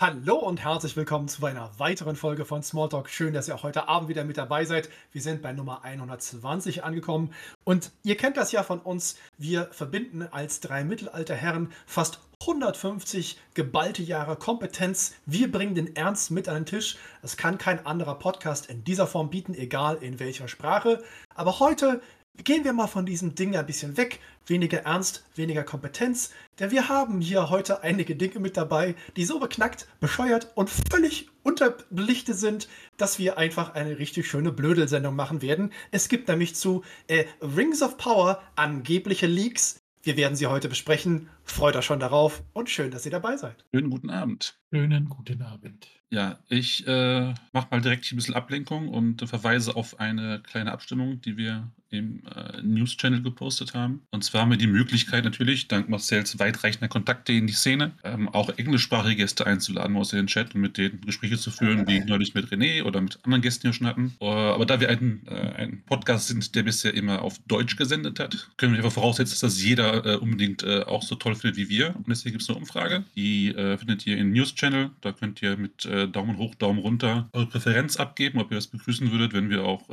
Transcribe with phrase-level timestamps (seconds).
[0.00, 3.10] Hallo und herzlich willkommen zu einer weiteren Folge von Smalltalk.
[3.10, 4.88] Schön, dass ihr auch heute Abend wieder mit dabei seid.
[5.12, 7.34] Wir sind bei Nummer 120 angekommen
[7.64, 9.18] und ihr kennt das ja von uns.
[9.36, 15.16] Wir verbinden als drei Mittelalterherren fast 150 geballte Jahre Kompetenz.
[15.26, 16.96] Wir bringen den Ernst mit an den Tisch.
[17.20, 21.04] Das kann kein anderer Podcast in dieser Form bieten, egal in welcher Sprache.
[21.34, 22.00] Aber heute
[22.44, 24.18] Gehen wir mal von diesem Ding ein bisschen weg.
[24.46, 26.30] Weniger Ernst, weniger Kompetenz.
[26.58, 31.28] Denn wir haben hier heute einige Dinge mit dabei, die so beknackt, bescheuert und völlig
[31.42, 35.72] unterbelichtet sind, dass wir einfach eine richtig schöne Blödelsendung machen werden.
[35.90, 39.80] Es gibt nämlich zu äh, Rings of Power angebliche Leaks.
[40.02, 41.28] Wir werden sie heute besprechen.
[41.50, 43.64] Freut euch schon darauf und schön, dass ihr dabei seid.
[43.74, 44.58] Schönen guten Abend.
[44.72, 45.88] Schönen guten Abend.
[46.10, 51.20] Ja, ich äh, mache mal direkt ein bisschen Ablenkung und verweise auf eine kleine Abstimmung,
[51.20, 54.02] die wir im äh, News-Channel gepostet haben.
[54.10, 58.28] Und zwar haben wir die Möglichkeit natürlich, dank Marcells weitreichender Kontakte in die Szene, ähm,
[58.28, 62.34] auch englischsprachige Gäste einzuladen aus den Chat und mit denen Gespräche zu führen, wie neulich
[62.34, 64.14] mit René oder mit anderen Gästen, die wir schon hatten.
[64.20, 68.20] Uh, aber da wir ein, äh, ein Podcast sind, der bisher immer auf Deutsch gesendet
[68.20, 71.56] hat, können wir einfach voraussetzen, dass das jeder äh, unbedingt äh, auch so toll findet
[71.56, 71.96] wie wir.
[71.96, 73.04] Und deswegen gibt es eine Umfrage.
[73.16, 74.90] Die äh, findet ihr im News-Channel.
[75.00, 79.10] Da könnt ihr mit Daumen hoch, Daumen runter eure Präferenz abgeben, ob ihr das begrüßen
[79.10, 79.88] würdet, wenn wir auch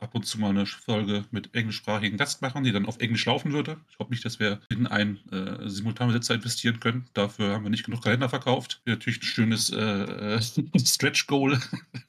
[0.00, 3.52] ab und zu mal eine Folge mit englischsprachigen Gast machen, die dann auf Englisch laufen
[3.52, 3.78] würde.
[3.90, 7.08] Ich glaube nicht, dass wir in einen äh, Simultanübersetzer investieren können.
[7.14, 8.80] Dafür haben wir nicht genug Kalender verkauft.
[8.84, 10.40] Wäre natürlich ein schönes äh,
[10.76, 11.58] Stretch-Goal,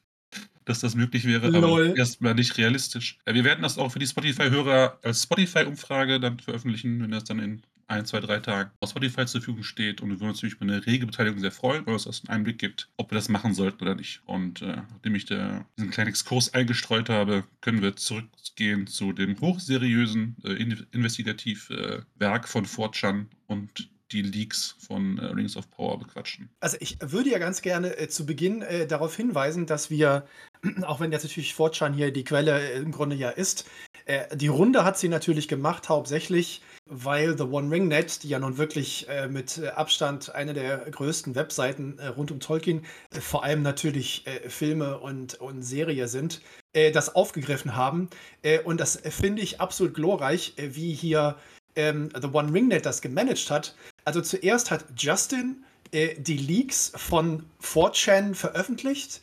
[0.65, 3.17] dass das möglich wäre, aber erstmal nicht realistisch.
[3.25, 7.63] Wir werden das auch für die Spotify-Hörer als Spotify-Umfrage dann veröffentlichen, wenn das dann in
[7.89, 10.01] ein, zwei, drei Tagen auf Spotify zur Verfügung steht.
[10.01, 12.37] Und wir würden uns natürlich über eine rege Beteiligung sehr freuen, weil es das einen
[12.37, 14.21] Einblick gibt, ob wir das machen sollten oder nicht.
[14.25, 19.39] Und äh, nachdem ich da diesen kleinen Exkurs eingestreut habe, können wir zurückgehen zu dem
[19.39, 20.53] hochseriösen äh,
[20.91, 26.49] Investigativwerk äh, von Fortran und die Leaks von äh, Rings of Power bequatschen.
[26.59, 30.25] Also ich würde ja ganz gerne äh, zu Beginn äh, darauf hinweisen, dass wir,
[30.83, 33.69] auch wenn jetzt natürlich Fortran hier die Quelle äh, im Grunde ja ist,
[34.05, 38.39] äh, die Runde hat sie natürlich gemacht, hauptsächlich, weil The One Ring Net, die ja
[38.39, 44.25] nun wirklich äh, mit Abstand eine der größten Webseiten rund um Tolkien, vor allem natürlich
[44.47, 46.41] Filme und, und Serie sind,
[46.73, 48.09] das aufgegriffen haben.
[48.65, 51.35] und das finde ich absolut glorreich, wie hier
[51.75, 53.75] ähm, The One Ring Net das gemanagt hat.
[54.05, 59.21] Also zuerst hat Justin äh, die Leaks von 4chan veröffentlicht.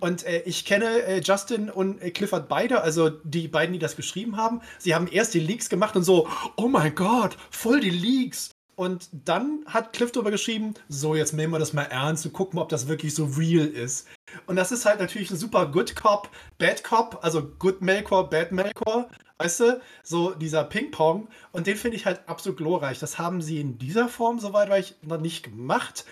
[0.00, 3.96] Und äh, ich kenne äh, Justin und äh, Clifford beide, also die beiden, die das
[3.96, 4.60] geschrieben haben.
[4.78, 8.50] Sie haben erst die Leaks gemacht und so, oh mein Gott, voll die Leaks.
[8.76, 12.60] Und dann hat Cliff darüber geschrieben, so, jetzt nehmen wir das mal ernst und gucken,
[12.60, 14.06] ob das wirklich so real ist.
[14.46, 18.52] Und das ist halt natürlich ein super Good Cop, Bad Cop, also Good Melkor, Bad
[18.52, 19.80] Melkor, weißt du?
[20.04, 21.26] So dieser Ping-Pong.
[21.50, 23.00] Und den finde ich halt absolut glorreich.
[23.00, 26.04] Das haben sie in dieser Form, soweit war ich, noch nicht gemacht.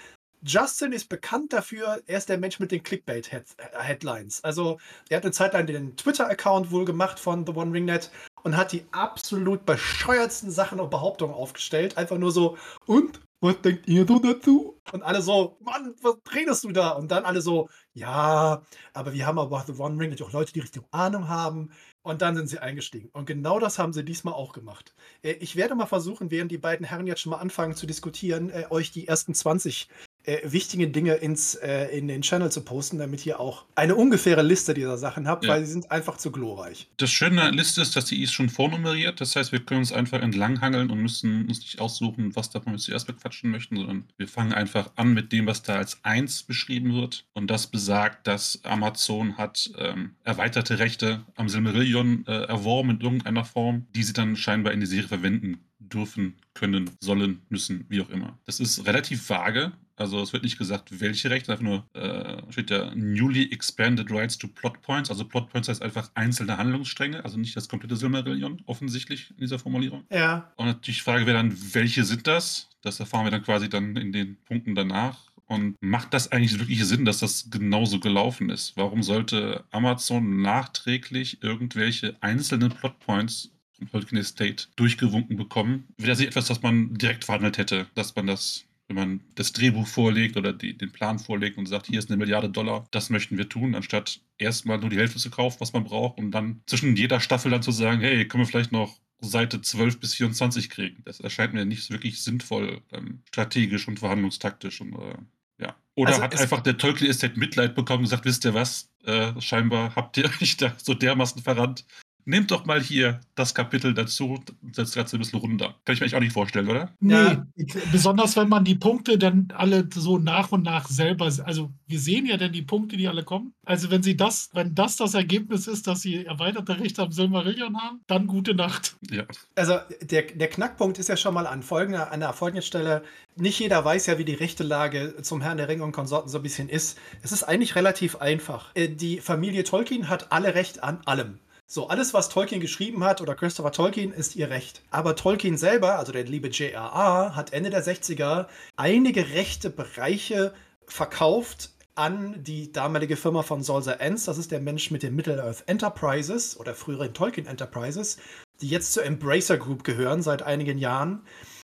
[0.42, 4.44] Justin ist bekannt dafür, er ist der Mensch mit den Clickbait-Headlines.
[4.44, 8.10] Also, er hat eine Zeit lang den Twitter-Account wohl gemacht von The One Ring Net
[8.42, 11.96] und hat die absolut bescheuertsten Sachen und Behauptungen aufgestellt.
[11.96, 14.80] Einfach nur so, und was denkt ihr so dazu?
[14.92, 16.90] Und alle so, Mann, was redest du da?
[16.90, 18.62] Und dann alle so, ja,
[18.94, 21.70] aber wir haben aber The One Ring natürlich auch Leute, die richtig Ahnung haben.
[22.02, 23.10] Und dann sind sie eingestiegen.
[23.12, 24.94] Und genau das haben sie diesmal auch gemacht.
[25.22, 28.48] Äh, ich werde mal versuchen, während die beiden Herren jetzt schon mal anfangen zu diskutieren,
[28.50, 29.88] äh, euch die ersten 20
[30.26, 34.42] äh, wichtige Dinge ins, äh, in den Channel zu posten, damit ihr auch eine ungefähre
[34.42, 35.50] Liste dieser Sachen habt, ja.
[35.50, 36.88] weil sie sind einfach zu glorreich.
[36.96, 39.20] Das Schöne an der Liste ist, dass die ist schon vornummeriert.
[39.20, 42.78] Das heißt, wir können uns einfach entlanghangeln und müssen uns nicht aussuchen, was davon wir
[42.78, 46.94] zuerst bequatschen möchten, sondern wir fangen einfach an mit dem, was da als eins beschrieben
[46.94, 47.24] wird.
[47.32, 53.44] Und das besagt, dass Amazon hat ähm, erweiterte Rechte am Silmarillion äh, erworben in irgendeiner
[53.44, 58.10] Form, die sie dann scheinbar in die Serie verwenden dürfen, können, sollen, müssen, wie auch
[58.10, 58.38] immer.
[58.44, 59.72] Das ist relativ vage.
[59.96, 64.36] Also es wird nicht gesagt, welche Rechte, einfach nur äh, steht ja newly expanded rights
[64.36, 65.10] to plot points.
[65.10, 69.58] Also plot points heißt einfach einzelne Handlungsstränge, also nicht das komplette Silmarillion, offensichtlich in dieser
[69.58, 70.04] Formulierung.
[70.10, 70.52] Ja.
[70.56, 72.68] Und natürlich die Frage wäre dann, welche sind das?
[72.82, 75.26] Das erfahren wir dann quasi dann in den Punkten danach.
[75.48, 78.76] Und macht das eigentlich wirklich Sinn, dass das genauso gelaufen ist?
[78.76, 85.86] Warum sollte Amazon nachträglich irgendwelche einzelnen Plotpoints vom Tolkien Estate durchgewunken bekommen?
[85.98, 89.52] Wäre das nicht etwas, das man direkt verhandelt hätte, dass man das wenn man das
[89.52, 93.10] Drehbuch vorlegt oder die, den Plan vorlegt und sagt, hier ist eine Milliarde Dollar, das
[93.10, 96.62] möchten wir tun, anstatt erstmal nur die Hälfte zu kaufen, was man braucht, und dann
[96.66, 100.70] zwischen jeder Staffel dann zu sagen, hey, können wir vielleicht noch Seite 12 bis 24
[100.70, 101.02] kriegen.
[101.04, 104.80] Das erscheint mir nicht wirklich sinnvoll, ähm, strategisch und verhandlungstaktisch.
[104.80, 105.16] Und, äh,
[105.58, 105.76] ja.
[105.94, 109.32] Oder also hat einfach der Tolkien Estate Mitleid bekommen und gesagt, wisst ihr was, äh,
[109.40, 111.86] scheinbar habt ihr euch da so dermaßen verrannt,
[112.26, 115.76] nehmt doch mal hier das Kapitel dazu, setzt das Ganze ein bisschen runter.
[115.84, 116.92] Kann ich mir eigentlich auch nicht vorstellen, oder?
[117.00, 117.46] Nee, ja.
[117.92, 122.26] besonders wenn man die Punkte dann alle so nach und nach selber, also wir sehen
[122.26, 123.54] ja dann die Punkte, die alle kommen.
[123.64, 127.80] Also wenn sie das, wenn das das Ergebnis ist, dass sie erweiterte Rechte am Silmarillion
[127.80, 128.96] haben, dann gute Nacht.
[129.10, 129.24] Ja.
[129.54, 133.02] Also der, der Knackpunkt ist ja schon mal an folgender, an der folgenden Stelle,
[133.36, 136.38] nicht jeder weiß ja, wie die rechte Lage zum Herrn der Ringe und Konsorten so
[136.38, 136.98] ein bisschen ist.
[137.22, 138.70] Es ist eigentlich relativ einfach.
[138.74, 141.38] Äh, die Familie Tolkien hat alle Recht an allem.
[141.68, 144.82] So, alles, was Tolkien geschrieben hat oder Christopher Tolkien, ist ihr Recht.
[144.90, 148.46] Aber Tolkien selber, also der liebe J.R.R., hat Ende der 60er
[148.76, 150.54] einige rechte Bereiche
[150.86, 154.26] verkauft an die damalige Firma von Salzer Enz.
[154.26, 158.18] Das ist der Mensch mit den Middle-earth Enterprises oder früheren Tolkien Enterprises,
[158.60, 161.22] die jetzt zur Embracer Group gehören seit einigen Jahren.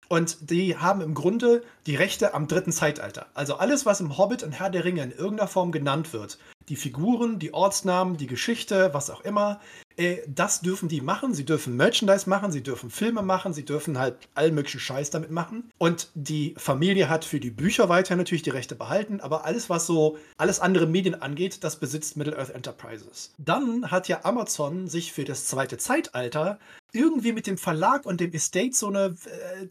[0.10, 3.26] Und die haben im Grunde die Rechte am dritten Zeitalter.
[3.34, 6.38] Also alles, was im Hobbit und Herr der Ringe in irgendeiner Form genannt wird,
[6.70, 9.60] die Figuren, die Ortsnamen, die Geschichte, was auch immer,
[9.98, 11.34] äh, das dürfen die machen.
[11.34, 15.32] Sie dürfen Merchandise machen, sie dürfen Filme machen, sie dürfen halt allen möglichen Scheiß damit
[15.32, 15.72] machen.
[15.78, 19.86] Und die Familie hat für die Bücher weiter natürlich die Rechte behalten, aber alles, was
[19.88, 23.34] so alles andere Medien angeht, das besitzt Middle-earth Enterprises.
[23.38, 26.60] Dann hat ja Amazon sich für das zweite Zeitalter
[26.94, 29.16] irgendwie mit dem Verlag und dem Estate so eine,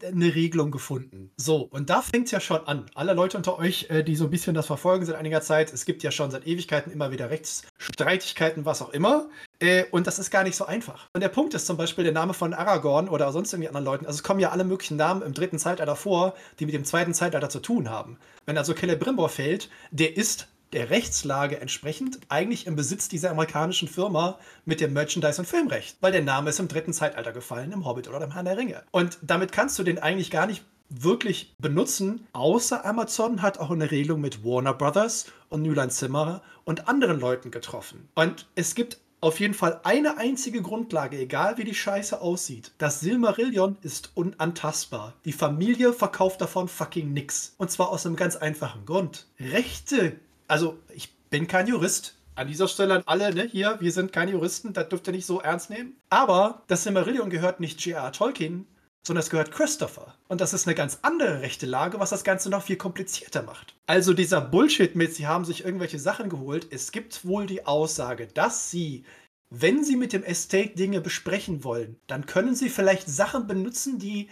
[0.01, 1.31] äh, eine Regelung gefunden.
[1.37, 2.85] So, und da fängt es ja schon an.
[2.93, 5.85] Alle Leute unter euch, äh, die so ein bisschen das verfolgen seit einiger Zeit, es
[5.85, 9.29] gibt ja schon seit Ewigkeiten immer wieder Rechtsstreitigkeiten, was auch immer.
[9.59, 11.09] Äh, und das ist gar nicht so einfach.
[11.13, 14.05] Und der Punkt ist zum Beispiel der Name von Aragorn oder sonst irgendwie anderen Leuten.
[14.05, 17.13] Also es kommen ja alle möglichen Namen im dritten Zeitalter vor, die mit dem zweiten
[17.13, 18.17] Zeitalter zu tun haben.
[18.45, 24.37] Wenn also Celebrimbor fällt, der ist der Rechtslage entsprechend eigentlich im Besitz dieser amerikanischen Firma
[24.65, 28.09] mit dem Merchandise- und Filmrecht, weil der Name ist im dritten Zeitalter gefallen, im Hobbit
[28.09, 28.83] oder im Herrn der Ringe.
[28.91, 33.91] Und damit kannst du den eigentlich gar nicht wirklich benutzen, außer Amazon hat auch eine
[33.91, 38.07] Regelung mit Warner Brothers und New Line Cinema und anderen Leuten getroffen.
[38.15, 42.71] Und es gibt auf jeden Fall eine einzige Grundlage, egal wie die Scheiße aussieht.
[42.77, 45.13] Das Silmarillion ist unantastbar.
[45.25, 47.55] Die Familie verkauft davon fucking nix.
[47.57, 49.27] Und zwar aus einem ganz einfachen Grund.
[49.39, 52.15] Rechte also ich bin kein Jurist.
[52.35, 55.25] An dieser Stelle an alle, ne, hier, wir sind keine Juristen, das dürft ihr nicht
[55.25, 55.95] so ernst nehmen.
[56.11, 58.11] Aber das Silmarillion gehört nicht J.R.
[58.11, 58.67] Tolkien,
[59.07, 60.13] sondern es gehört Christopher.
[60.27, 63.73] Und das ist eine ganz andere rechte Lage, was das Ganze noch viel komplizierter macht.
[63.87, 68.27] Also dieser Bullshit mit, sie haben sich irgendwelche Sachen geholt, es gibt wohl die Aussage,
[68.27, 69.05] dass sie,
[69.49, 74.29] wenn sie mit dem Estate Dinge besprechen wollen, dann können sie vielleicht Sachen benutzen, die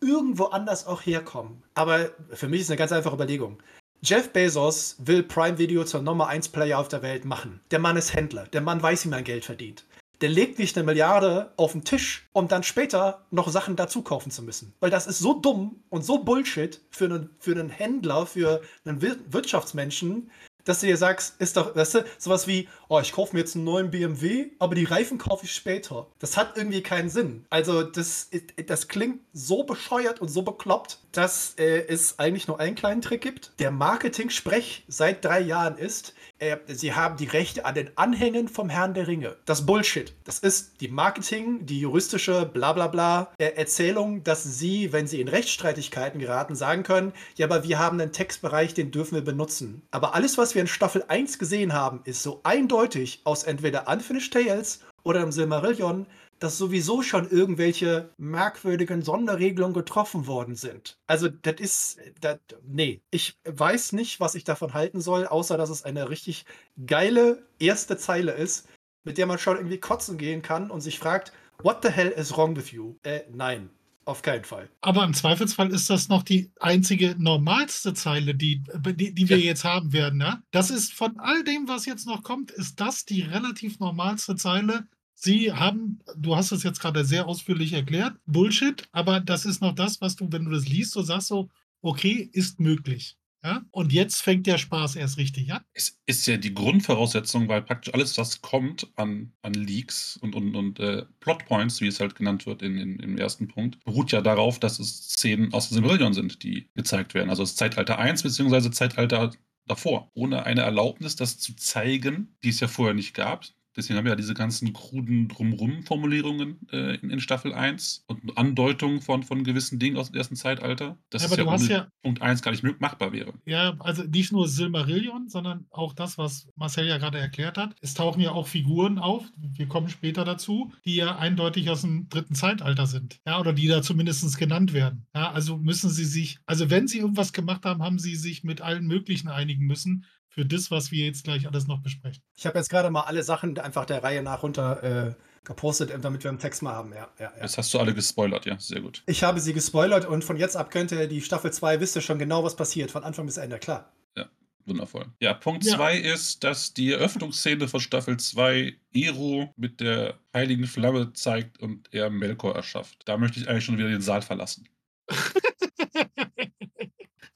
[0.00, 1.62] irgendwo anders auch herkommen.
[1.74, 3.62] Aber für mich ist eine ganz einfache Überlegung.
[4.02, 7.60] Jeff Bezos will Prime Video zur Nummer 1 Player auf der Welt machen.
[7.70, 8.46] Der Mann ist Händler.
[8.48, 9.84] Der Mann weiß, wie man Geld verdient.
[10.24, 14.30] Der legt nicht eine Milliarde auf den Tisch, um dann später noch Sachen dazu kaufen
[14.30, 14.72] zu müssen.
[14.80, 19.02] Weil das ist so dumm und so Bullshit für einen, für einen Händler, für einen
[19.02, 20.30] Wirtschaftsmenschen,
[20.64, 23.54] dass du dir sagst, ist doch, weißt du, sowas wie, oh, ich kaufe mir jetzt
[23.54, 26.06] einen neuen BMW, aber die Reifen kaufe ich später.
[26.18, 27.44] Das hat irgendwie keinen Sinn.
[27.50, 28.30] Also, das,
[28.66, 33.20] das klingt so bescheuert und so bekloppt, dass äh, es eigentlich nur einen kleinen Trick
[33.20, 33.52] gibt.
[33.58, 36.14] Der Marketing-Sprech seit drei Jahren ist,
[36.44, 39.36] äh, sie haben die Rechte an den Anhängen vom Herrn der Ringe.
[39.46, 40.12] Das Bullshit.
[40.24, 46.20] Das ist die Marketing, die juristische Blablabla äh, Erzählung, dass sie, wenn sie in Rechtsstreitigkeiten
[46.20, 49.82] geraten, sagen können, ja, aber wir haben einen Textbereich, den dürfen wir benutzen.
[49.90, 54.32] Aber alles, was wir in Staffel 1 gesehen haben, ist so eindeutig aus entweder Unfinished
[54.32, 56.06] Tales oder im Silmarillion,
[56.44, 60.98] dass sowieso schon irgendwelche merkwürdigen Sonderregelungen getroffen worden sind.
[61.06, 65.70] Also, das ist, das, nee, ich weiß nicht, was ich davon halten soll, außer dass
[65.70, 66.44] es eine richtig
[66.86, 68.68] geile erste Zeile ist,
[69.04, 71.32] mit der man schon irgendwie kotzen gehen kann und sich fragt,
[71.62, 72.94] what the hell is wrong with you?
[73.04, 73.70] Äh, nein.
[74.04, 74.68] Auf keinen Fall.
[74.82, 79.46] Aber im Zweifelsfall ist das noch die einzige normalste Zeile, die, die, die wir ja.
[79.46, 80.18] jetzt haben werden.
[80.18, 80.42] Ne?
[80.50, 84.86] Das ist von all dem, was jetzt noch kommt, ist das die relativ normalste Zeile,
[85.14, 89.74] Sie haben, du hast es jetzt gerade sehr ausführlich erklärt, Bullshit, aber das ist noch
[89.74, 91.48] das, was du, wenn du das liest, so sagst so,
[91.80, 93.16] okay, ist möglich.
[93.44, 93.62] Ja?
[93.70, 95.62] Und jetzt fängt der Spaß erst richtig an.
[95.74, 100.56] Es ist ja die Grundvoraussetzung, weil praktisch alles, was kommt an, an Leaks und, und,
[100.56, 104.22] und äh, Plotpoints, wie es halt genannt wird in, in, im ersten Punkt, beruht ja
[104.22, 107.28] darauf, dass es Szenen aus dem Silmarillion sind, die gezeigt werden.
[107.28, 108.70] Also das Zeitalter 1 bzw.
[108.70, 109.30] Zeitalter
[109.66, 110.10] davor.
[110.14, 113.44] Ohne eine Erlaubnis, das zu zeigen, die es ja vorher nicht gab.
[113.76, 119.00] Deswegen haben wir ja diese ganzen kruden Drumrum-Formulierungen äh, in, in, Staffel 1 und Andeutungen
[119.00, 122.22] von, von gewissen Dingen aus dem ersten Zeitalter, dass ja, es ja, ohne ja Punkt
[122.22, 123.34] 1 gar nicht machbar wäre.
[123.46, 127.74] Ja, also nicht nur Silmarillion, sondern auch das, was Marcel ja gerade erklärt hat.
[127.80, 132.08] Es tauchen ja auch Figuren auf, wir kommen später dazu, die ja eindeutig aus dem
[132.08, 133.20] dritten Zeitalter sind.
[133.26, 135.06] Ja, oder die da zumindest genannt werden.
[135.14, 138.60] Ja, also müssen sie sich, also wenn sie irgendwas gemacht haben, haben sie sich mit
[138.60, 140.04] allen möglichen einigen müssen
[140.34, 142.20] für das, was wir jetzt gleich alles noch besprechen.
[142.34, 145.14] Ich habe jetzt gerade mal alle Sachen einfach der Reihe nach runter äh,
[145.44, 146.92] gepostet, äh, damit wir einen Text mal haben.
[146.92, 147.42] Ja, ja, ja.
[147.42, 149.04] Jetzt hast du alle gespoilert, ja, sehr gut.
[149.06, 152.18] Ich habe sie gespoilert und von jetzt ab könnte die Staffel 2, wisst ihr schon
[152.18, 153.92] genau, was passiert, von Anfang bis Ende, klar.
[154.16, 154.28] Ja,
[154.66, 155.06] wundervoll.
[155.20, 155.76] Ja, Punkt Ja.
[155.76, 161.94] 2 ist, dass die Eröffnungsszene von Staffel 2 Ero mit der heiligen Flamme zeigt und
[161.94, 163.02] er Melkor erschafft.
[163.04, 164.68] Da möchte ich eigentlich schon wieder den Saal verlassen.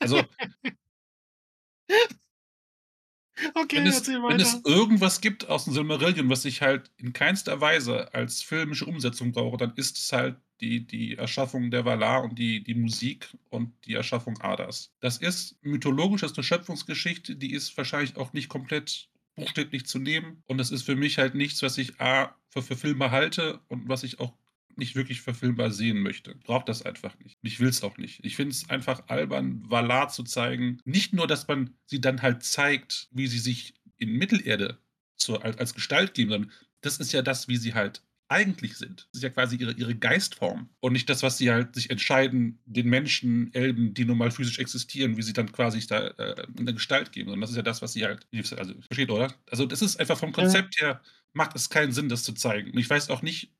[0.00, 0.22] Also,
[3.54, 7.60] Okay, wenn es, wenn es irgendwas gibt aus dem Silmarillion, was ich halt in keinster
[7.60, 12.38] Weise als filmische Umsetzung brauche, dann ist es halt die, die Erschaffung der Valar und
[12.38, 14.92] die, die Musik und die Erschaffung Adas.
[15.00, 19.98] Das ist mythologisch, das ist eine Schöpfungsgeschichte, die ist wahrscheinlich auch nicht komplett buchstäblich zu
[19.98, 20.42] nehmen.
[20.46, 24.02] Und das ist für mich halt nichts, was ich A für verfilmbar halte und was
[24.02, 24.32] ich auch
[24.78, 26.34] nicht wirklich verfilmbar sehen möchte.
[26.36, 27.38] Braucht das einfach nicht.
[27.42, 28.24] Ich will es auch nicht.
[28.24, 30.80] Ich finde es einfach albern, Valar zu zeigen.
[30.84, 34.78] Nicht nur, dass man sie dann halt zeigt, wie sie sich in Mittelerde
[35.16, 39.08] zur, als, als Gestalt geben, sondern das ist ja das, wie sie halt eigentlich sind.
[39.12, 40.68] Das ist ja quasi ihre, ihre Geistform.
[40.80, 44.58] Und nicht das, was sie halt sich entscheiden, den Menschen, Elben, die nun mal physisch
[44.58, 47.30] existieren, wie sie dann quasi da äh, eine Gestalt geben.
[47.30, 48.26] Und das ist ja das, was sie halt.
[48.32, 49.34] Also, versteht, oder?
[49.50, 51.00] Also, das ist einfach vom Konzept her,
[51.32, 52.70] macht es keinen Sinn, das zu zeigen.
[52.70, 53.50] Und ich weiß auch nicht,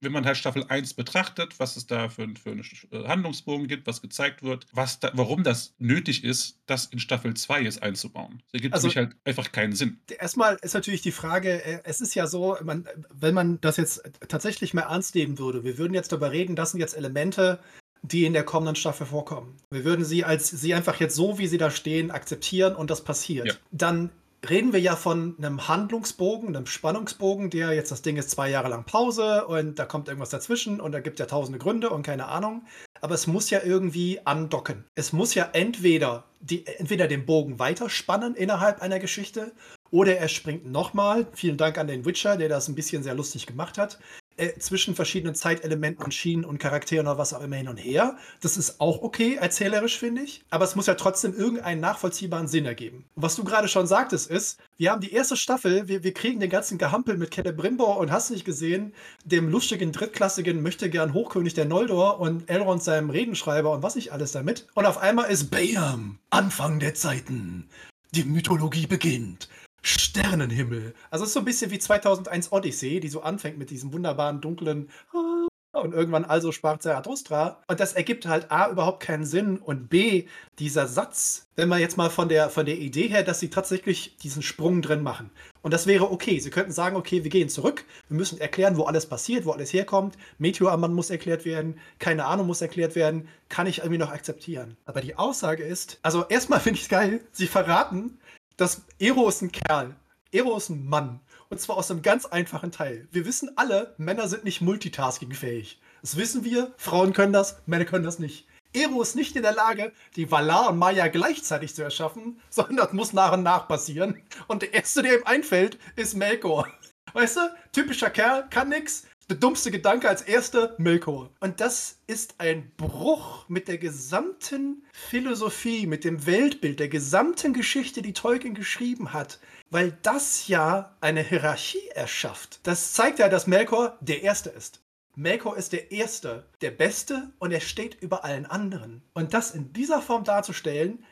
[0.00, 3.86] wenn man halt Staffel 1 betrachtet, was es da für, für einen äh, Handlungsbogen gibt,
[3.86, 8.42] was gezeigt wird, was da, warum das nötig ist, das in Staffel 2 jetzt einzubauen.
[8.46, 9.98] Das ergibt Also- für mich halt einfach keinen Sinn.
[10.18, 14.02] Erstmal ist natürlich die Frage, äh, es ist ja so, man, wenn man das jetzt
[14.28, 17.58] tatsächlich mal ernst nehmen würde, wir würden jetzt darüber reden, das sind jetzt Elemente,
[18.02, 19.56] die in der kommenden Staffel vorkommen.
[19.70, 23.02] Wir würden sie als sie einfach jetzt so, wie sie da stehen, akzeptieren und das
[23.02, 23.46] passiert.
[23.48, 23.54] Ja.
[23.72, 24.10] Dann
[24.48, 28.68] reden wir ja von einem Handlungsbogen, einem Spannungsbogen, der jetzt das Ding ist zwei Jahre
[28.68, 32.26] lang Pause und da kommt irgendwas dazwischen und da gibt ja tausende Gründe und keine
[32.26, 32.62] Ahnung.
[33.00, 34.84] Aber es muss ja irgendwie andocken.
[34.94, 39.52] Es muss ja entweder, die, entweder den Bogen weiterspannen innerhalb einer Geschichte
[39.90, 43.46] oder er springt nochmal, vielen Dank an den Witcher, der das ein bisschen sehr lustig
[43.46, 43.98] gemacht hat,
[44.38, 48.16] äh, zwischen verschiedenen Zeitelementen und Schienen und Charakteren oder was auch immer hin und her.
[48.40, 50.42] Das ist auch okay, erzählerisch, finde ich.
[50.50, 53.04] Aber es muss ja trotzdem irgendeinen nachvollziehbaren Sinn ergeben.
[53.14, 56.40] Und was du gerade schon sagtest, ist, wir haben die erste Staffel, wir, wir kriegen
[56.40, 58.92] den ganzen Gehampel mit Celebrimbor und hast nicht gesehen,
[59.24, 64.12] dem lustigen, drittklassigen, möchte gern Hochkönig der Noldor und Elrond seinem Redenschreiber und was nicht
[64.12, 64.66] alles damit.
[64.74, 67.68] Und auf einmal ist Bam, Anfang der Zeiten.
[68.12, 69.48] Die Mythologie beginnt.
[69.82, 70.94] Sternenhimmel.
[71.10, 74.40] Also es ist so ein bisschen wie 2001 Odyssey, die so anfängt mit diesem wunderbaren
[74.40, 77.62] dunklen "Ah", und irgendwann also sprach Zarathustra.
[77.68, 80.26] Und das ergibt halt A überhaupt keinen Sinn und B,
[80.58, 84.16] dieser Satz, wenn man jetzt mal von der, von der Idee her, dass sie tatsächlich
[84.18, 85.30] diesen Sprung drin machen.
[85.62, 86.38] Und das wäre okay.
[86.40, 89.72] Sie könnten sagen, okay, wir gehen zurück, wir müssen erklären, wo alles passiert, wo alles
[89.72, 90.16] herkommt.
[90.38, 94.76] Meteormann muss erklärt werden, keine Ahnung muss erklärt werden, kann ich irgendwie noch akzeptieren.
[94.86, 98.18] Aber die Aussage ist, also erstmal finde ich es geil, sie verraten,
[98.58, 99.94] dass Ero ist ein Kerl.
[100.32, 101.20] Ero ist ein Mann.
[101.48, 103.08] Und zwar aus einem ganz einfachen Teil.
[103.12, 105.80] Wir wissen alle, Männer sind nicht multitaskingfähig.
[106.02, 108.46] Das wissen wir, Frauen können das, Männer können das nicht.
[108.74, 112.92] Ero ist nicht in der Lage, die Valar und Maya gleichzeitig zu erschaffen, sondern das
[112.92, 114.20] muss nach und nach passieren.
[114.48, 116.68] Und der Erste, der ihm einfällt, ist Melkor.
[117.14, 117.40] Weißt du,
[117.72, 119.06] typischer Kerl, kann nix.
[119.30, 121.28] Der dummste Gedanke als erster, Melkor.
[121.40, 128.00] Und das ist ein Bruch mit der gesamten Philosophie, mit dem Weltbild, der gesamten Geschichte,
[128.00, 129.38] die Tolkien geschrieben hat.
[129.68, 132.60] Weil das ja eine Hierarchie erschafft.
[132.62, 134.80] Das zeigt ja, dass Melkor der Erste ist.
[135.14, 139.02] Melkor ist der Erste, der Beste und er steht über allen anderen.
[139.12, 141.04] Und das in dieser Form darzustellen,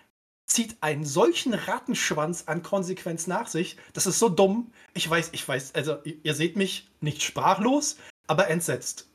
[0.47, 3.76] zieht einen solchen Rattenschwanz an Konsequenz nach sich.
[3.93, 4.73] Das ist so dumm.
[4.95, 9.09] Ich weiß, ich weiß, also ihr seht mich nicht sprachlos, aber entsetzt.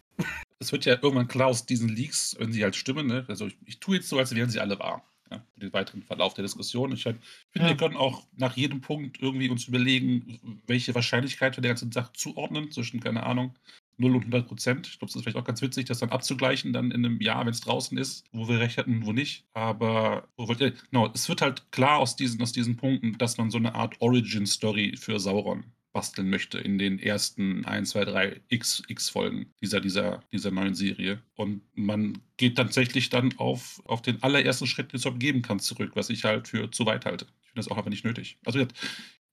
[0.60, 3.26] Es wird ja irgendwann klar aus diesen Leaks, wenn sie halt stimmen, ne?
[3.28, 5.04] also ich, ich tue jetzt so, als wären sie alle wahr.
[5.32, 6.92] Ja, für den weiteren Verlauf der Diskussion.
[6.92, 7.18] Ich halt,
[7.52, 7.74] finde, Ja.
[7.74, 12.12] wir können auch nach jedem Punkt irgendwie uns überlegen, welche Wahrscheinlichkeit wir der ganzen Sache
[12.14, 13.56] zuordnen, zwischen, keine Ahnung,
[13.98, 14.88] 0 und 100 Prozent.
[14.88, 17.46] Ich glaube, das ist vielleicht auch ganz witzig, das dann abzugleichen, dann in einem Jahr,
[17.46, 19.46] wenn es draußen ist, wo wir recht hatten, wo nicht.
[19.54, 23.38] Aber wo wollt ihr, genau, es wird halt klar aus diesen, aus diesen Punkten, dass
[23.38, 28.42] man so eine Art Origin-Story für Sauron basteln möchte in den ersten 1, 2, 3
[28.48, 31.22] X, X-Folgen dieser, dieser, dieser neuen Serie.
[31.36, 35.60] Und man geht tatsächlich dann auf, auf den allerersten Schritt, den es überhaupt geben kann,
[35.60, 37.26] zurück, was ich halt für zu weit halte.
[37.42, 38.38] Ich finde das auch einfach nicht nötig.
[38.46, 38.66] Also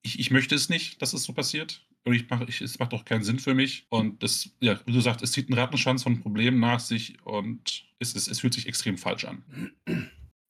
[0.01, 1.85] ich, ich möchte es nicht, dass es so passiert.
[2.05, 3.85] Und ich mache, ich, es macht auch keinen Sinn für mich.
[3.89, 7.85] Und das, ja, wie du sagst, es zieht einen Rattenschwanz von Problemen nach sich und
[7.99, 9.43] es, es, es fühlt sich extrem falsch an.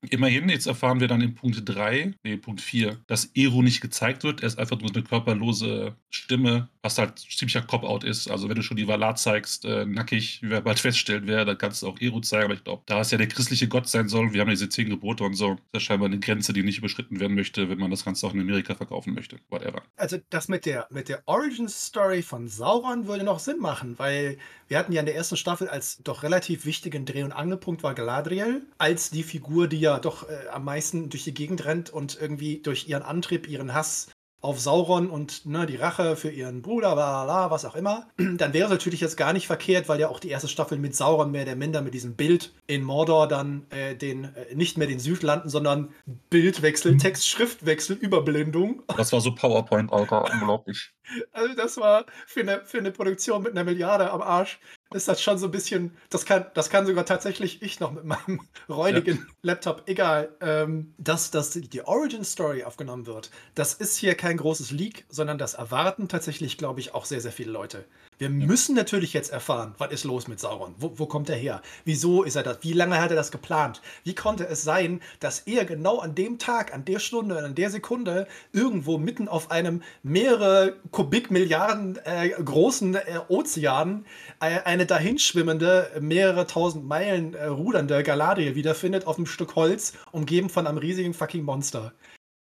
[0.09, 4.23] Immerhin, jetzt erfahren wir dann in Punkt 3, nee, Punkt 4, dass Ero nicht gezeigt
[4.23, 4.41] wird.
[4.41, 8.31] Er ist einfach nur eine körperlose Stimme, was halt ziemlicher Cop-Out ist.
[8.31, 11.57] Also wenn du schon die Valar zeigst, äh, nackig, wie wir bald feststellen werden, dann
[11.57, 12.45] kannst du auch Ero zeigen.
[12.45, 14.89] Aber ich glaube, da es ja der christliche Gott sein soll, wir haben diese zehn
[14.89, 17.91] Gebote und so, das ist scheinbar eine Grenze, die nicht überschritten werden möchte, wenn man
[17.91, 19.37] das Ganze auch in Amerika verkaufen möchte.
[19.49, 19.81] Whatever.
[19.97, 24.37] Also das mit der, mit der Origin-Story von Sauron würde noch Sinn machen, weil
[24.69, 27.95] wir hatten ja in der ersten Staffel als doch relativ wichtigen Dreh- und Angelpunkt war
[27.95, 32.17] Galadriel, als die Figur, die ja doch äh, am meisten durch die Gegend rennt und
[32.21, 34.07] irgendwie durch ihren Antrieb, ihren Hass
[34.41, 38.53] auf Sauron und ne, die Rache für ihren Bruder, bla, bla, was auch immer, dann
[38.53, 41.31] wäre es natürlich jetzt gar nicht verkehrt, weil ja auch die erste Staffel mit Sauron
[41.31, 44.99] mehr oder minder mit diesem Bild in Mordor dann äh, den, äh, nicht mehr den
[44.99, 45.89] Südlanden, sondern
[46.29, 46.99] Bildwechsel, Mhm.
[46.99, 48.81] Text, Schriftwechsel, Überblendung.
[48.95, 50.93] Das war so PowerPoint, Alter, unglaublich.
[51.31, 54.59] Also das war für eine, für eine Produktion mit einer Milliarde am Arsch,
[54.93, 58.05] ist das schon so ein bisschen, das kann, das kann sogar tatsächlich ich noch mit
[58.05, 60.35] meinem räudigen Laptop, egal.
[60.41, 65.53] Ähm, dass, dass die Origin-Story aufgenommen wird, das ist hier kein großes Leak, sondern das
[65.53, 67.85] erwarten tatsächlich, glaube ich, auch sehr, sehr viele Leute.
[68.17, 70.75] Wir müssen natürlich jetzt erfahren, was ist los mit Sauron?
[70.77, 71.61] Wo, wo kommt er her?
[71.85, 72.57] Wieso ist er das?
[72.63, 73.81] Wie lange hat er das geplant?
[74.03, 77.69] Wie konnte es sein, dass er genau an dem Tag, an der Stunde, an der
[77.69, 84.05] Sekunde irgendwo mitten auf einem mehrere Kubikmilliarden äh, großen äh, Ozean
[84.41, 90.49] äh, eine dahinschwimmende, mehrere tausend Meilen äh, rudernde Galadriel wiederfindet auf einem Stück Holz, umgeben
[90.49, 91.93] von einem riesigen fucking Monster?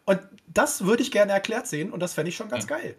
[0.04, 2.76] Und das würde ich gerne erklärt sehen und das fände ich schon ganz Ja.
[2.76, 2.96] geil.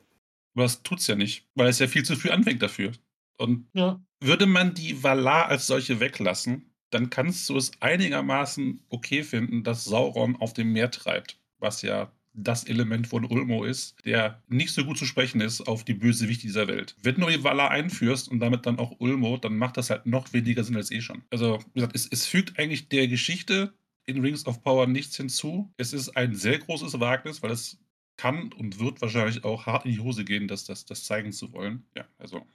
[0.56, 2.92] Aber das tut's ja nicht, weil es ja viel zu früh anfängt dafür.
[3.38, 4.02] Und Ja.
[4.20, 9.86] würde man die Valar als solche weglassen, dann kannst du es einigermaßen okay finden, dass
[9.86, 14.84] Sauron auf dem Meer treibt, was ja das Element von Ulmo ist, der nicht so
[14.84, 16.96] gut zu sprechen ist auf die Bösewicht dieser Welt.
[17.02, 20.34] Wenn du die Valar einführst und damit dann auch Ulmo, dann macht das halt noch
[20.34, 21.24] weniger Sinn als eh schon.
[21.32, 23.74] Also, wie gesagt, es, es fügt eigentlich der Geschichte
[24.06, 25.74] in Rings of Power nichts hinzu.
[25.78, 27.80] Es ist ein sehr großes Wagnis, weil es
[28.18, 31.52] kann und wird wahrscheinlich auch hart in die Hose gehen, das, das, das zeigen zu
[31.54, 31.86] wollen.
[31.96, 32.46] Ja, also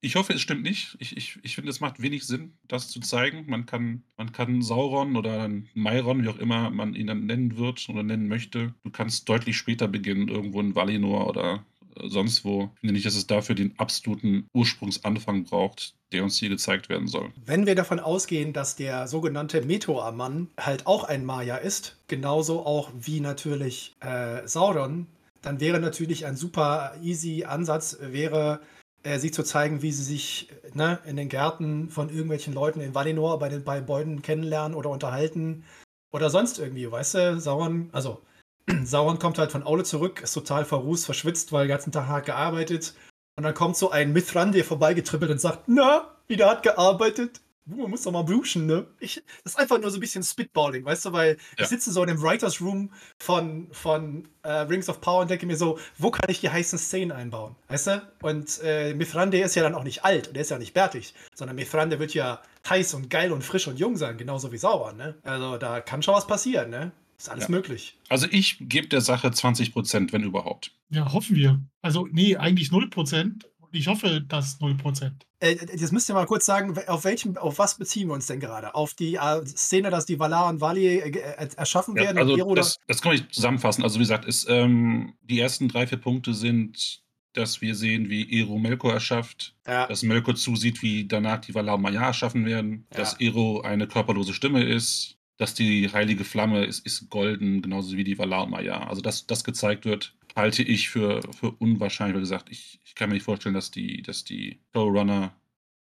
[0.00, 0.96] ich hoffe, es stimmt nicht.
[1.00, 3.44] Ich, ich, ich finde, es macht wenig Sinn, das zu zeigen.
[3.48, 7.88] Man kann, man kann Sauron oder Mairon, wie auch immer man ihn dann nennen wird
[7.88, 11.64] oder nennen möchte, du kannst deutlich später beginnen, irgendwo in Valinor oder
[11.96, 12.70] äh, sonst wo.
[12.74, 17.08] Ich finde nicht, dass es dafür den absoluten Ursprungsanfang braucht, der uns hier gezeigt werden
[17.08, 17.32] soll.
[17.44, 22.90] Wenn wir davon ausgehen, dass der sogenannte Meteormann halt auch ein Maya ist, genauso auch
[22.94, 25.06] wie natürlich äh, Sauron,
[25.42, 28.60] dann wäre natürlich ein super easy Ansatz, wäre
[29.02, 32.80] äh, sie zu zeigen, wie sie sich äh, ne, in den Gärten von irgendwelchen Leuten
[32.80, 35.64] in Valinor bei den bei Beuden kennenlernen oder unterhalten
[36.10, 38.22] oder sonst irgendwie, weißt du, Sauron, also
[38.84, 42.26] Sauron kommt halt von Aule zurück, ist total verrußt, verschwitzt, weil den ganzen Tag hart
[42.26, 42.94] gearbeitet
[43.36, 47.40] und dann kommt so ein Mithrandir vorbeigetrippelt und sagt, na, wieder hat gearbeitet.
[47.76, 48.86] Man muss doch mal duschen, ne?
[48.98, 51.64] Ich, das ist einfach nur so ein bisschen Spitballing, weißt du, weil Ja.
[51.64, 55.44] ich sitze so in dem Writers Room von, von äh, Rings of Power und denke
[55.46, 58.02] mir so, wo kann ich die heißen Szenen einbauen, weißt du?
[58.22, 61.14] Und äh, Mithrandir ist ja dann auch nicht alt und der ist ja nicht bärtig,
[61.34, 64.96] sondern Mithrandir wird ja heiß und geil und frisch und jung sein, genauso wie Sauron,
[64.96, 65.14] ne?
[65.22, 66.92] Also da kann schon was passieren, ne?
[67.18, 67.50] Ist alles Ja.
[67.50, 67.98] möglich.
[68.08, 70.70] Also ich gebe der Sache 20 Prozent, wenn überhaupt.
[70.88, 71.60] Ja, hoffen wir.
[71.82, 73.44] Also, nee, eigentlich 0%.
[73.72, 75.12] Ich hoffe, dass 0%.
[75.40, 78.40] Äh, jetzt müsst ihr mal kurz sagen, auf welchem, auf was beziehen wir uns denn
[78.40, 78.74] gerade?
[78.74, 82.32] Auf die äh, Szene, dass die Valar und Vali äh, äh, erschaffen Ja, werden also
[82.32, 83.82] und Ero das, das kann ich zusammenfassen.
[83.84, 87.02] Also wie gesagt, ist, ähm, die ersten drei, vier Punkte sind,
[87.34, 89.86] dass wir sehen, wie Ero Melkor erschafft, Ja.
[89.86, 92.98] dass Melkor zusieht, wie danach die Valar Maya erschaffen werden, Ja.
[92.98, 98.02] dass Ero eine körperlose Stimme ist, dass die heilige Flamme ist, ist golden, genauso wie
[98.02, 98.88] die Valar Maya.
[98.88, 102.16] Also dass das gezeigt wird, halte ich für, für unwahrscheinlich.
[102.16, 105.34] Wie gesagt, ich, ich kann mir nicht vorstellen, dass die, dass die Showrunner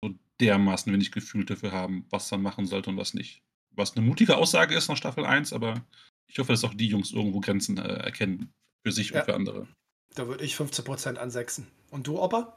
[0.02, 3.42] so dermaßen wenig Gefühl dafür haben, was man machen sollte und was nicht.
[3.72, 5.84] Was eine mutige Aussage ist nach Staffel 1, aber
[6.28, 8.52] ich hoffe, dass auch die Jungs irgendwo Grenzen äh, erkennen.
[8.84, 9.20] Für sich Ja.
[9.20, 9.68] und für andere.
[10.14, 11.66] Da würde ich 15% ansechsen.
[11.90, 12.56] Und du, Opa?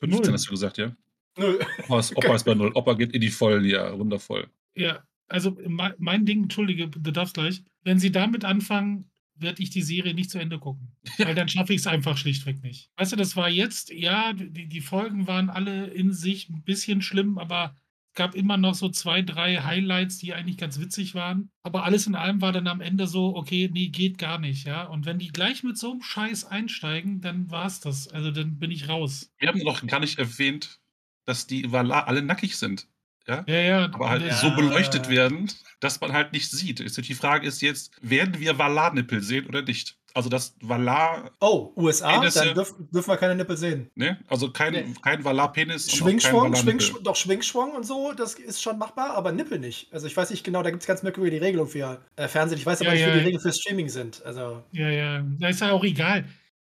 [0.00, 0.32] 15 Null.
[0.32, 0.96] hast du gesagt, ja?
[1.36, 1.58] Nö.
[1.84, 2.72] Opa ist, Opa ist bei 0.
[2.74, 4.48] Opa geht in die Vollen, ja, wundervoll.
[4.74, 7.62] Ja, also mein, mein Ding, entschuldige, du darfst gleich.
[7.84, 10.88] Wenn sie damit anfangen, werde ich die Serie nicht zu Ende gucken.
[11.18, 12.90] Weil dann schaffe ich es einfach schlichtweg nicht.
[12.96, 17.02] Weißt du, das war jetzt, ja, die, die Folgen waren alle in sich ein bisschen
[17.02, 17.74] schlimm, aber
[18.10, 21.50] es gab immer noch so zwei, drei Highlights, die eigentlich ganz witzig waren.
[21.62, 24.84] Aber alles in allem war dann am Ende so, okay, nee, geht gar nicht, ja.
[24.84, 28.08] Und wenn die gleich mit so einem Scheiß einsteigen, dann war es das.
[28.08, 29.30] Also dann bin ich raus.
[29.38, 30.80] Wir haben noch gar nicht erwähnt,
[31.24, 32.88] dass die Valar alle nackig sind.
[33.28, 33.44] Ja?
[33.46, 33.84] Ja, ja.
[33.92, 34.56] Aber halt das- so Ja.
[34.56, 36.80] beleuchtet werden, dass man halt nicht sieht.
[36.80, 39.96] Die Frage ist jetzt, werden wir Valar-Nippel sehen oder nicht?
[40.14, 42.44] Also das Valar, Oh, USA, Penisse.
[42.46, 43.90] dann dürfen, dürfen wir keine Nippel sehen.
[43.94, 44.18] ne?
[44.26, 44.86] Also kein, Nee.
[45.02, 46.54] kein Valar-Penis und auch kein Schwingschwung.
[46.56, 49.92] Schwingschwung, doch Schwingschwung und so, das ist schon machbar, aber Nippel nicht.
[49.92, 52.58] Also ich weiß nicht genau, da gibt es ganz merkwürdige Regelungen für äh, Fernsehen.
[52.58, 53.18] Ich weiß aber Ja, nicht, wie ja.
[53.18, 54.22] die Regeln für Streaming sind.
[54.24, 56.24] Also Ja, ja, da ist ja auch egal.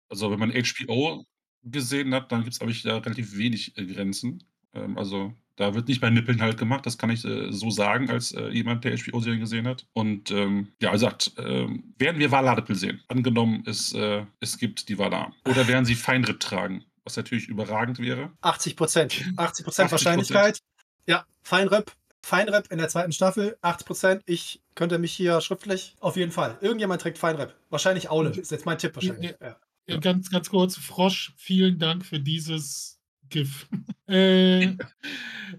[0.09, 1.25] Also wenn man HBO
[1.65, 4.45] gesehen hat, dann gibt es, glaube ich, da relativ wenig äh, Grenzen.
[4.75, 8.11] Ähm, also da wird nicht bei Nippeln halt gemacht, das kann ich äh, so sagen,
[8.11, 9.87] als äh, jemand, der HBO-Serien gesehen hat.
[9.93, 13.01] Und ähm, ja, also gesagt, ähm, werden wir Valar-Nippel sehen?
[13.09, 15.35] Angenommen, es, äh, es gibt die Valar.
[15.47, 16.85] Oder werden sie Feinripp tragen?
[17.05, 18.31] Was natürlich überragend wäre.
[18.43, 19.25] 80 Prozent.
[19.37, 19.93] 80 Prozent 80%.
[19.93, 20.61] Wahrscheinlichkeit.
[21.07, 21.93] Ja, Feinripp.
[22.25, 24.23] Feinripp in der zweiten Staffel, 80 Prozent.
[24.27, 25.97] Ich könnte mich hier schriftlich.
[25.99, 26.57] Auf jeden Fall.
[26.61, 27.57] Irgendjemand trägt Feinripp.
[27.69, 28.31] Wahrscheinlich Aule.
[28.31, 29.35] Ist jetzt mein Tipp wahrscheinlich.
[29.41, 29.49] Ja.
[29.49, 33.01] Äh, Ganz, ganz kurz, Frosch, vielen Dank für dieses
[33.33, 33.69] GIF.
[34.09, 34.77] äh,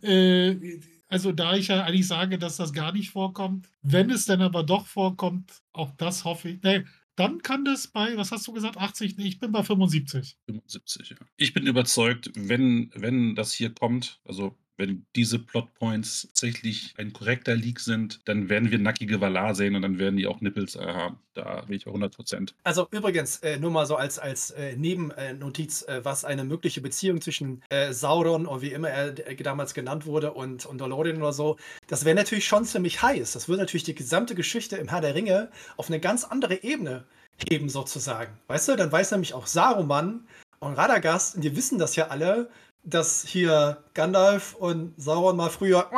[0.02, 4.42] äh, also da ich ja eigentlich sage, dass das gar nicht vorkommt, wenn es denn
[4.42, 6.64] aber doch vorkommt, auch das hoffe ich.
[6.64, 9.18] Nee, dann kann das bei, was hast du gesagt, 80?
[9.18, 10.38] Nee, ich bin bei 75.
[10.48, 11.18] 75, ja.
[11.38, 17.56] Ich bin überzeugt, wenn, wenn das hier kommt, also wenn diese Plotpoints tatsächlich ein korrekter
[17.56, 20.80] Leak sind, dann werden wir nackige Valar sehen und dann werden die auch Nippels äh,
[20.80, 21.20] haben.
[21.34, 22.56] Da bin ich auch 100 Prozent.
[22.64, 27.22] Also übrigens, äh, nur mal so als, als äh, Nebennotiz, äh, was eine mögliche Beziehung
[27.22, 31.34] zwischen äh, Sauron oder wie immer er äh, damals genannt wurde und, und Dolorien oder
[31.34, 31.58] so,
[31.88, 33.34] das wäre natürlich schon ziemlich heiß.
[33.34, 37.06] Das würde natürlich die gesamte Geschichte im Herr der Ringe auf eine ganz andere Ebene
[37.50, 38.38] heben sozusagen.
[38.48, 40.28] Weißt du, dann weiß nämlich auch Saruman
[40.60, 42.50] und Radagast, und die wissen das ja alle,
[42.84, 45.90] dass hier Gandalf und Sauron mal früher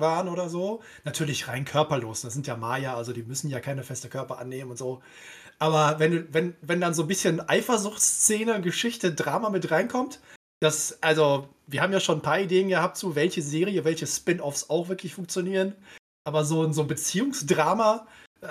[0.00, 0.82] waren oder so.
[1.04, 2.22] Natürlich rein körperlos.
[2.22, 5.02] Das sind ja Maya, also die müssen ja keine feste Körper annehmen und so.
[5.58, 10.20] Aber wenn, wenn, wenn dann so ein bisschen Eifersuchtsszene, Geschichte, Drama mit reinkommt,
[10.60, 14.70] das, also, wir haben ja schon ein paar Ideen gehabt zu, welche Serie, welche Spin-offs
[14.70, 15.74] auch wirklich funktionieren.
[16.24, 18.06] Aber so, ein- so ein Beziehungsdrama,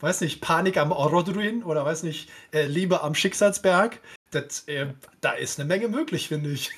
[0.00, 4.86] weiß nicht, Panik am Orodruin oder weiß nicht, äh, Liebe am Schicksalsberg, das, äh,
[5.20, 6.70] da ist eine Menge möglich, finde ich.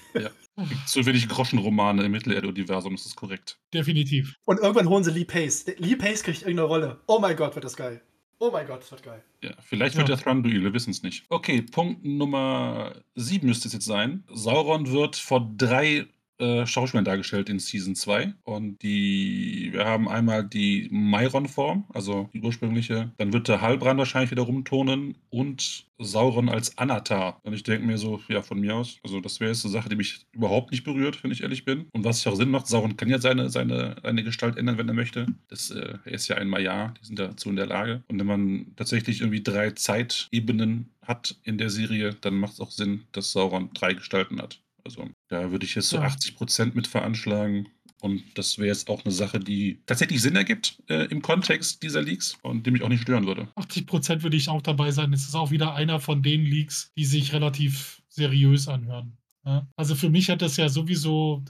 [0.86, 3.58] So wenig Groschenromane im Mittelerde-Universum, das ist korrekt.
[3.72, 4.36] Definitiv.
[4.44, 5.64] Und irgendwann holen sie Lee Pace.
[5.78, 7.00] Lee Pace kriegt irgendeine Rolle.
[7.06, 8.02] Oh mein Gott, wird das geil.
[8.38, 9.22] Oh mein Gott, das wird geil.
[9.42, 10.16] Ja, vielleicht wird Ja.
[10.16, 11.24] der Thranduil, wir wissen es nicht.
[11.28, 14.24] Okay, Punkt Nummer 7 müsste es jetzt sein.
[14.32, 16.06] Sauron wird vor drei
[16.40, 18.34] äh, Schauspielern dargestellt in Season 2.
[18.44, 23.12] Und die, wir haben einmal die Myron-Form, also die ursprüngliche.
[23.18, 27.40] Dann wird der Halbrand wahrscheinlich wieder rumtonen und Sauron als Anatar.
[27.42, 28.98] Und ich denke mir so, ja, von mir aus.
[29.04, 31.86] Also, das wäre jetzt eine Sache, die mich überhaupt nicht berührt, wenn ich ehrlich bin.
[31.92, 34.88] Und was ja auch Sinn macht, Sauron kann ja seine, seine, seine Gestalt ändern, wenn
[34.88, 35.26] er möchte.
[35.48, 38.02] Das, äh, er ist ja ein Maya, die sind dazu in der Lage.
[38.08, 42.70] Und wenn man tatsächlich irgendwie drei Zeitebenen hat in der Serie, dann macht es auch
[42.70, 44.60] Sinn, dass Sauron drei Gestalten hat.
[44.84, 46.04] Also, da würde ich jetzt so Ja.
[46.04, 47.68] 80 Prozent mit veranschlagen.
[48.00, 52.00] Und das wäre jetzt auch eine Sache, die tatsächlich Sinn ergibt äh, im Kontext dieser
[52.00, 53.48] Leaks und die mich auch nicht stören würde.
[53.56, 55.12] 80 Prozent würde ich auch dabei sein.
[55.12, 59.18] Es ist auch wieder einer von den Leaks, die sich relativ seriös anhören.
[59.44, 59.68] Ja?
[59.76, 61.44] Also für mich hätte es ja sowieso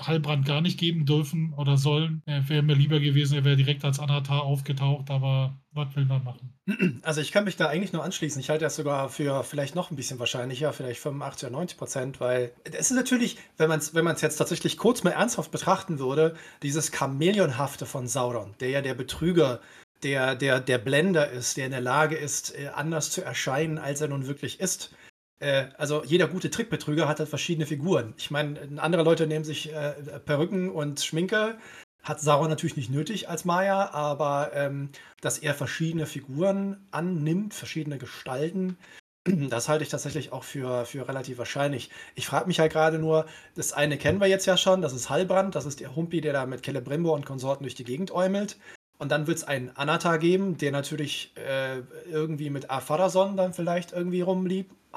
[0.00, 2.22] Heilbrand gar nicht geben dürfen oder sollen.
[2.26, 6.24] Er wäre mir lieber gewesen, er wäre direkt als Anatar aufgetaucht, aber was will man
[6.24, 6.50] machen?
[7.02, 8.40] Also ich kann mich da eigentlich nur anschließen.
[8.40, 12.20] Ich halte das sogar für vielleicht noch ein bisschen wahrscheinlicher, vielleicht 85 oder 90 Prozent,
[12.20, 16.34] weil es ist natürlich, wenn man es wenn jetzt tatsächlich kurz mal ernsthaft betrachten würde,
[16.62, 19.60] dieses Chamäleonhafte von Sauron, der ja der Betrüger,
[20.02, 24.00] der, der, der Blender ist, der in der Lage ist, äh, anders zu erscheinen, als
[24.00, 24.94] er nun wirklich ist.
[25.40, 28.14] Äh, Also jeder gute Trickbetrüger hat halt verschiedene Figuren.
[28.16, 29.92] Ich meine, andere Leute nehmen sich äh,
[30.24, 31.58] Perücken und Schminke.
[32.02, 34.90] Hat Sauron natürlich nicht nötig als Maya, aber ähm,
[35.22, 38.76] dass er verschiedene Figuren annimmt, verschiedene Gestalten,
[39.24, 41.90] das halte ich tatsächlich auch für, für relativ wahrscheinlich.
[42.14, 45.08] Ich frage mich halt gerade nur, das eine kennen wir jetzt ja schon, das ist
[45.10, 48.58] Halbrand, das ist der Humpi, der da mit Celebrimbo und Konsorten durch die Gegend äumelt.
[48.98, 53.92] Und dann wird es einen Anatar geben, der natürlich äh, irgendwie mit Afarason dann vielleicht
[53.92, 54.22] irgendwie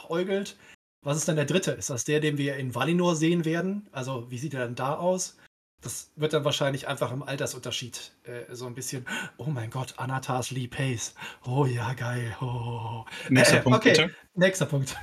[0.04, 0.58] rumliebäugelt.
[1.04, 1.72] Was ist dann der dritte?
[1.72, 3.88] Ist das der, den wir in Valinor sehen werden?
[3.92, 5.38] Also, wie sieht er dann da aus?
[5.82, 9.06] Das wird dann wahrscheinlich einfach im Altersunterschied äh, so ein bisschen.
[9.38, 11.14] Oh mein Gott, Anatars Lee Pace.
[11.46, 12.36] Oh ja, geil.
[12.42, 13.06] Oh.
[13.30, 13.90] Nächster Äh, Punkt, okay.
[13.90, 14.16] bitte.
[14.34, 14.98] Nächster Punkt.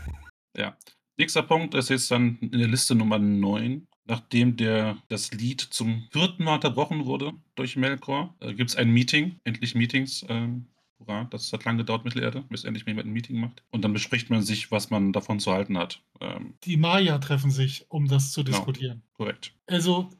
[1.17, 3.87] Nächster Punkt ist jetzt dann in der Liste Nummer 9.
[4.07, 8.91] Nachdem der, das Lied zum vierten Mal unterbrochen wurde durch Melkor, äh, gibt es ein
[8.91, 10.27] Meeting, endlich Meetings.
[10.29, 10.67] Ähm,
[10.99, 13.63] hurra, das hat lange gedauert, Mittelerde, bis endlich mal jemand ein Meeting macht.
[13.71, 16.03] Und dann bespricht man sich, was man davon zu halten hat.
[16.21, 18.59] Ähm, Die Maya treffen sich, um das zu Genau.
[18.59, 19.03] diskutieren.
[19.15, 19.55] korrekt.
[19.67, 20.11] Also,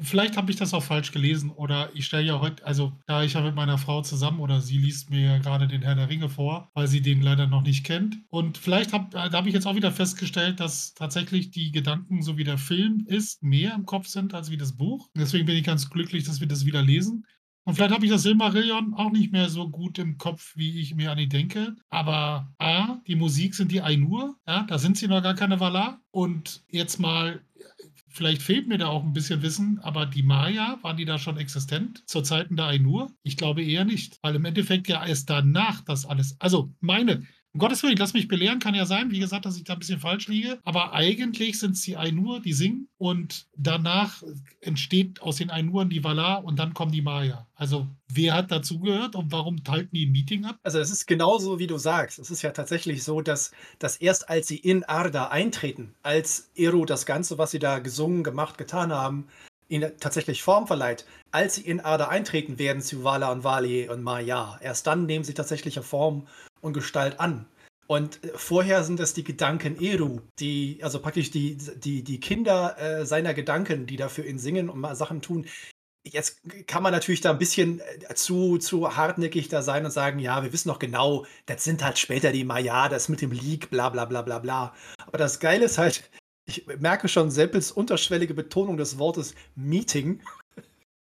[0.00, 3.34] vielleicht habe ich das auch falsch gelesen oder ich stelle ja heute, also da ich
[3.34, 6.28] ja mit meiner Frau zusammen oder sie liest mir ja gerade den Herr der Ringe
[6.30, 8.16] vor, weil sie den leider noch nicht kennt.
[8.30, 12.38] Und vielleicht habe da habe ich jetzt auch wieder festgestellt, dass tatsächlich die Gedanken, so
[12.38, 15.10] wie der Film ist, mehr im Kopf sind als wie das Buch.
[15.14, 17.26] Deswegen bin ich ganz glücklich, dass wir das wieder lesen.
[17.64, 20.94] Und vielleicht habe ich das Silmarillion auch nicht mehr so gut im Kopf, wie ich
[20.94, 21.76] mir an die denke.
[21.90, 26.00] Aber A, die Musik sind die Ainur, ja, da sind sie noch gar keine Valar.
[26.10, 27.40] Und jetzt mal,
[28.08, 31.36] vielleicht fehlt mir da auch ein bisschen Wissen, aber die Maya, waren die da schon
[31.36, 33.12] existent zur Zeiten der Ainur?
[33.22, 37.60] Ich glaube eher nicht, weil im Endeffekt ja erst danach das alles, also meine, um
[37.60, 39.78] Gottes Willen, ich lass mich belehren, kann ja sein, wie gesagt, dass ich da ein
[39.78, 40.58] bisschen falsch liege.
[40.64, 44.22] Aber eigentlich sind es die Ainur, die singen und danach
[44.60, 47.46] entsteht aus den Ainuren die Valar und dann kommen die Maya.
[47.54, 50.58] Also wer hat dazugehört und warum teilten die ein Meeting ab?
[50.62, 52.18] Also es ist genauso, wie du sagst.
[52.18, 56.86] Es ist ja tatsächlich so, dass, dass erst als sie in Arda eintreten, als Eru
[56.86, 59.26] das Ganze, was sie da gesungen, gemacht, getan haben,
[59.68, 61.04] ihnen tatsächlich Form verleiht.
[61.30, 64.58] Als sie in Arda eintreten, werden sie Vala und Vali und Maya.
[64.62, 66.26] Erst dann nehmen sie tatsächliche Form
[66.62, 67.46] und Gestalt an.
[67.86, 72.78] Und äh, vorher sind es die Gedanken Eru, die, also praktisch die, die, die Kinder
[72.78, 75.46] äh, seiner Gedanken, die dafür ihn singen und mal Sachen tun.
[76.04, 80.18] Jetzt kann man natürlich da ein bisschen äh, zu, zu hartnäckig da sein und sagen,
[80.18, 83.70] ja, wir wissen doch genau, das sind halt später die Maya, das mit dem Leak,
[83.70, 84.74] bla bla bla bla bla.
[85.06, 86.10] Aber das Geile ist halt,
[86.46, 90.20] ich merke schon Seppels unterschwellige Betonung des Wortes Meeting.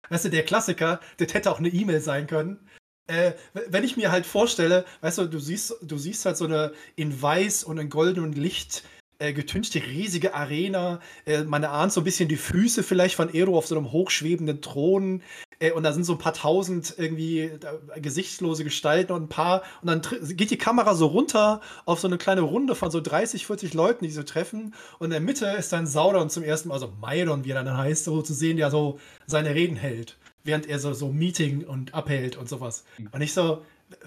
[0.10, 2.68] Weißt du, der Klassiker, das hätte auch eine E-Mail sein können.
[3.08, 3.34] Äh,
[3.70, 7.22] wenn ich mir halt vorstelle, weißt du, du siehst, du siehst halt so eine in
[7.22, 8.84] weiß und in goldenem Licht
[9.20, 11.00] äh, getünchte riesige Arena.
[11.26, 14.62] Äh, man ahnt so ein bisschen die Füße vielleicht von Ero auf so einem hochschwebenden
[14.62, 15.24] Thron.
[15.60, 17.50] Äh, und da sind so ein paar tausend irgendwie
[17.96, 19.64] gesichtslose Gestalten und ein paar.
[19.82, 20.02] Und dann
[20.36, 24.06] geht die Kamera so runter auf so eine kleine Runde von so 30, 40 Leuten,
[24.06, 24.76] die so treffen.
[25.00, 27.78] Und in der Mitte ist dann Sauron zum ersten Mal, also Maidon, wie er dann
[27.78, 31.94] heißt, so zu sehen, der so seine Reden hält während er so, so Meeting und
[31.94, 32.86] abhält und sowas.
[33.12, 33.66] Und ich so,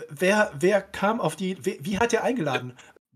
[0.08, 2.72] wer, wer kam auf die, wie, wie hat er eingeladen?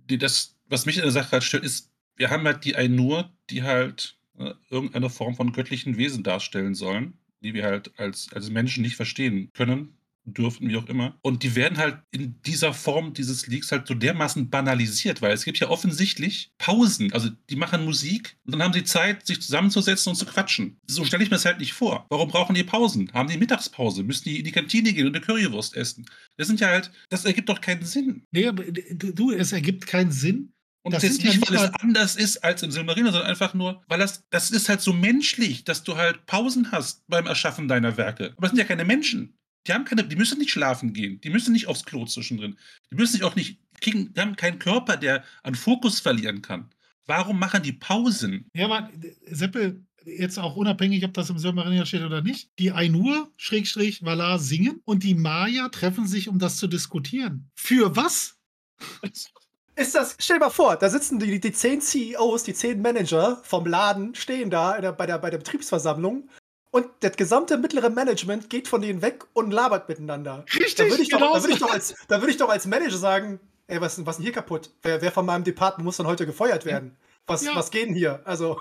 [0.06, 3.62] Das, was mich in der Sache halt stört, ist, wir haben halt die Ainur, die
[3.62, 8.82] halt äh, irgendeine Form von göttlichen Wesen darstellen sollen, die wir halt als, als Menschen
[8.82, 11.18] nicht verstehen können dürfen, wie auch immer.
[11.22, 15.44] Und die werden halt in dieser Form dieses Leaks halt so dermaßen banalisiert, weil es
[15.44, 17.12] gibt ja offensichtlich Pausen.
[17.12, 20.80] Also die machen Musik und dann haben sie Zeit, sich zusammenzusetzen und zu quatschen.
[20.87, 22.06] So stelle ich mir das halt nicht vor.
[22.08, 23.12] Warum brauchen die Pausen?
[23.12, 24.02] Haben die Mittagspause?
[24.02, 26.06] Müssen die in die Kantine gehen und eine Currywurst essen?
[26.37, 28.26] Das sind ja halt, das ergibt doch keinen Sinn.
[28.30, 30.50] Nee, du, es ergibt keinen Sinn.
[30.84, 33.82] Und das, das ist nicht, weil es anders ist als im Silmarillion, sondern einfach nur,
[33.88, 37.96] weil das, das ist halt so menschlich, dass du halt Pausen hast beim Erschaffen deiner
[37.96, 38.34] Werke.
[38.37, 39.34] Aber es sind ja keine Menschen.
[39.66, 42.59] Die haben keine, die müssen nicht schlafen gehen, die müssen nicht aufs Klo zwischendrin.
[42.90, 46.70] Die müssen sich auch nicht kriegen, die haben keinen Körper, der an Fokus verlieren kann.
[47.07, 48.50] Warum machen die Pausen?
[48.55, 48.90] Ja, aber
[49.27, 54.38] Seppel, jetzt auch unabhängig, ob das im Silmarillion steht oder nicht, die Ainur, Schrägstrich, Valar
[54.38, 57.50] singen und die Maya treffen sich, um das zu diskutieren.
[57.55, 58.37] Für was?
[59.77, 63.40] Ist das, stell dir mal vor, da sitzen die, die zehn CEOs, die zehn Manager
[63.42, 66.29] vom Laden, stehen da der, bei, der, bei der Betriebsversammlung
[66.74, 70.44] und das gesamte mittlere Management geht von denen weg und labert miteinander.
[70.52, 73.38] Richtig, da würde ich, genau würd ich, doch als, würd ich doch als Manager sagen,
[73.68, 74.70] ey, was, was ist denn hier kaputt?
[74.82, 76.96] Wer, wer von meinem Department muss dann heute gefeuert werden?
[77.28, 77.54] Was, ja.
[77.54, 78.22] was geht denn hier?
[78.24, 78.60] Also,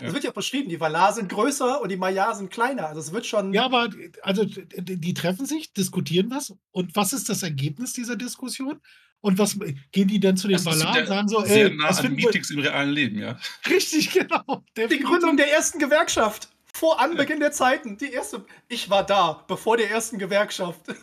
[0.00, 0.12] es ja.
[0.12, 2.88] wird ja beschrieben, die Valar sind größer und die Maya sind kleiner.
[2.88, 3.52] Also es wird schon.
[3.54, 3.88] Ja, aber
[4.22, 6.56] also die treffen sich, diskutieren was.
[6.72, 8.80] Und was ist das Ergebnis dieser Diskussion?
[9.20, 9.56] Und was
[9.92, 12.50] gehen die denn zu den Valar und sagen so, sehr ey, nah was an Meetings
[12.50, 12.56] wir?
[12.56, 13.38] im realen Leben, ja.
[13.70, 14.64] Richtig, genau.
[14.76, 16.48] Die Gründung der ersten Gewerkschaft.
[16.76, 17.96] Vor Anbeginn der Zeiten.
[17.96, 18.44] Die erste.
[18.68, 20.80] Ich war da, bevor der ersten Gewerkschaft.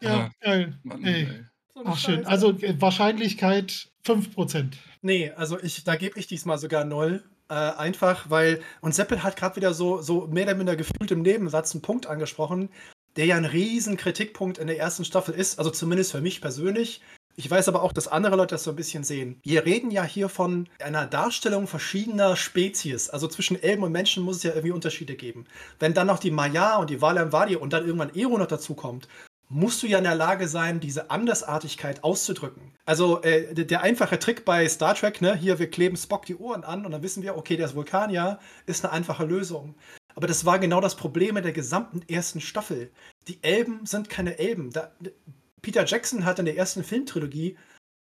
[0.00, 0.78] Ja, geil.
[0.84, 1.26] Mann, ey.
[1.74, 2.24] So Ach, schön.
[2.24, 4.74] Also äh, Wahrscheinlichkeit 5%.
[5.02, 7.24] Nee, also ich, da gebe ich diesmal sogar 0.
[7.48, 8.62] Äh, einfach, weil.
[8.80, 12.06] Und Seppel hat gerade wieder so, so mehr oder minder gefühlt im Nebensatz einen Punkt
[12.06, 12.68] angesprochen,
[13.16, 15.58] der ja ein riesen Kritikpunkt in der ersten Staffel ist.
[15.58, 17.00] Also zumindest für mich persönlich.
[17.38, 19.38] Ich weiß aber auch, dass andere Leute das so ein bisschen sehen.
[19.44, 23.10] Wir reden ja hier von einer Darstellung verschiedener Spezies.
[23.10, 25.44] Also zwischen Elben und Menschen muss es ja irgendwie Unterschiede geben.
[25.78, 28.74] Wenn dann noch die Maya und die Valar Vadi und dann irgendwann Ero noch dazu
[28.74, 29.06] kommt,
[29.48, 32.72] musst du ja in der Lage sein, diese Andersartigkeit auszudrücken.
[32.86, 36.64] Also äh, der einfache Trick bei Star Trek, ne, hier, wir kleben Spock die Ohren
[36.64, 39.76] an und dann wissen wir, okay, der ist Vulkanier, ist eine einfache Lösung.
[40.16, 42.90] Aber das war genau das Problem in der gesamten ersten Staffel.
[43.28, 44.72] Die Elben sind keine Elben.
[44.72, 44.90] Da,
[45.62, 47.56] Peter Jackson hat in der ersten Filmtrilogie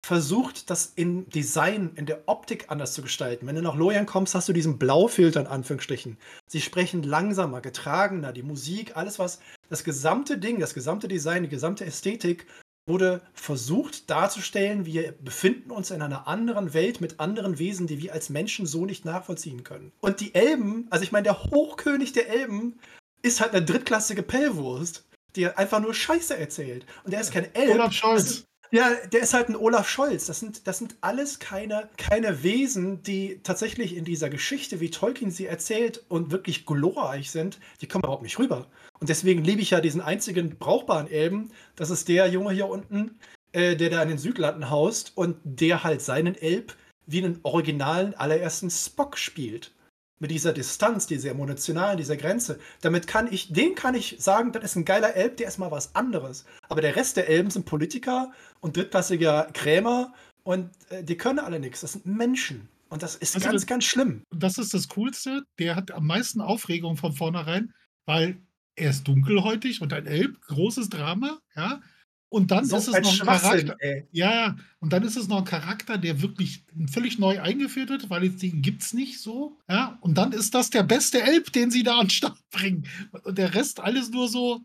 [0.07, 3.47] versucht, das im Design, in der Optik anders zu gestalten.
[3.47, 6.17] Wenn du nach Lorian kommst, hast du diesen Blaufilter in Anführungsstrichen.
[6.49, 11.49] Sie sprechen langsamer, getragener, die Musik, alles was, das gesamte Ding, das gesamte Design, die
[11.49, 12.47] gesamte Ästhetik
[12.89, 18.13] wurde versucht darzustellen, wir befinden uns in einer anderen Welt mit anderen Wesen, die wir
[18.13, 19.91] als Menschen so nicht nachvollziehen können.
[20.01, 22.79] Und die Elben, also ich meine, der Hochkönig der Elben
[23.23, 25.05] ist halt eine drittklassige Pellwurst
[25.37, 26.87] die einfach nur Scheiße erzählt.
[27.05, 27.75] Und der ist kein Elb.
[27.75, 28.45] Olaf Scholz.
[28.73, 30.27] Ja, der ist halt ein Olaf Scholz.
[30.27, 35.31] Das sind, das sind alles keine, keine Wesen, die tatsächlich in dieser Geschichte, wie Tolkien
[35.31, 38.67] sie erzählt und wirklich glorreich sind, die kommen überhaupt nicht rüber.
[38.99, 41.53] Und deswegen liebe ich ja diesen einzigen brauchbaren Elben.
[41.77, 43.19] Das ist der Junge hier unten,
[43.53, 46.75] äh, der da in den Südlanden haust und der halt seinen Elb
[47.07, 49.73] wie einen originalen allerersten Spock spielt
[50.19, 52.59] mit dieser Distanz, dieser emotionalen, dieser Grenze.
[52.81, 55.71] Damit kann ich, den kann ich sagen, das ist ein geiler Elb, der ist mal
[55.71, 56.45] was anderes.
[56.69, 61.61] Aber der Rest der Elben sind Politiker und drittklassiger Krämer und äh, die können alle
[61.61, 61.83] nichts.
[61.83, 62.69] Das sind Menschen.
[62.89, 64.23] Und das ist also ganz, das, ganz schlimm.
[64.31, 65.43] Das ist das Coolste.
[65.59, 67.75] Der hat am meisten Aufregung von vornherein,
[68.07, 68.39] weil
[68.77, 71.81] er ist dunkelhäutig und ein Elb, großes Drama, ja.
[72.29, 73.77] Und dann so ist es noch ein Charakter.
[73.79, 74.09] Ey.
[74.11, 78.29] Ja, und dann ist es noch ein Charakter, der wirklich völlig neu eingeführt wird, weil
[78.31, 79.59] den gibt es nicht so.
[79.69, 82.87] Ja, und dann ist das der beste Elb, den sie da an den Start bringen.
[83.23, 84.61] Und der Rest alles nur so,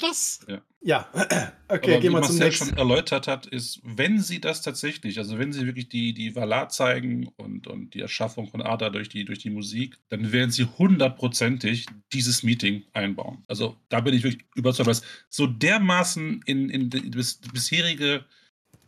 [0.00, 0.40] was?
[0.48, 0.62] Ja.
[0.80, 1.08] ja.
[1.68, 2.68] okay, Aber gehen wir zum nächsten.
[2.68, 6.68] schon erläutert hat, ist, wenn sie das tatsächlich, also wenn sie wirklich die, die Valar
[6.68, 10.64] zeigen und, und die Erschaffung von Ada durch die, durch die Musik, dann werden sie
[10.64, 13.44] hundertprozentig dieses Meeting einbauen.
[13.48, 18.24] Also da bin ich wirklich überzeugt, was so dermaßen in, in das bisherige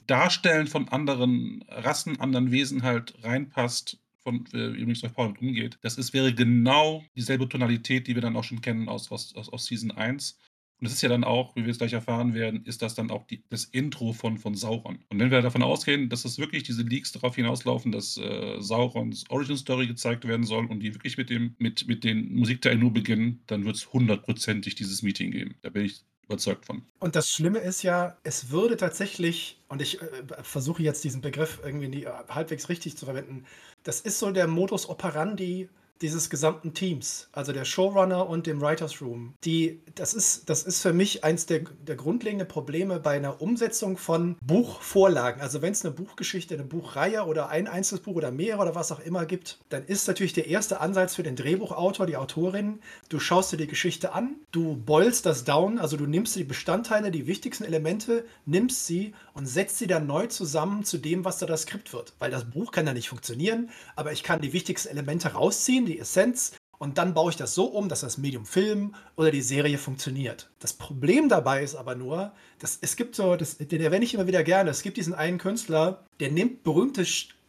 [0.07, 5.79] Darstellen von anderen Rassen, anderen Wesen halt reinpasst, von äh, wie Mixed Power umgeht.
[5.83, 9.67] Das ist, wäre genau dieselbe Tonalität, die wir dann auch schon kennen aus, aus, aus
[9.67, 10.39] Season 1.
[10.81, 13.11] Und es ist ja dann auch, wie wir es gleich erfahren werden, ist das dann
[13.11, 14.99] auch die, das Intro von, von Sauron.
[15.09, 19.25] Und wenn wir davon ausgehen, dass es wirklich diese Leaks darauf hinauslaufen, dass äh, Saurons
[19.29, 22.93] Origin Story gezeigt werden soll und die wirklich mit, dem, mit, mit den Musikteilen nur
[22.93, 25.57] beginnen, dann wird es hundertprozentig dieses Meeting geben.
[25.63, 26.83] Da bin ich überzeugt von.
[27.01, 30.07] Und das Schlimme ist ja, es würde tatsächlich, und ich äh,
[30.43, 33.47] versuche jetzt diesen Begriff irgendwie die, äh, halbwegs richtig zu verwenden,
[33.83, 35.69] das ist so der Modus operandi
[36.03, 39.35] dieses gesamten Teams, also der Showrunner und dem Writers Room.
[39.45, 43.97] Die, das, ist, das ist für mich eins der, der grundlegenden Probleme bei einer Umsetzung
[43.97, 45.41] von Buchvorlagen.
[45.41, 48.93] Also wenn es eine Buchgeschichte, eine Buchreihe oder ein einzelnes Buch oder mehrere oder was
[48.93, 53.19] auch immer gibt, dann ist natürlich der erste Ansatz für den Drehbuchautor, die Autorin, du
[53.19, 57.27] schaust dir die Geschichte an, du boilst das down, also du nimmst die Bestandteile, die
[57.27, 61.63] wichtigsten Elemente, nimmst sie und setzt sie dann neu zusammen zu dem, was da das
[61.63, 62.13] Skript wird.
[62.19, 65.99] Weil das Buch kann ja nicht funktionieren, aber ich kann die wichtigsten Elemente rausziehen, die
[65.99, 69.79] Essenz, und dann baue ich das so um, dass das Medium Film oder die Serie
[69.79, 70.49] funktioniert.
[70.61, 74.29] Das Problem dabei ist aber nur, dass es gibt so, das, den erwähne ich immer
[74.29, 77.05] wieder gerne, es gibt diesen einen Künstler, der nimmt berühmte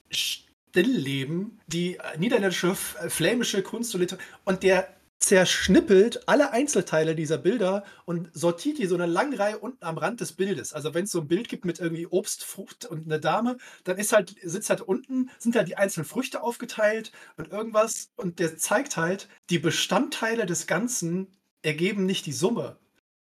[0.09, 3.95] Stillleben, die niederländische, flämische Kunst
[4.45, 4.87] und der
[5.19, 10.21] zerschnippelt alle Einzelteile dieser Bilder und sortiert die so eine lange Reihe unten am Rand
[10.21, 10.73] des Bildes.
[10.73, 13.97] Also wenn es so ein Bild gibt mit irgendwie Obst, Frucht und eine Dame, dann
[13.97, 18.57] ist halt, sitzt halt unten, sind halt die einzelnen Früchte aufgeteilt und irgendwas und der
[18.57, 21.27] zeigt halt, die Bestandteile des Ganzen
[21.61, 22.77] ergeben nicht die Summe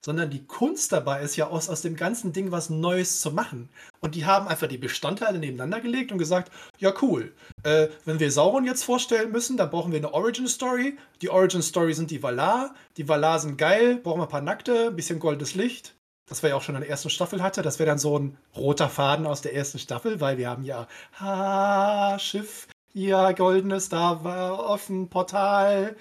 [0.05, 3.69] sondern die Kunst dabei ist ja aus, aus dem ganzen Ding was Neues zu machen.
[4.01, 8.33] Und die haben einfach die Bestandteile nebeneinander gelegt und gesagt, ja cool, äh, wenn wir
[8.33, 10.99] Sauron jetzt vorstellen müssen, dann brauchen wir eine Origin Story.
[11.21, 12.75] Die Origin Story sind die Valar.
[12.97, 15.95] Die Valar sind geil, brauchen wir ein paar Nackte, ein bisschen goldenes Licht.
[16.29, 17.63] Das wir ja auch schon in der ersten Staffel hatte.
[17.63, 20.89] Das wäre dann so ein roter Faden aus der ersten Staffel, weil wir haben ja
[21.21, 25.97] ha, Schiff, ja, goldenes, da war offen, Portal,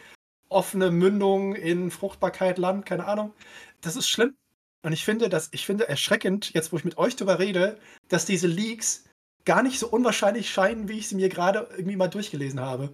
[0.49, 3.33] offene Mündung in Fruchtbarkeit, Land, keine Ahnung
[3.81, 4.35] das ist schlimm.
[4.83, 8.25] Und ich finde das, ich finde erschreckend, jetzt wo ich mit euch drüber rede, dass
[8.25, 9.05] diese Leaks
[9.45, 12.93] gar nicht so unwahrscheinlich scheinen, wie ich sie mir gerade irgendwie mal durchgelesen habe.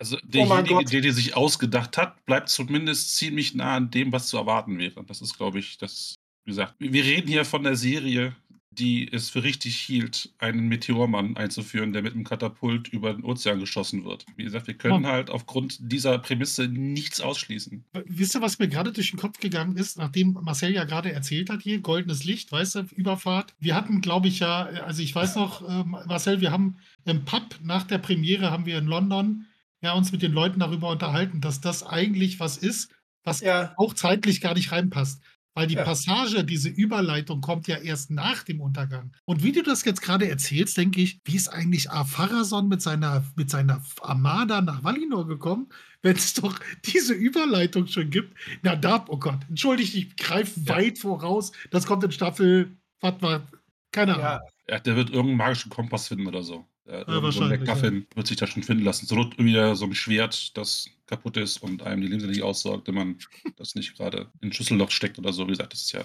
[0.00, 4.12] Also oh derjenige, oh der die sich ausgedacht hat, bleibt zumindest ziemlich nah an dem,
[4.12, 5.04] was zu erwarten wäre.
[5.04, 6.14] Das ist, glaube ich, das,
[6.44, 8.34] wie gesagt, wir reden hier von der Serie,
[8.72, 13.58] die es für richtig hielt, einen Meteormann einzuführen, der mit einem Katapult über den Ozean
[13.58, 14.24] geschossen wird.
[14.36, 15.10] Wie gesagt, wir können ja.
[15.10, 17.84] halt aufgrund dieser Prämisse nichts ausschließen.
[18.06, 21.50] Wisst ihr, was mir gerade durch den Kopf gegangen ist, nachdem Marcel ja gerade erzählt
[21.50, 23.54] hat hier, goldenes Licht, weißt du, Überfahrt.
[23.58, 27.58] Wir hatten, glaube ich, ja, also ich weiß noch, äh, Marcel, wir haben im Pub
[27.62, 29.46] nach der Premiere haben wir in London
[29.82, 32.92] ja uns mit den Leuten darüber unterhalten, dass das eigentlich was ist,
[33.24, 33.74] was ja.
[33.76, 35.22] auch zeitlich gar nicht reinpasst.
[35.54, 35.84] Weil die ja.
[35.84, 39.12] Passage, diese Überleitung kommt ja erst nach dem Untergang.
[39.24, 43.24] Und wie du das jetzt gerade erzählst, denke ich, wie ist eigentlich Apharason mit seiner,
[43.34, 45.68] mit seiner Armada nach Valinor gekommen,
[46.02, 48.36] wenn es doch diese Überleitung schon gibt?
[48.62, 50.76] Na da, oh Gott, entschuldigt, ich greife ja.
[50.76, 51.50] weit voraus.
[51.70, 53.42] Das kommt in Staffel, warte mal,
[53.90, 54.48] keine Ahnung.
[54.68, 56.64] Ja, der wird irgendeinen magischen Kompass finden oder so.
[56.86, 57.58] Äh, ja, wahrscheinlich.
[57.58, 58.16] Der Gaffin ja.
[58.16, 59.06] wird sich da schon finden lassen.
[59.06, 62.94] So wird wieder so ein Schwert, das kaputt ist und einem die Lebensenergie aussaugt, wenn
[62.94, 63.18] man
[63.56, 65.46] das nicht gerade in ein Schüsselloch steckt oder so.
[65.46, 66.04] Wie gesagt, das ist ja.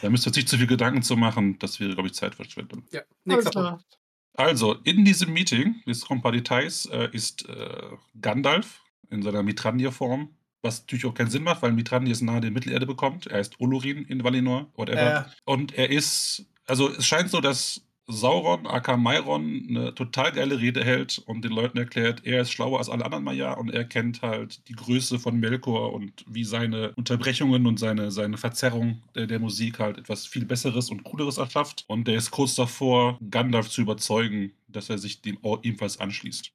[0.00, 1.58] Da müsst ihr sich zu viel Gedanken zu machen.
[1.58, 2.84] Das wäre, glaube ich, Zeitverschwendung.
[2.92, 3.82] Ja, nächster
[4.34, 8.80] Also, in diesem Meeting, jetzt kommen ein paar Details, äh, ist äh, Gandalf
[9.10, 10.30] in seiner Mitrandir-Form
[10.64, 13.26] was natürlich auch keinen Sinn macht, weil Mitrandir ist nahe der Mittelerde bekommt.
[13.26, 15.26] Er ist Olorin in Valinor, whatever.
[15.26, 15.30] Äh.
[15.44, 17.82] Und er ist also es scheint so, dass
[18.12, 22.78] Sauron, aka Myron, eine total geile Rede hält und den Leuten erklärt, er ist schlauer
[22.78, 26.92] als alle anderen Maya und er kennt halt die Größe von Melkor und wie seine
[26.96, 31.84] Unterbrechungen und seine, seine Verzerrung der, der Musik halt etwas viel Besseres und Cooleres erschafft.
[31.88, 36.52] Und er ist kurz davor, Gandalf zu überzeugen, dass er sich dem ebenfalls anschließt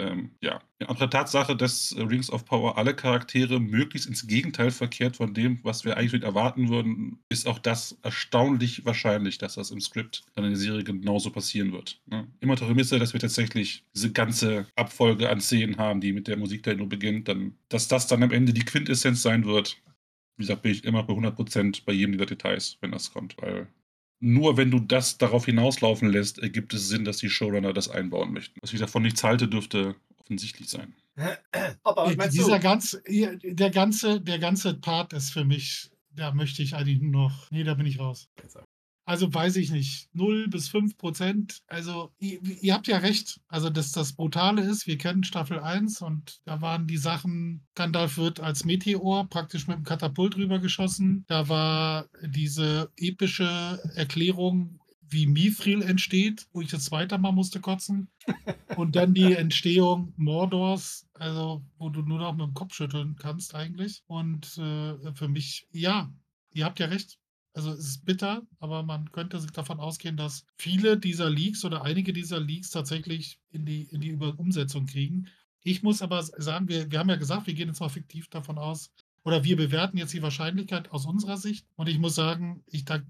[0.00, 4.70] ähm, ja, eine andere Tatsache, dass äh, Rings of Power alle Charaktere möglichst ins Gegenteil
[4.70, 9.70] verkehrt von dem, was wir eigentlich erwarten würden, ist auch das erstaunlich wahrscheinlich, dass das
[9.70, 12.00] im Skript dann in der Serie genauso passieren wird.
[12.06, 12.26] Ne?
[12.40, 16.38] Immer der Prämisse, dass wir tatsächlich diese ganze Abfolge an Szenen haben, die mit der
[16.38, 19.76] Musik da nur beginnt, dann, dass das dann am Ende die Quintessenz sein wird.
[20.36, 23.68] Wie gesagt, bin ich immer bei 100% bei jedem dieser Details, wenn das kommt, weil
[24.20, 28.32] nur wenn du das darauf hinauslaufen lässt, ergibt es Sinn, dass die Showrunner das einbauen
[28.32, 28.60] möchten.
[28.60, 30.94] Was ich davon nichts halte, dürfte offensichtlich sein.
[31.82, 32.62] Aber was meinst Dieser du?
[32.62, 37.50] Ganze, der, ganze, der ganze Part ist für mich, da möchte ich eigentlich nur noch,
[37.50, 38.28] nee, da bin ich raus.
[39.10, 41.62] Also weiß ich nicht, 0 bis 5 Prozent.
[41.66, 46.00] Also ihr, ihr, habt ja recht, also dass das Brutale ist, wir kennen Staffel 1
[46.00, 51.24] und da waren die Sachen, Gandalf wird als Meteor praktisch mit dem Katapult rübergeschossen.
[51.26, 58.12] Da war diese epische Erklärung, wie Mithril entsteht, wo ich das zweite Mal musste kotzen.
[58.76, 63.56] Und dann die Entstehung Mordors, also wo du nur noch mit dem Kopf schütteln kannst
[63.56, 64.04] eigentlich.
[64.06, 66.12] Und äh, für mich, ja,
[66.52, 67.19] ihr habt ja recht.
[67.52, 71.82] Also es ist bitter, aber man könnte sich davon ausgehen, dass viele dieser Leaks oder
[71.82, 75.26] einige dieser Leaks tatsächlich in die, in die Umsetzung kriegen.
[75.62, 78.56] Ich muss aber sagen, wir, wir haben ja gesagt, wir gehen jetzt mal fiktiv davon
[78.56, 78.90] aus,
[79.24, 81.66] oder wir bewerten jetzt die Wahrscheinlichkeit aus unserer Sicht.
[81.76, 83.00] Und ich muss sagen, ich da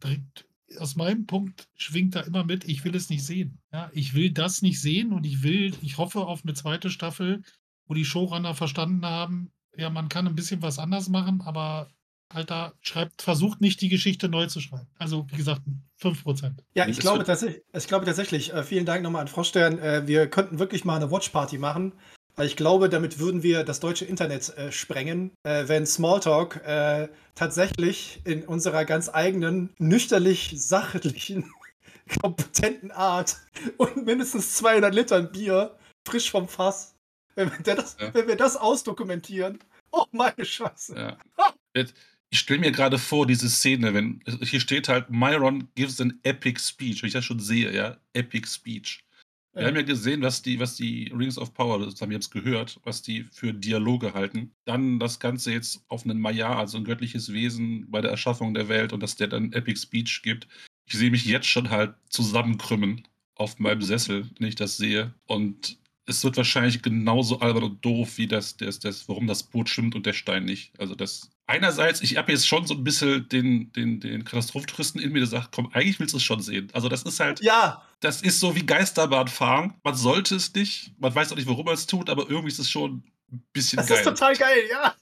[0.79, 3.59] aus meinem Punkt schwingt da immer mit, ich will es nicht sehen.
[3.73, 7.43] Ja, ich will das nicht sehen und ich will, ich hoffe auf eine zweite Staffel,
[7.87, 11.91] wo die Showrunner verstanden haben, ja, man kann ein bisschen was anders machen, aber
[12.31, 14.87] Alter, schreibt, versucht nicht die Geschichte neu zu schreiben.
[14.99, 15.63] Also, wie gesagt,
[16.01, 16.53] 5%.
[16.75, 19.79] Ja, ich glaube, tatsächlich, ich glaube tatsächlich, äh, vielen Dank nochmal an Froschstern.
[19.79, 21.93] Äh, wir könnten wirklich mal eine Watchparty machen.
[22.37, 27.09] Weil ich glaube, damit würden wir das deutsche Internet äh, sprengen, äh, wenn Smalltalk äh,
[27.35, 31.53] tatsächlich in unserer ganz eigenen, nüchterlich sachlichen,
[32.23, 33.37] kompetenten Art
[33.77, 35.77] und mindestens 200 Litern Bier
[36.07, 36.95] frisch vom Fass,
[37.35, 38.15] wenn wir das, ja.
[38.15, 39.59] wenn wir das ausdokumentieren.
[39.93, 40.97] Oh, meine Scheiße.
[40.97, 41.19] Ja.
[41.75, 41.95] Jetzt,
[42.31, 46.61] ich stelle mir gerade vor, diese Szene, wenn hier steht halt, Myron gives an epic
[46.61, 49.05] speech, wenn ich das schon sehe, ja, epic speech.
[49.53, 49.69] Wir ja.
[49.69, 52.79] haben ja gesehen, was die, was die Rings of Power, das haben wir jetzt gehört,
[52.85, 54.53] was die für Dialoge halten.
[54.65, 58.69] Dann das Ganze jetzt auf einen Maya, also ein göttliches Wesen bei der Erschaffung der
[58.69, 60.47] Welt und dass der dann Epic Speech gibt.
[60.87, 65.15] Ich sehe mich jetzt schon halt zusammenkrümmen auf meinem Sessel, wenn ich das sehe.
[65.27, 65.80] Und
[66.11, 69.95] es wird wahrscheinlich genauso albern und doof wie das, das, das, warum das Boot schwimmt
[69.95, 70.73] und der Stein nicht.
[70.79, 71.31] Also das.
[71.47, 75.29] Einerseits, ich habe jetzt schon so ein bisschen den, den, den Katastrophentouristen in mir, der
[75.29, 76.69] sagt, komm, eigentlich willst du es schon sehen.
[76.73, 77.41] Also das ist halt.
[77.43, 77.83] Ja.
[78.01, 79.75] Das ist so wie Geisterbahn fahren.
[79.83, 80.93] Man sollte es nicht.
[80.99, 83.03] Man weiß auch nicht, warum man es tut, aber irgendwie ist es schon
[83.33, 84.05] ein bisschen das geil.
[84.05, 84.95] Das ist total geil, ja.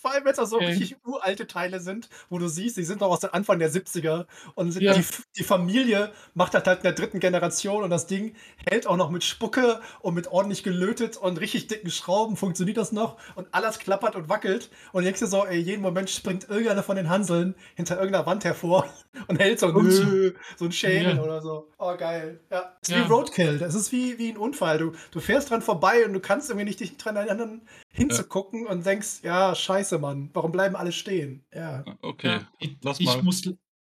[0.00, 0.66] Vor allem, wenn es auch so okay.
[0.66, 4.26] richtig uralte Teile sind, wo du siehst, die sind noch aus dem Anfang der 70er
[4.54, 4.94] und ja.
[4.94, 5.04] die,
[5.36, 8.34] die, Familie macht das halt in der dritten Generation und das Ding
[8.68, 12.92] hält auch noch mit Spucke und mit ordentlich gelötet und richtig dicken Schrauben funktioniert das
[12.92, 16.82] noch und alles klappert und wackelt und denkst dir so, ey, jeden Moment springt irgendeiner
[16.82, 18.88] von den Hanseln hinter irgendeiner Wand hervor
[19.28, 21.22] und hält so, nö, so ein Schädel ja.
[21.22, 21.68] oder so.
[21.78, 22.40] Oh, geil.
[22.50, 23.04] Ja, es ist ja.
[23.04, 23.58] wie Roadkill.
[23.58, 24.78] Das ist wie, wie ein Unfall.
[24.78, 28.84] Du, du fährst dran vorbei und du kannst irgendwie nicht dich dran erinnern, hinzugucken und
[28.84, 31.44] denkst, ja, scheiße, Mann, warum bleiben alle stehen?
[31.52, 31.84] Ja.
[32.00, 33.18] Okay, ja, ich, lass mal.
[33.18, 33.46] Ich muss,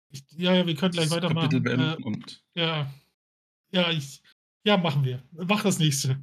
[0.10, 1.66] ich, ja, ja, wir können gleich weitermachen.
[1.66, 2.92] Äh, und ja,
[3.72, 4.22] ja, ich,
[4.66, 5.24] ja, machen wir.
[5.32, 6.22] Mach das nächste.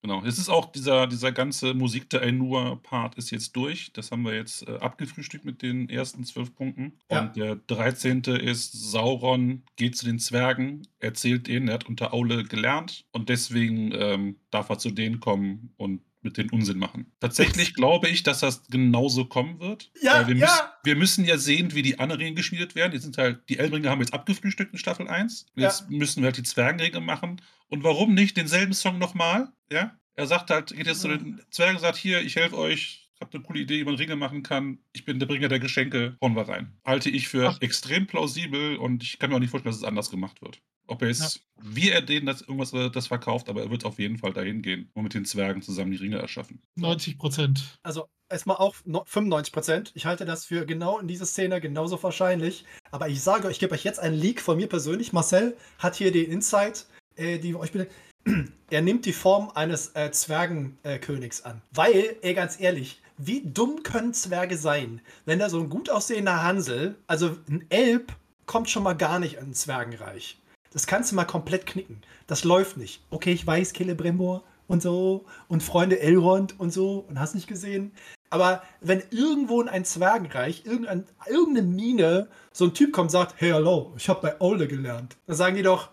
[0.00, 3.92] Genau, es ist auch dieser, dieser ganze Musik der Ainur-Part ist jetzt durch.
[3.92, 7.00] Das haben wir jetzt äh, abgefrühstückt mit den ersten zwölf Punkten.
[7.10, 7.22] Ja.
[7.22, 8.22] Und der 13.
[8.22, 13.90] ist Sauron geht zu den Zwergen, erzählt denen, er hat unter Aule gelernt und deswegen
[13.92, 17.12] ähm, darf er zu denen kommen und mit den Unsinn machen.
[17.20, 19.90] Tatsächlich glaube ich, dass das genauso kommen wird.
[20.00, 20.46] Ja, wir, ja.
[20.46, 22.92] Müssen, wir müssen ja sehen, wie die Anregeln geschmiedet werden.
[22.92, 25.46] Die sind halt, die Elbringer haben jetzt abgefrühstückt in Staffel 1.
[25.54, 25.86] Jetzt ja.
[25.96, 27.40] müssen wir halt die Zwergenregeln machen.
[27.68, 29.52] Und warum nicht denselben Song nochmal?
[29.70, 29.98] Ja?
[30.14, 33.42] Er sagt halt, geht jetzt zu den Zwergen sagt, hier, ich helfe euch, habe eine
[33.42, 34.78] coole Idee, wie man Ringe machen kann.
[34.92, 36.72] Ich bin der Bringer der Geschenke, hauen wir rein.
[36.84, 37.60] Halte ich für Ach.
[37.60, 40.60] extrem plausibel und ich kann mir auch nicht vorstellen, dass es anders gemacht wird.
[40.92, 41.42] Ob er jetzt, ja.
[41.62, 44.90] wie er denen das irgendwas das verkauft, aber er wird auf jeden Fall dahin gehen
[44.92, 46.60] und mit den Zwergen zusammen die Ringe erschaffen.
[46.76, 47.78] 90 Prozent.
[47.82, 49.92] Also erstmal auch 95 Prozent.
[49.94, 52.66] Ich halte das für genau in dieser Szene genauso wahrscheinlich.
[52.90, 55.12] Aber ich sage euch, ich gebe euch jetzt einen Leak von mir persönlich.
[55.12, 56.86] Marcel hat hier den Insight,
[57.16, 57.88] äh, die euch bitte.
[58.70, 61.62] Er nimmt die Form eines äh, Zwergenkönigs äh, an.
[61.72, 66.42] Weil, ey, ganz ehrlich, wie dumm können Zwerge sein, wenn da so ein gut aussehender
[66.42, 68.14] Hansel, also ein Elb,
[68.46, 70.38] kommt schon mal gar nicht ins Zwergenreich.
[70.72, 72.00] Das kannst du mal komplett knicken.
[72.26, 73.02] Das läuft nicht.
[73.10, 77.92] Okay, ich weiß, Celebrimbor und so und Freunde Elrond und so und hast nicht gesehen.
[78.30, 83.34] Aber wenn irgendwo in ein Zwergenreich, irgendein, irgendeine Mine, so ein Typ kommt und sagt,
[83.38, 85.90] hey, hallo, ich habe bei Ole gelernt, dann sagen die doch,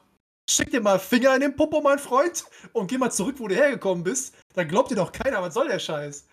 [0.50, 3.56] schick dir mal Finger in den Popo, mein Freund, und geh mal zurück, wo du
[3.56, 4.34] hergekommen bist.
[4.54, 6.28] Dann glaubt dir doch keiner, was soll der Scheiß?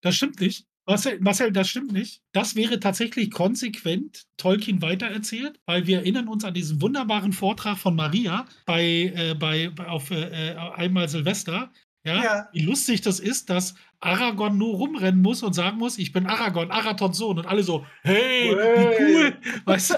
[0.00, 0.66] Das stimmt nicht.
[0.88, 2.22] Marcel, Marcel, das stimmt nicht.
[2.32, 7.94] Das wäre tatsächlich konsequent Tolkien weitererzählt, weil wir erinnern uns an diesen wunderbaren Vortrag von
[7.94, 11.70] Maria bei, äh, bei, auf äh, einmal Silvester,
[12.04, 16.12] ja, ja, wie lustig das ist, dass Aragorn nur rumrennen muss und sagen muss, ich
[16.12, 17.38] bin Aragorn, Aratons Sohn.
[17.38, 19.36] Und alle so, hey, wie cool.
[19.66, 19.96] Weißt du,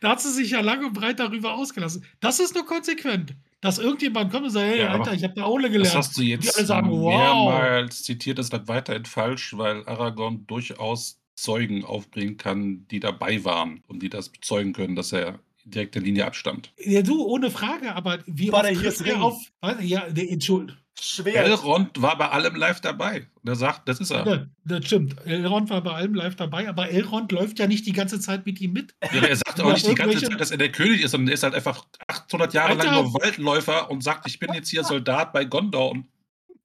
[0.00, 2.04] da hat sie sich ja lang und breit darüber ausgelassen.
[2.20, 3.34] Das ist nur konsequent.
[3.60, 5.86] Dass irgendjemand kommt und sagt, hey, ja, Alter, ich habe eine Aule gelernt.
[5.86, 8.04] Das hast du jetzt alle sagen, mehrmals wow.
[8.04, 14.02] zitiert, das bleibt weiterhin falsch, weil Aragorn durchaus Zeugen aufbringen kann, die dabei waren und
[14.02, 16.72] die das bezeugen können, dass er direkte Linie abstammt.
[16.78, 19.38] Ja, du, ohne Frage, aber wie war der hier auf?
[19.80, 20.80] Ja, der, Entschuldigung.
[21.00, 21.44] Schwer.
[21.44, 23.28] Elrond war bei allem live dabei.
[23.42, 24.26] Und er sagt, das ist er.
[24.26, 25.16] Ja, das stimmt.
[25.24, 28.60] Elrond war bei allem live dabei, aber Elrond läuft ja nicht die ganze Zeit mit
[28.60, 28.94] ihm mit.
[29.12, 31.34] Ja, er sagt auch nicht die ganze Zeit, dass er der König ist, sondern er
[31.34, 34.82] ist halt einfach 800 Jahre Alter, lang nur Waldläufer und sagt, ich bin jetzt hier
[34.82, 36.06] Soldat bei Gondor und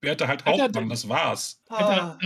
[0.01, 1.61] werde halt Hauptmann, das war's.
[1.69, 2.17] Alter,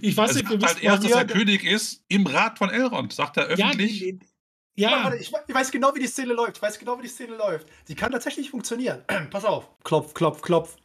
[0.00, 3.12] ich weiß er nicht, sagt halt erst, dass er König ist, im Rat von Elrond,
[3.12, 4.02] sagt er öffentlich.
[4.02, 5.04] Ja, ja.
[5.04, 6.56] Warte, ich, ich, weiß genau, wie die Szene läuft.
[6.56, 7.66] Ich weiß genau, wie die Szene läuft.
[7.88, 9.02] Die kann tatsächlich funktionieren.
[9.30, 9.68] Pass auf.
[9.84, 10.76] Klopf, klopf, klopf.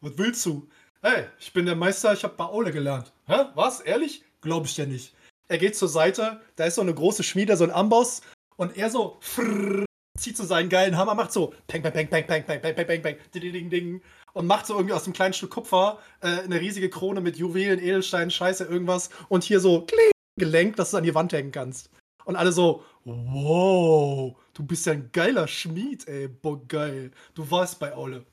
[0.00, 0.68] Was willst du?
[1.02, 3.12] Hey, ich bin der Meister, ich habe bei Ole gelernt.
[3.26, 3.46] Hä?
[3.54, 3.80] Was?
[3.80, 4.22] Ehrlich?
[4.40, 5.12] Glaube ich dir nicht.
[5.48, 8.22] Er geht zur Seite, da ist so eine große Schmiede, so ein Amboss,
[8.56, 9.84] und er so frrr,
[10.16, 12.86] zieht so seinen geilen Hammer, macht so peng, peng, peng, peng, peng, peng, peng, peng,
[12.86, 14.02] peng, peng, ding, ding, ding,
[14.34, 17.80] und macht so irgendwie aus einem kleinen Stück Kupfer äh, eine riesige Krone mit Juwelen,
[17.80, 21.90] Edelsteinen, Scheiße, irgendwas, und hier so kling, gelenkt, dass du an die Wand hängen kannst.
[22.24, 27.10] Und alle so, wow, du bist ja ein geiler Schmied, ey, boah, geil.
[27.34, 28.24] Du warst bei Ole.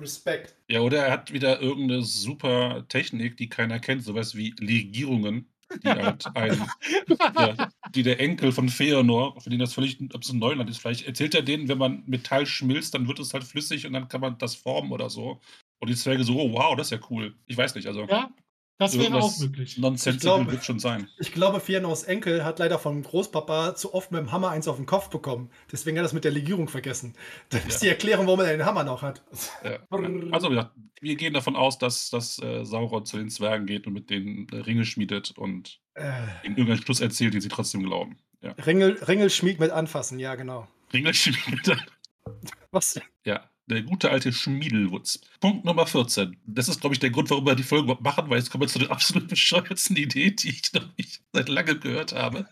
[0.00, 0.56] Respekt.
[0.68, 5.88] Ja, oder er hat wieder irgendeine super Technik, die keiner kennt, sowas wie Legierungen, die
[5.88, 6.66] halt ein,
[7.36, 11.34] ja, die der Enkel von Feanor, für den das völlig absolut Neuland ist, vielleicht erzählt
[11.34, 14.38] er denen, wenn man Metall schmilzt, dann wird es halt flüssig und dann kann man
[14.38, 15.40] das formen oder so.
[15.80, 17.34] Und die Zwerge so, oh, wow, das ist ja cool.
[17.46, 18.06] Ich weiß nicht, also.
[18.06, 18.30] Ja,
[18.78, 19.78] das wäre auch möglich.
[19.78, 21.08] Nonsensical wird schon sein.
[21.18, 24.76] Ich glaube, Fianos Enkel hat leider vom Großpapa zu oft mit dem Hammer eins auf
[24.76, 25.50] den Kopf bekommen.
[25.70, 27.14] Deswegen hat er das mit der Legierung vergessen.
[27.50, 27.68] Das ja.
[27.68, 29.22] ist die Erklärung, warum er den Hammer noch hat.
[29.62, 29.78] Ja.
[30.32, 30.50] Also,
[31.00, 34.48] wir gehen davon aus, dass, dass äh, Sauron zu den Zwergen geht und mit denen
[34.48, 36.08] äh, Ringe schmiedet und äh.
[36.42, 38.18] ihnen irgendeinen Schluss erzählt, den sie trotzdem glauben.
[38.40, 38.52] Ja.
[38.52, 40.66] Ringel, Ringel schmied mit anfassen, ja, genau.
[40.92, 42.50] Ringel schmied mit anfassen.
[42.72, 43.00] Was?
[43.24, 43.48] Ja.
[43.66, 45.20] Der gute alte Schmiedelwutz.
[45.40, 46.36] Punkt Nummer 14.
[46.46, 48.68] Das ist, glaube ich, der Grund, warum wir die Folge machen, weil jetzt kommen wir
[48.68, 52.46] zu der absolut bescheuertsten Idee, die ich noch nicht seit langem gehört habe.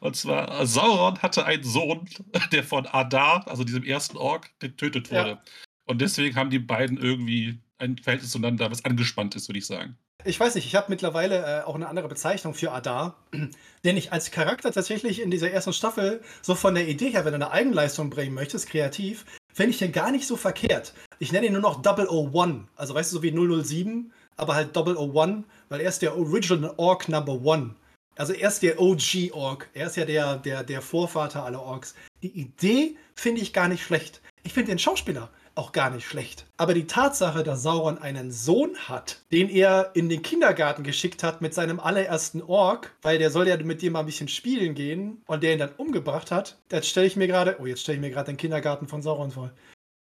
[0.00, 2.06] Und zwar, Sauron hatte einen Sohn,
[2.52, 5.30] der von Adar, also diesem ersten Ork, getötet wurde.
[5.30, 5.42] Ja.
[5.86, 9.96] Und deswegen haben die beiden irgendwie ein Verhältnis zueinander, was angespannt ist, würde ich sagen.
[10.26, 13.16] Ich weiß nicht, ich habe mittlerweile äh, auch eine andere Bezeichnung für Adar,
[13.84, 17.32] den ich als Charakter tatsächlich in dieser ersten Staffel so von der Idee her, wenn
[17.32, 19.24] du eine Eigenleistung bringen möchtest, kreativ,
[19.54, 20.92] fände ich den gar nicht so verkehrt.
[21.18, 25.44] Ich nenne ihn nur noch 001, also weißt du, so wie 007, aber halt 001,
[25.68, 27.74] weil er ist der Original Orc Number One.
[28.16, 29.68] Also er ist der OG Orc.
[29.74, 31.94] Er ist ja der, der, der Vorvater aller Orks.
[32.22, 34.20] Die Idee finde ich gar nicht schlecht.
[34.42, 36.46] Ich finde den Schauspieler auch gar nicht schlecht.
[36.56, 41.40] Aber die Tatsache, dass Sauron einen Sohn hat, den er in den Kindergarten geschickt hat
[41.40, 45.22] mit seinem allerersten Ork, weil der soll ja mit dir mal ein bisschen spielen gehen
[45.26, 48.02] und der ihn dann umgebracht hat, das stelle ich mir gerade, oh, jetzt stelle ich
[48.02, 49.50] mir gerade den Kindergarten von Sauron vor.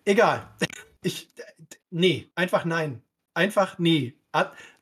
[0.05, 0.49] Egal.
[1.03, 1.31] Ich,
[1.89, 3.01] nee, einfach nein.
[3.33, 4.19] Einfach nee.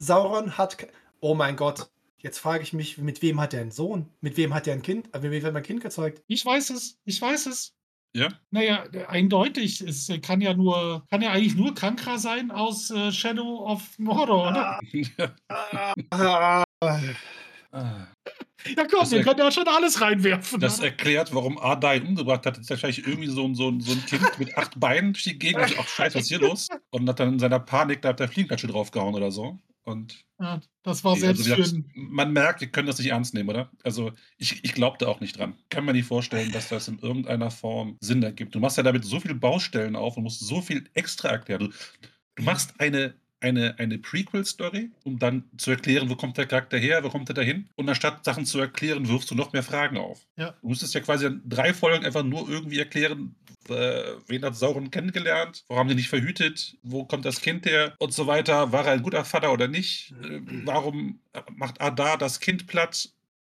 [0.01, 0.89] Sauron hat,
[1.21, 1.89] oh mein Gott,
[2.21, 4.09] Jetzt frage ich mich, mit wem hat er einen Sohn?
[4.21, 5.13] Mit wem hat er ein Kind?
[5.15, 6.21] Mit wem hat er ein Kind gezeugt?
[6.27, 6.99] Ich weiß es.
[7.05, 7.77] Ich weiß es.
[8.15, 8.29] Ja.
[8.51, 9.81] Naja, eindeutig.
[9.81, 14.49] Es kann ja nur, kann ja eigentlich nur Kankra sein aus äh, Shadow of Mordor,
[14.49, 14.81] oder?
[16.21, 16.75] Ah.
[18.77, 20.61] Ja, komm, das wir können ja schon alles reinwerfen.
[20.61, 20.89] Das oder?
[20.89, 22.57] erklärt, warum Ada ihn umgebracht hat.
[22.57, 25.75] Das ist wahrscheinlich irgendwie so, so, so ein Kind mit acht Beinen durch die Gegend.
[25.79, 26.69] Ach, scheiße, was ist hier los?
[26.91, 29.59] Und hat dann in seiner Panik da der Fliegenklatsche draufgehauen oder so.
[29.89, 31.91] Und ja, das war selbst also schön.
[31.95, 33.71] Man merkt, wir können das nicht ernst nehmen, oder?
[33.83, 35.57] Also ich, ich glaube da auch nicht dran.
[35.71, 38.55] Kann man nicht vorstellen, dass das in irgendeiner Form Sinn ergibt.
[38.55, 41.61] Du machst ja damit so viele Baustellen auf und musst so viel extra erklären.
[41.61, 41.69] Du,
[42.37, 47.05] du machst eine eine, eine Prequel-Story, um dann zu erklären, wo kommt der Charakter her,
[47.05, 47.69] wo kommt er dahin.
[47.77, 50.27] Und anstatt Sachen zu erklären, wirfst du noch mehr Fragen auf.
[50.37, 50.55] Ja.
[50.61, 53.35] Du müsstest ja quasi in drei Folgen einfach nur irgendwie erklären,
[53.69, 57.95] äh, wen hat Sauron kennengelernt, warum haben die nicht verhütet, wo kommt das Kind her
[57.99, 58.73] und so weiter.
[58.73, 60.15] War er ein guter Vater oder nicht?
[60.23, 61.21] Äh, warum
[61.55, 63.11] macht Adar das Kind platt?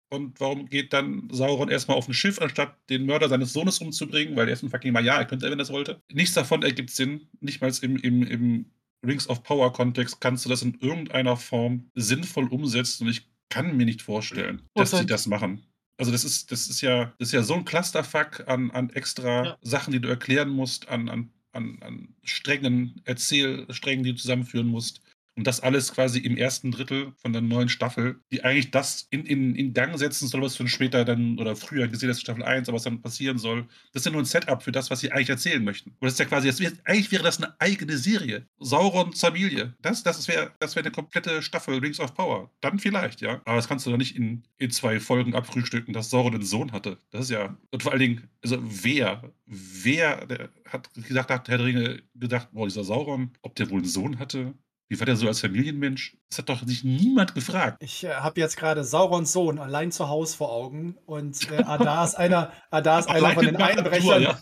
[0.09, 4.35] Und warum geht dann Sauron erstmal auf ein Schiff, anstatt den Mörder seines Sohnes umzubringen?
[4.35, 6.03] Weil er ist ein fucking Mal, ja, er könnte, wenn er das wollte.
[6.11, 7.27] Nichts davon ergibt Sinn.
[7.41, 8.65] Nicht mal im, im, im
[9.05, 13.03] Rings of Power-Kontext kannst du das in irgendeiner Form sinnvoll umsetzen.
[13.03, 15.63] Und ich kann mir nicht vorstellen, dass sie das machen.
[15.97, 19.45] Also das ist, das ist ja, das ist ja so ein Clusterfuck an, an extra
[19.45, 19.57] ja.
[19.61, 25.01] Sachen, die du erklären musst, an, an, an, an strengen Erzählsträngen, die du zusammenführen musst.
[25.35, 29.25] Und das alles quasi im ersten Drittel von der neuen Staffel, die eigentlich das in,
[29.25, 32.69] in, in Gang setzen soll, was schon später dann oder früher gesehen ist, Staffel 1,
[32.69, 33.67] aber was dann passieren soll.
[33.93, 35.89] Das ist ja nur ein Setup für das, was sie eigentlich erzählen möchten.
[35.91, 38.45] Und das ist ja quasi, das wär, eigentlich wäre das eine eigene Serie.
[38.59, 39.73] Saurons Familie.
[39.81, 42.51] Das, das wäre das wär eine komplette Staffel Rings of Power.
[42.61, 43.41] Dann vielleicht, ja.
[43.45, 46.71] Aber das kannst du doch nicht in, in zwei Folgen abfrühstücken, dass Sauron einen Sohn
[46.71, 46.99] hatte.
[47.09, 47.57] Das ist ja.
[47.71, 52.83] Und vor allen Dingen, also wer, wer hat gesagt, hat Herr Ringe gedacht, boah, dieser
[52.83, 54.53] Sauron, ob der wohl einen Sohn hatte?
[54.93, 56.15] Wie war der so als Familienmensch?
[56.29, 57.77] Das hat doch sich niemand gefragt.
[57.81, 62.05] Ich äh, habe jetzt gerade Saurons Sohn allein zu Hause vor Augen und äh, Adar
[62.05, 64.21] ist einer, Adar ist einer von den Einbrechern.
[64.21, 64.39] Ja.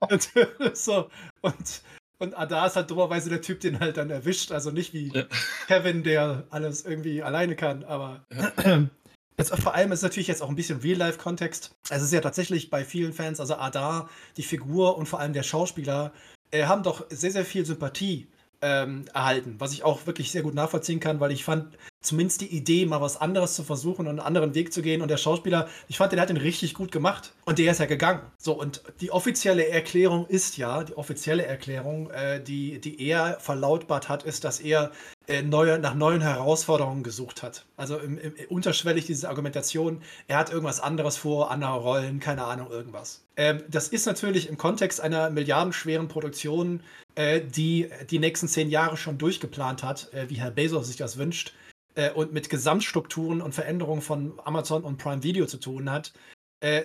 [0.00, 0.28] und,
[0.76, 1.08] so,
[1.42, 1.82] und,
[2.18, 4.50] und Adar ist halt dummerweise der Typ, den halt dann erwischt.
[4.50, 5.26] Also nicht wie ja.
[5.68, 8.26] Kevin, der alles irgendwie alleine kann, aber.
[8.64, 8.88] Ja.
[9.38, 11.76] Jetzt, vor allem ist es natürlich jetzt auch ein bisschen Real-Life-Kontext.
[11.90, 15.42] Es ist ja tatsächlich bei vielen Fans, also Adar, die Figur und vor allem der
[15.42, 16.14] Schauspieler,
[16.52, 18.28] äh, haben doch sehr, sehr viel Sympathie
[18.62, 22.56] ähm, erhalten, was ich auch wirklich sehr gut nachvollziehen kann, weil ich fand zumindest die
[22.56, 25.68] Idee, mal was anderes zu versuchen und einen anderen Weg zu gehen und der Schauspieler,
[25.88, 28.20] ich fand, der hat den richtig gut gemacht und der ist ja gegangen.
[28.38, 34.08] So, und die offizielle Erklärung ist ja, die offizielle Erklärung, äh, die, die er verlautbart
[34.08, 34.92] hat, ist, dass er
[35.26, 37.66] äh, neue, nach neuen Herausforderungen gesucht hat.
[37.76, 42.70] Also im, im, unterschwellig diese Argumentation, er hat irgendwas anderes vor, andere Rollen, keine Ahnung,
[42.70, 43.25] irgendwas.
[43.36, 46.82] Ähm, das ist natürlich im Kontext einer milliardenschweren Produktion
[47.16, 51.16] äh, die die nächsten zehn Jahre schon durchgeplant hat, äh, wie Herr Bezos sich das
[51.16, 51.54] wünscht,
[51.94, 56.12] äh, und mit Gesamtstrukturen und Veränderungen von Amazon und Prime Video zu tun hat,
[56.60, 56.84] äh,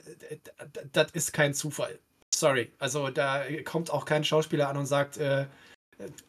[0.94, 2.00] das ist kein Zufall.
[2.34, 2.72] Sorry.
[2.80, 5.48] Also da kommt auch kein Schauspieler an und sagt, äh,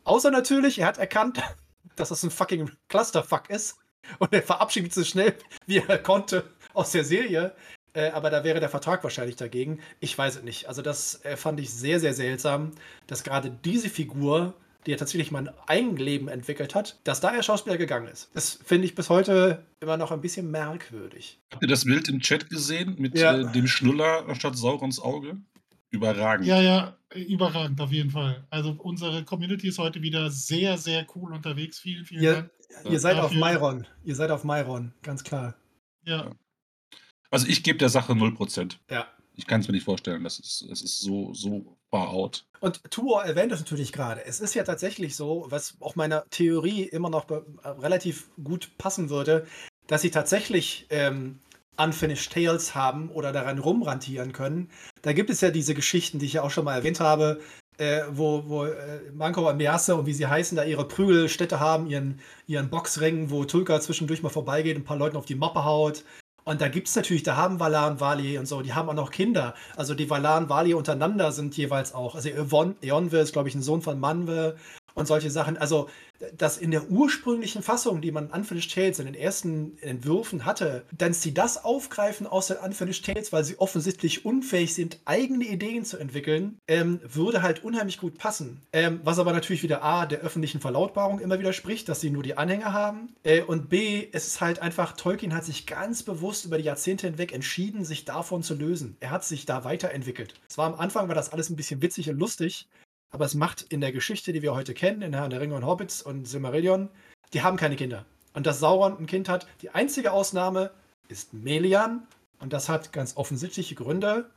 [0.05, 1.41] außer natürlich, er hat erkannt,
[1.97, 3.79] dass das ein fucking Clusterfuck ist.
[4.19, 6.45] Und er verabschiedet sich so schnell, wie er konnte,
[6.75, 7.55] aus der Serie.
[7.95, 9.81] Äh, aber da wäre der Vertrag wahrscheinlich dagegen.
[10.01, 10.69] Ich weiß es nicht.
[10.69, 12.73] Also das äh, fand ich sehr, sehr seltsam,
[13.07, 14.55] dass gerade diese Figur,
[14.87, 18.31] die ja tatsächlich mal ein Eigenleben entwickelt hat, dass da der Schauspieler gegangen ist.
[18.35, 21.39] Das finde ich bis heute immer noch ein bisschen merkwürdig.
[21.53, 23.39] Habt ihr das Bild im Chat gesehen mit ja.
[23.39, 25.37] äh, dem Schnuller statt Saurons Auge?
[25.91, 26.47] Überragend.
[26.47, 28.43] Ja, ja, überragend auf jeden Fall.
[28.49, 31.79] Also unsere Community ist heute wieder sehr, sehr cool unterwegs.
[31.79, 32.51] Vielen, vielen ihr, Dank.
[32.91, 33.27] Ihr seid dafür.
[33.27, 33.87] auf Myron.
[34.03, 35.55] Ihr seid auf Myron, ganz klar.
[36.05, 36.31] Ja.
[37.33, 38.77] Also ich gebe der Sache 0%.
[38.91, 39.07] Ja.
[39.35, 40.23] Ich kann es mir nicht vorstellen.
[40.23, 42.45] Das ist, das ist so, so far out.
[42.61, 44.25] Und Tuor erwähnt es natürlich gerade.
[44.25, 47.27] Es ist ja tatsächlich so, was auch meiner Theorie immer noch
[47.65, 49.47] relativ gut passen würde,
[49.87, 51.41] dass sie tatsächlich ähm,
[51.79, 54.69] Unfinished Tales haben oder daran rumrantieren können.
[55.01, 57.41] Da gibt es ja diese Geschichten, die ich ja auch schon mal erwähnt habe,
[57.79, 61.87] äh, wo, wo äh, Manko und Measse und wie sie heißen, da ihre Prügelstätte haben,
[61.87, 66.05] ihren, ihren Boxring, wo Tulka zwischendurch mal vorbeigeht, ein paar Leuten auf die Mappe haut.
[66.45, 68.95] Und da gibt es natürlich, da haben Valar und Vali und so, die haben auch
[68.95, 69.55] noch Kinder.
[69.77, 72.15] Also die Valar und Vali untereinander sind jeweils auch.
[72.15, 74.57] Also Eonwe ist, glaube ich, ein Sohn von Manwe
[74.95, 75.57] und solche Sachen.
[75.57, 75.89] Also
[76.37, 81.23] dass in der ursprünglichen Fassung, die man Unfinished Tales in den ersten Entwürfen hatte, dass
[81.23, 85.99] sie das aufgreifen aus den Unfinished Tales, weil sie offensichtlich unfähig sind, eigene Ideen zu
[85.99, 88.61] entwickeln, ähm, würde halt unheimlich gut passen.
[88.73, 92.37] Ähm, was aber natürlich wieder A, der öffentlichen Verlautbarung immer widerspricht, dass sie nur die
[92.37, 93.15] Anhänger haben.
[93.25, 97.07] Äh, und B, es ist halt einfach, Tolkien hat sich ganz bewusst über die Jahrzehnte
[97.07, 98.97] hinweg entschieden, sich davon zu lösen.
[99.01, 100.35] Er hat sich da weiterentwickelt.
[100.49, 102.69] Es war am Anfang, war das alles ein bisschen witzig und lustig,
[103.13, 105.67] aber es macht in der Geschichte, die wir heute kennen, in Herrn der Ringe und
[105.67, 106.89] Hobbits und Silmarillion,
[107.33, 108.05] die haben keine Kinder.
[108.35, 110.73] Und dass Sauron ein Kind hat, die einzige Ausnahme
[111.09, 112.07] ist Melian.
[112.39, 114.31] Und das hat ganz offensichtliche Gründe.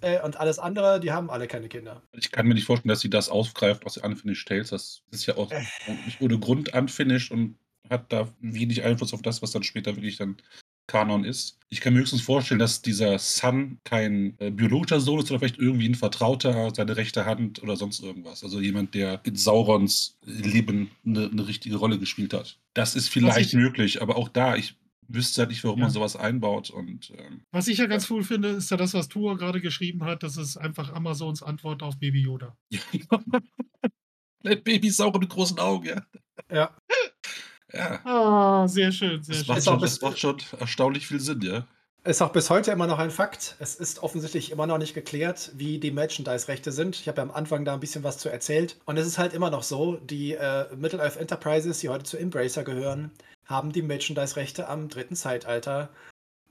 [0.00, 2.02] Äh, und alles andere, die haben alle keine Kinder.
[2.12, 4.70] Ich kann mir nicht vorstellen, dass sie das aufgreift aus Unfinished Tales.
[4.70, 5.64] Das ist ja auch äh.
[6.04, 7.56] nicht ohne Grund unfinished und
[7.88, 10.36] hat da wenig Einfluss auf das, was dann später wirklich dann
[10.86, 11.58] Kanon ist.
[11.68, 15.58] Ich kann mir höchstens vorstellen, dass dieser Son kein äh, biologischer Sohn ist, oder vielleicht
[15.58, 18.44] irgendwie ein Vertrauter, seine rechte Hand oder sonst irgendwas.
[18.44, 22.58] Also jemand, der in Saurons Leben eine, eine richtige Rolle gespielt hat.
[22.74, 24.76] Das ist vielleicht ich, möglich, aber auch da, ich
[25.08, 25.86] wüsste halt nicht, warum ja.
[25.86, 26.70] man sowas einbaut.
[26.70, 30.04] Und, ähm, was ich ja ganz cool finde, ist ja das, was Tua gerade geschrieben
[30.04, 30.22] hat.
[30.22, 32.56] Das ist einfach Amazons Antwort auf Baby Yoda.
[34.42, 36.06] Baby Sauron mit großen Augen, ja.
[36.50, 36.76] Ja.
[37.76, 38.00] Ja.
[38.04, 39.54] Oh, sehr schön, sehr das schön.
[39.54, 41.66] Macht schon, das macht schon erstaunlich viel Sinn, ja.
[42.04, 43.56] Ist auch bis heute immer noch ein Fakt.
[43.58, 46.94] Es ist offensichtlich immer noch nicht geklärt, wie die Merchandise-Rechte sind.
[46.94, 48.76] Ich habe ja am Anfang da ein bisschen was zu erzählt.
[48.84, 52.62] Und es ist halt immer noch so, die äh, Middle-earth Enterprises, die heute zu Embracer
[52.62, 53.10] gehören,
[53.46, 55.88] haben die Merchandise-Rechte am dritten Zeitalter.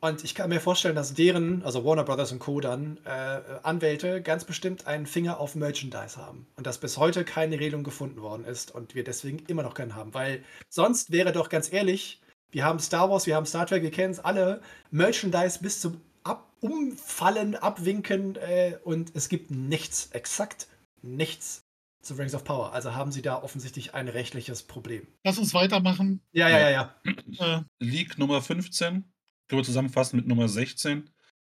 [0.01, 2.59] Und ich kann mir vorstellen, dass deren, also Warner Brothers und Co.
[2.59, 6.45] dann, äh, Anwälte ganz bestimmt einen Finger auf Merchandise haben.
[6.57, 9.95] Und dass bis heute keine Regelung gefunden worden ist und wir deswegen immer noch keinen
[9.95, 10.13] haben.
[10.13, 12.21] Weil sonst wäre doch ganz ehrlich,
[12.51, 16.01] wir haben Star Wars, wir haben Star Trek, wir kennen es alle, Merchandise bis zum
[16.23, 20.67] Ab Umfallen, Abwinken äh, und es gibt nichts, exakt
[21.01, 21.65] nichts
[22.01, 22.73] zu Rings of Power.
[22.73, 25.07] Also haben sie da offensichtlich ein rechtliches Problem.
[25.23, 26.21] Lass uns weitermachen.
[26.31, 26.95] Ja, ja, ja, ja.
[27.39, 29.03] Äh, Leak Nummer 15
[29.47, 31.09] können wir zusammenfassen mit Nummer 16.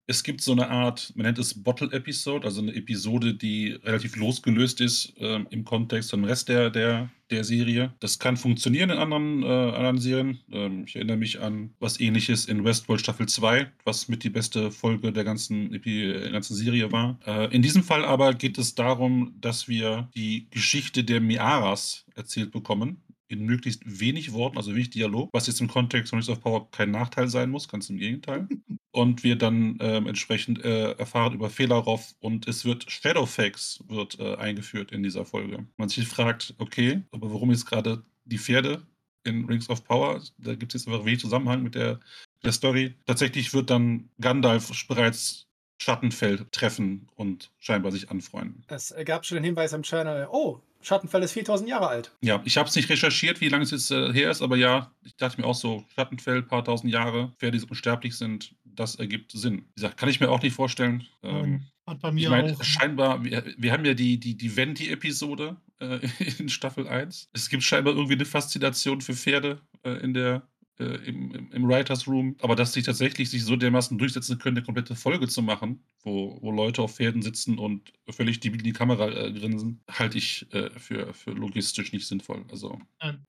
[0.08, 4.80] Es gibt so eine Art, man nennt es Bottle-Episode, also eine Episode, die relativ losgelöst
[4.80, 7.92] ist äh, im Kontext zum Rest der, der, der Serie.
[7.98, 10.38] Das kann funktionieren in anderen, äh, anderen Serien.
[10.52, 14.70] Ähm, ich erinnere mich an was ähnliches in Westworld Staffel 2, was mit die beste
[14.70, 17.18] Folge der ganzen, der ganzen Serie war.
[17.26, 22.52] Äh, in diesem Fall aber geht es darum, dass wir die Geschichte der Miaras erzählt
[22.52, 26.40] bekommen in möglichst wenig Worten, also wenig Dialog, was jetzt im Kontext von Rings of
[26.40, 28.48] Power kein Nachteil sein muss, ganz im Gegenteil.
[28.92, 34.36] Und wir dann ähm, entsprechend äh, erfahren über Fehlerhoff und es wird Shadowfax wird äh,
[34.36, 35.66] eingeführt in dieser Folge.
[35.76, 38.86] Man sich fragt, okay, aber warum jetzt gerade die Pferde
[39.24, 40.22] in Rings of Power?
[40.38, 42.00] Da gibt es jetzt einfach wenig Zusammenhang mit der,
[42.42, 42.94] der Story.
[43.04, 45.46] Tatsächlich wird dann Gandalf bereits
[45.78, 48.64] Schattenfeld treffen und scheinbar sich anfreunden.
[48.68, 52.12] Es gab schon den Hinweis am Channel, oh, Schattenfell ist 4000 Jahre alt.
[52.22, 54.92] Ja, ich habe es nicht recherchiert, wie lange es jetzt äh, her ist, aber ja,
[55.04, 59.32] ich dachte mir auch so, Schattenfell, paar tausend Jahre, Pferde, die unsterblich sind, das ergibt
[59.32, 59.66] Sinn.
[59.74, 61.04] Wie gesagt, kann ich mir auch nicht vorstellen.
[61.22, 62.62] Ähm, Hat bei mir ich meine, auch.
[62.62, 65.98] scheinbar, wir, wir haben ja die, die, die Venti-Episode äh,
[66.38, 67.30] in Staffel 1.
[67.32, 70.46] Es gibt scheinbar irgendwie eine Faszination für Pferde äh, in der,
[70.84, 74.64] im, im, im Writers Room, aber dass sie tatsächlich sich so dermaßen durchsetzen können, eine
[74.64, 79.08] komplette Folge zu machen, wo, wo Leute auf Pferden sitzen und völlig die, die Kamera
[79.08, 82.44] äh, grinsen, halte ich äh, für, für logistisch nicht sinnvoll.
[82.50, 82.78] Also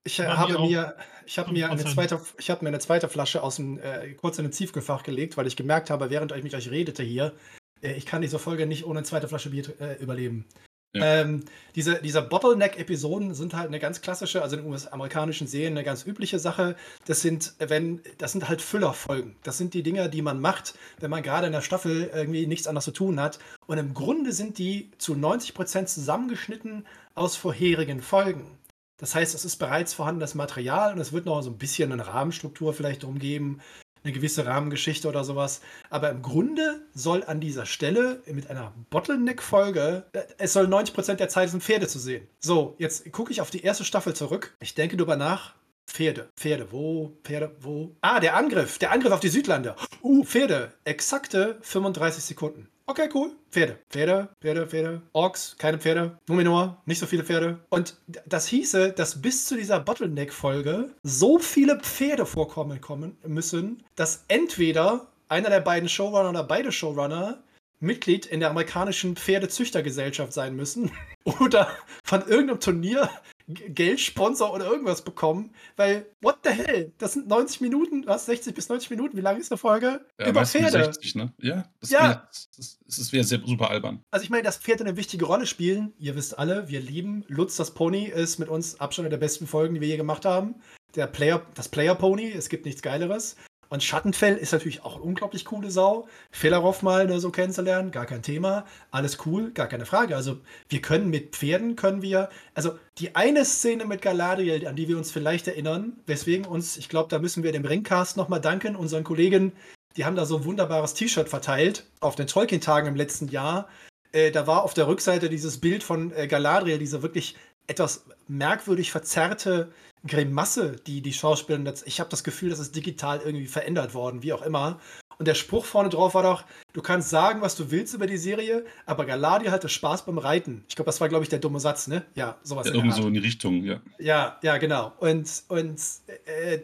[0.04, 0.96] Ich äh, habe mir,
[1.26, 1.94] ich habe mir eine 5%.
[1.94, 5.36] zweite, ich habe mir eine zweite Flasche aus dem äh, kurz in den Ziefgefach gelegt,
[5.36, 7.34] weil ich gemerkt habe, während ich mit euch redete hier,
[7.82, 10.46] äh, ich kann diese Folge nicht ohne eine zweite Flasche Bier äh, überleben.
[10.94, 16.06] Ähm, diese diese Bottleneck-Episoden sind halt eine ganz klassische, also in US-amerikanischen Serien eine ganz
[16.06, 16.76] übliche Sache.
[17.06, 19.36] Das sind, wenn, das sind halt Füllerfolgen.
[19.42, 22.66] Das sind die Dinger, die man macht, wenn man gerade in der Staffel irgendwie nichts
[22.66, 23.38] anderes zu tun hat.
[23.66, 28.58] Und im Grunde sind die zu 90% zusammengeschnitten aus vorherigen Folgen.
[28.98, 32.06] Das heißt, es ist bereits vorhandenes Material und es wird noch so ein bisschen eine
[32.06, 33.60] Rahmenstruktur vielleicht drum geben,
[34.04, 35.60] eine gewisse Rahmengeschichte oder sowas.
[35.90, 40.04] Aber im Grunde soll an dieser Stelle mit einer Bottleneck-Folge,
[40.38, 42.26] es soll 90% der Zeit sind Pferde zu sehen.
[42.40, 44.56] So, jetzt gucke ich auf die erste Staffel zurück.
[44.60, 45.54] Ich denke drüber nach.
[45.86, 47.96] Pferde, Pferde, wo, Pferde, wo?
[48.02, 49.74] Ah, der Angriff, der Angriff auf die Südlande.
[50.02, 52.68] Uh, Pferde, exakte 35 Sekunden.
[52.90, 53.32] Okay, cool.
[53.50, 55.02] Pferde, Pferde, Pferde, Pferde.
[55.12, 56.16] Orks, keine Pferde.
[56.26, 57.58] Numenor, nicht so viele Pferde.
[57.68, 64.24] Und das hieße, dass bis zu dieser Bottleneck-Folge so viele Pferde vorkommen kommen müssen, dass
[64.28, 67.42] entweder einer der beiden Showrunner oder beide Showrunner
[67.78, 70.90] Mitglied in der amerikanischen Pferdezüchtergesellschaft sein müssen
[71.24, 71.68] oder
[72.04, 73.10] von irgendeinem Turnier
[73.48, 76.92] G- Geldsponsor oder irgendwas bekommen, weil, what the hell?
[76.98, 78.26] Das sind 90 Minuten, was?
[78.26, 80.04] 60 bis 90 Minuten, wie lang ist eine Folge?
[80.20, 80.84] ja, Über Pferde.
[80.84, 81.32] 60, ne?
[81.38, 82.00] Ja, das Ja.
[82.08, 84.02] wär- das, das, sehr super albern.
[84.10, 85.92] Also ich meine, dass Pferde eine wichtige Rolle spielen.
[85.98, 89.74] Ihr wisst alle, wir lieben Lutz das Pony ist mit uns Abstand der besten Folgen,
[89.74, 90.56] die wir je gemacht haben.
[90.94, 93.36] Der Player, das Player Pony, es gibt nichts Geileres.
[93.68, 96.08] Und Schattenfell ist natürlich auch eine unglaublich coole Sau.
[96.30, 98.64] Fehlerhoff mal ne, so kennenzulernen, gar kein Thema.
[98.90, 100.16] Alles cool, gar keine Frage.
[100.16, 100.38] Also
[100.68, 104.96] wir können mit Pferden, können wir, also die eine Szene mit Galadriel, an die wir
[104.96, 109.04] uns vielleicht erinnern, weswegen uns, ich glaube, da müssen wir dem Ringcast nochmal danken, unseren
[109.04, 109.52] Kollegen,
[109.96, 113.68] die haben da so ein wunderbares T-Shirt verteilt auf den Tolkien-Tagen im letzten Jahr.
[114.12, 118.90] Äh, da war auf der Rückseite dieses Bild von äh, Galadriel, diese wirklich etwas merkwürdig
[118.90, 119.70] verzerrte
[120.08, 124.32] Grimasse, die die Schauspielerin, ich habe das Gefühl, das ist digital irgendwie verändert worden, wie
[124.32, 124.80] auch immer.
[125.18, 128.16] Und der Spruch vorne drauf war doch, du kannst sagen, was du willst über die
[128.16, 130.64] Serie, aber Galadriel hatte Spaß beim Reiten.
[130.68, 132.04] Ich glaube, das war, glaube ich, der dumme Satz, ne?
[132.14, 132.66] Ja, sowas.
[132.66, 133.02] Ja, in der irgend Art.
[133.02, 133.80] so in die Richtung, ja.
[133.98, 134.92] Ja, ja, genau.
[135.00, 135.80] Und, und
[136.26, 136.60] äh,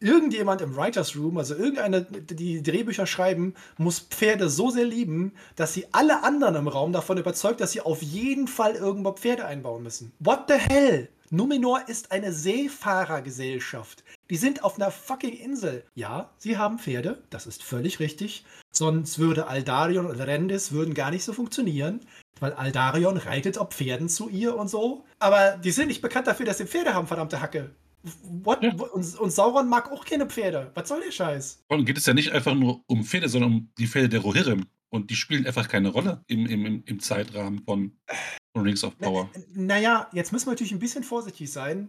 [0.00, 5.72] irgendjemand im Writers Room, also irgendeine, die Drehbücher schreiben, muss Pferde so sehr lieben, dass
[5.72, 9.82] sie alle anderen im Raum davon überzeugt, dass sie auf jeden Fall irgendwo Pferde einbauen
[9.82, 10.12] müssen.
[10.18, 11.08] What the hell?
[11.30, 14.04] Numenor ist eine Seefahrergesellschaft.
[14.30, 15.84] Die sind auf einer fucking Insel.
[15.94, 18.44] Ja, sie haben Pferde, das ist völlig richtig.
[18.70, 22.00] Sonst würde Aldarion und Rendis würden gar nicht so funktionieren,
[22.40, 25.04] weil Aldarion reitet auf Pferden zu ihr und so.
[25.18, 27.70] Aber die sind nicht bekannt dafür, dass sie Pferde haben, verdammte Hacke.
[28.22, 28.62] What?
[28.62, 28.72] Ja.
[28.72, 30.70] Und, und Sauron mag auch keine Pferde.
[30.74, 31.64] Was soll der Scheiß?
[31.68, 34.64] Und geht es ja nicht einfach nur um Pferde, sondern um die Pferde der Rohirrim.
[34.88, 37.96] Und die spielen einfach keine Rolle im, im, im, Zeitrahmen von
[38.64, 39.28] Rings of Power.
[39.34, 41.88] N- Naja, jetzt müssen wir natürlich ein bisschen vorsichtig sein,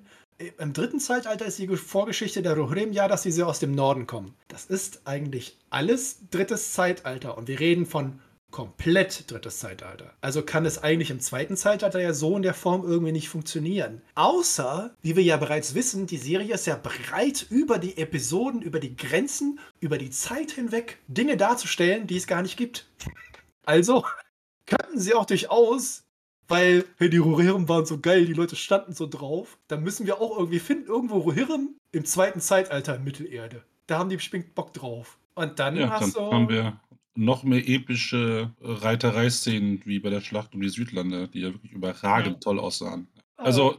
[0.59, 4.35] Im dritten Zeitalter ist die Vorgeschichte der Rohirrim ja, dass sie aus dem Norden kommen.
[4.49, 8.19] Das ist eigentlich alles drittes Zeitalter und wir reden von
[8.51, 10.13] komplett drittes Zeitalter.
[10.21, 14.01] Also kann es eigentlich im zweiten Zeitalter ja so in der Form irgendwie nicht funktionieren.
[14.15, 18.79] Außer, wie wir ja bereits wissen, die Serie ist ja bereit, über die Episoden, über
[18.79, 22.87] die Grenzen, über die Zeit hinweg Dinge darzustellen, die es gar nicht gibt.
[23.65, 24.05] Also
[24.65, 26.03] könnten sie auch durchaus
[26.47, 29.57] weil, hey, die Rohirrim waren so geil, die Leute standen so drauf.
[29.67, 33.63] Da müssen wir auch irgendwie finden, irgendwo Rohirrim im zweiten Zeitalter in Mittelerde.
[33.87, 35.17] Da haben die bestimmt Bock drauf.
[35.35, 36.31] Und dann Ja, hast dann du.
[36.31, 36.79] haben wir
[37.15, 42.35] noch mehr epische Reiterei-Szenen wie bei der Schlacht um die Südlande, die ja wirklich überragend
[42.35, 42.39] Ja.
[42.39, 43.07] toll aussahen.
[43.37, 43.77] Ah, Also,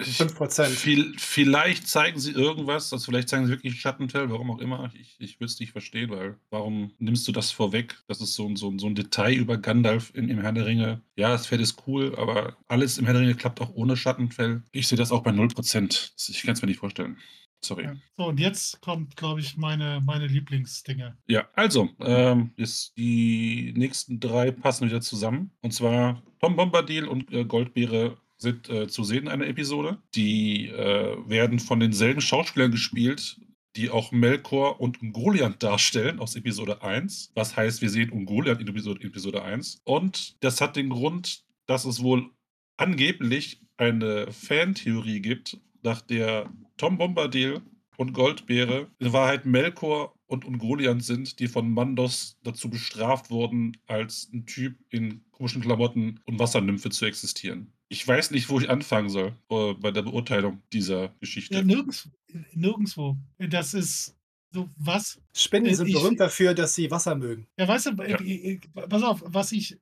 [0.00, 0.78] 5%.
[0.78, 4.90] viel vielleicht zeigen sie irgendwas, also vielleicht zeigen sie wirklich Schattenfell, warum auch immer.
[4.94, 8.02] Ich ich würde es nicht verstehen, weil warum nimmst du das vorweg?
[8.08, 11.02] Das ist so 'n so so 'n Detail über Gandalf in im Herr der Ringe.
[11.16, 14.62] Ja, das Pferd ist cool, aber alles im Herr der Ringe klappt auch ohne Schattenfell.
[14.72, 17.18] Ich sehe das auch bei 0% Ich kann's mir nicht vorstellen.
[17.64, 17.84] Sorry.
[17.84, 17.94] Ja.
[18.16, 21.16] So, und jetzt kommt, glaube ich, meine, meine Lieblingsdinge.
[21.28, 25.52] Ja, also, ähm, ist die nächsten 3 passen wieder zusammen.
[25.60, 29.98] Und zwar Tom Bombadil und, äh, Goldbeere sind, äh, zu sehen in einer Episode.
[30.14, 33.40] Die, äh, werden von denselben Schauspielern gespielt,
[33.76, 37.32] die auch Melkor und Ungoliant darstellen aus Episode 1.
[37.34, 39.80] Was heißt, wir sehen Ungoliant in Episode Episode 1.
[39.84, 42.28] Und das hat den Grund, dass es wohl
[42.76, 47.60] angeblich eine Fantheorie gibt, nach der Tom Bombadil
[47.96, 54.30] und Goldbeere in Wahrheit Melkor und Ungoliant sind, die von Mandos dazu bestraft wurden, als
[54.32, 57.72] ein Typ in komischen Klamotten und Wassernymphe zu existieren.
[57.92, 61.62] Ich weiß nicht, wo ich anfangen soll, äh, bei der Beurteilung dieser Ja, Geschichte.
[61.62, 62.08] nirgends,
[62.54, 63.16] nirgendwo.
[63.38, 64.16] Das ist
[64.50, 65.20] so, was?
[65.36, 67.46] Spinnen Äh, sind ich- berühmt dafür, dass sie Wasser mögen.
[67.58, 68.18] Ja, weißt du, Ja.
[68.20, 69.76] äh, äh, pass auf, was ich,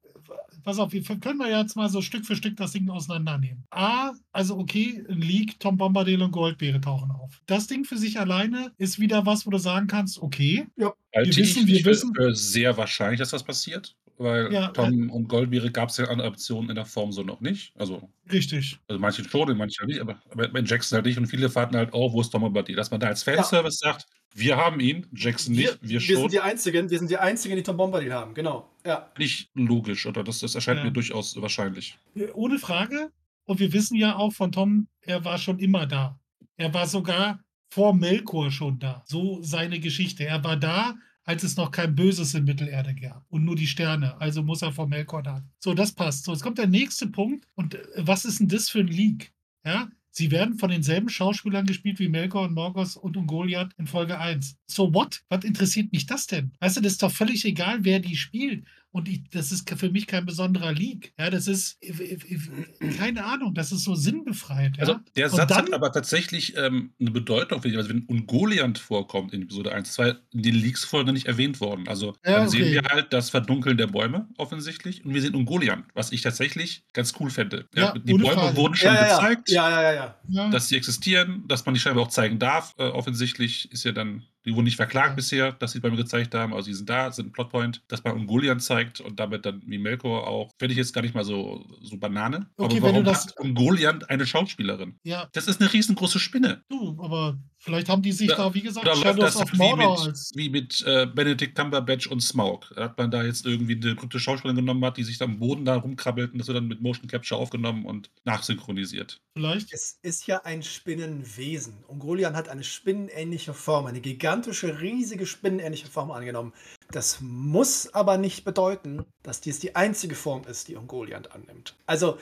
[0.64, 3.64] pass auf, wir können wir jetzt mal so Stück für Stück das Ding auseinandernehmen.
[3.70, 7.40] A, also okay, ein Leak, Tom Bombadil und Goldbeere tauchen auf.
[7.46, 10.66] Das Ding für sich alleine ist wieder was, wo du sagen kannst, okay,
[11.14, 14.68] Halte wissen- ich wir nicht für, wissen- für sehr wahrscheinlich, dass das passiert, weil Ja,
[14.68, 17.72] Tom und Goldbeere gab es ja an Optionen in der Form so noch nicht.
[17.76, 18.78] Also, richtig.
[18.88, 21.18] also manche schon, manche nicht, aber aber bei Jackson halt nicht.
[21.18, 22.76] Und viele warten halt auch, wo ist Tom Bombadil?
[22.76, 26.16] Dass man da als Fanservice sagt, wir haben ihn, Jackson nicht, wir, wir schon.
[26.16, 28.70] sind die Einzigen, wir sind die Einzigen, die Tom Bombadil haben, genau.
[28.86, 29.10] Ja.
[29.18, 30.84] nicht logisch, oder das, das erscheint Ja.
[30.84, 31.98] mir durchaus wahrscheinlich.
[32.14, 33.10] Äh, Ohne Frage.
[33.44, 36.20] Und wir wissen ja auch von Tom, er war schon immer da.
[36.56, 37.40] Er war sogar
[37.72, 39.02] vor Melkor schon da.
[39.06, 40.24] So seine Geschichte.
[40.24, 40.94] Er war da,
[41.24, 44.20] als es noch kein Böses in Mittelerde gab und nur die Sterne.
[44.20, 45.44] Also muss er vor Melkor da.
[45.58, 46.24] So, das passt.
[46.24, 47.46] So, jetzt kommt der nächste Punkt.
[47.54, 49.32] Und äh, was ist denn das für ein Leak?
[49.64, 54.18] Ja, sie werden von denselben Schauspielern gespielt wie Melkor und Morgos und Ungoliath in Folge
[54.18, 54.56] 1.
[54.70, 55.20] So what?
[55.28, 56.52] Was interessiert mich das denn?
[56.60, 58.64] Weißt du, das ist doch völlig egal, wer die spielt.
[58.92, 61.12] Und ich, das ist für mich kein besonderer Leak.
[61.16, 64.78] Ja, das ist, äh, äh, keine Ahnung, das ist so sinnbefreit.
[64.78, 64.80] Ja?
[64.82, 67.76] Also der Und Satz hat dann- aber tatsächlich ähm, eine Bedeutung für dich.
[67.76, 71.86] Also wenn Ungoliant vorkommt in Episode 1, das war in den Leaks-Folgen nicht erwähnt worden.
[71.86, 72.72] Also Ja, dann sehen okay.
[72.72, 77.14] wir halt das Verdunkeln der Bäume offensichtlich und wir sehen Ungoliant, was ich tatsächlich ganz
[77.20, 77.68] cool fände.
[77.76, 78.56] Ja, die Bäume Frage.
[78.56, 79.16] wurden schon Ja, ja, ja.
[79.20, 79.50] gezeigt.
[79.50, 80.16] ja, ja, ja, ja.
[80.30, 82.74] Ja, dass sie existieren, dass man die scheinbar auch zeigen darf.
[82.76, 86.34] Äh, offensichtlich ist ja dann, die wurden nicht verklagt bisher, dass sie bei mir gezeigt
[86.34, 89.62] haben, also die sind da, sind ein Plotpoint, dass man Ungoliant zeigt und damit dann
[89.66, 92.46] wie Melkor auch, finde ich jetzt gar nicht mal so, so Banane.
[92.56, 94.96] Okay, aber wenn du warum das- hat Ungoliant eine Schauspielerin?
[95.02, 96.62] ja, Das ist eine riesengroße Spinne.
[96.68, 99.56] du, aber vielleicht haben die sich Da- da, wie gesagt, läuft Shadows das of wie
[99.58, 100.32] Mordor mit, als.
[100.34, 102.72] wie mit äh, Benedict Cumberbatch und Smaug?
[102.76, 105.64] Hat man da jetzt irgendwie eine berühmte Schauspielerin genommen hat, die sich da am Boden
[105.64, 109.20] da rumkrabbelt und das wird dann mit Motion Capture aufgenommen und nachsynchronisiert.
[109.36, 109.72] Vielleicht.
[109.72, 111.84] Es ist ja ein Spinnenwesen.
[111.86, 116.52] Ungoliant hat eine spinnenähnliche Form, eine gigantische, riesige spinnenähnliche Form angenommen.
[116.92, 121.76] Das muss aber nicht bedeuten, dass dies die einzige Form ist, die Ungoliant annimmt.
[121.86, 122.18] Also,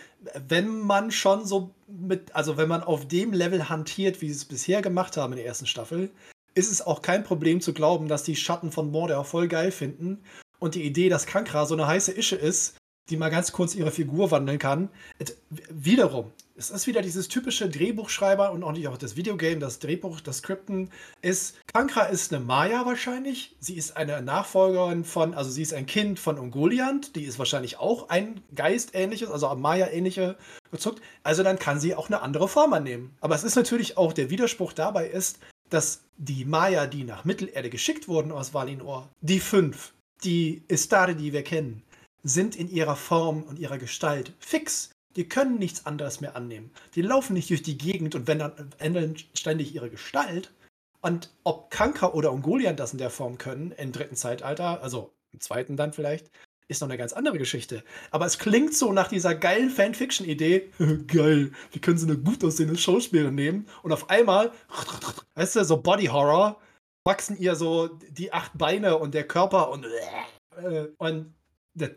[0.47, 4.45] wenn man schon so mit, also wenn man auf dem Level hantiert, wie sie es
[4.45, 6.11] bisher gemacht haben in der ersten Staffel,
[6.55, 10.19] ist es auch kein Problem zu glauben, dass die Schatten von Mordor voll geil finden
[10.59, 12.78] und die Idee, dass Kankra so eine heiße Ische ist,
[13.11, 14.89] die mal ganz kurz ihre Figur wandeln kann.
[15.19, 15.37] Et,
[15.71, 20.21] wiederum, es ist wieder dieses typische Drehbuchschreiber und auch nicht auch das Videogame, das Drehbuch,
[20.21, 20.91] das Skripten
[21.23, 23.55] ist, Kankra ist eine Maya wahrscheinlich.
[23.61, 27.79] Sie ist eine Nachfolgerin von, also sie ist ein Kind von Ungoliant, die ist wahrscheinlich
[27.79, 30.37] auch ein Geist-ähnliches, also Maya-ähnliche
[30.73, 31.01] gezuckt.
[31.23, 33.17] Also dann kann sie auch eine andere Form annehmen.
[33.21, 35.39] Aber es ist natürlich auch, der Widerspruch dabei ist,
[35.71, 39.93] dass die Maya, die nach Mittelerde geschickt wurden aus Valinor, die fünf,
[40.25, 41.83] die Istari, die wir kennen,
[42.23, 44.91] sind in ihrer Form und ihrer Gestalt fix.
[45.17, 46.71] Die können nichts anderes mehr annehmen.
[46.95, 50.53] Die laufen nicht durch die Gegend und ändern ständig ihre Gestalt.
[51.01, 55.41] Und ob Kanka oder Ungoliant das in der Form können, im dritten Zeitalter, also im
[55.41, 56.31] zweiten dann vielleicht,
[56.69, 57.83] ist noch eine ganz andere Geschichte.
[58.11, 60.71] Aber es klingt so nach dieser geilen Fanfiction-Idee.
[61.07, 64.53] Geil, wir können so eine gut aussehende Schauspielerin nehmen und auf einmal,
[65.35, 66.61] weißt du, so Body Horror,
[67.05, 69.87] wachsen ihr so die acht Beine und der Körper und,
[70.57, 71.35] äh, und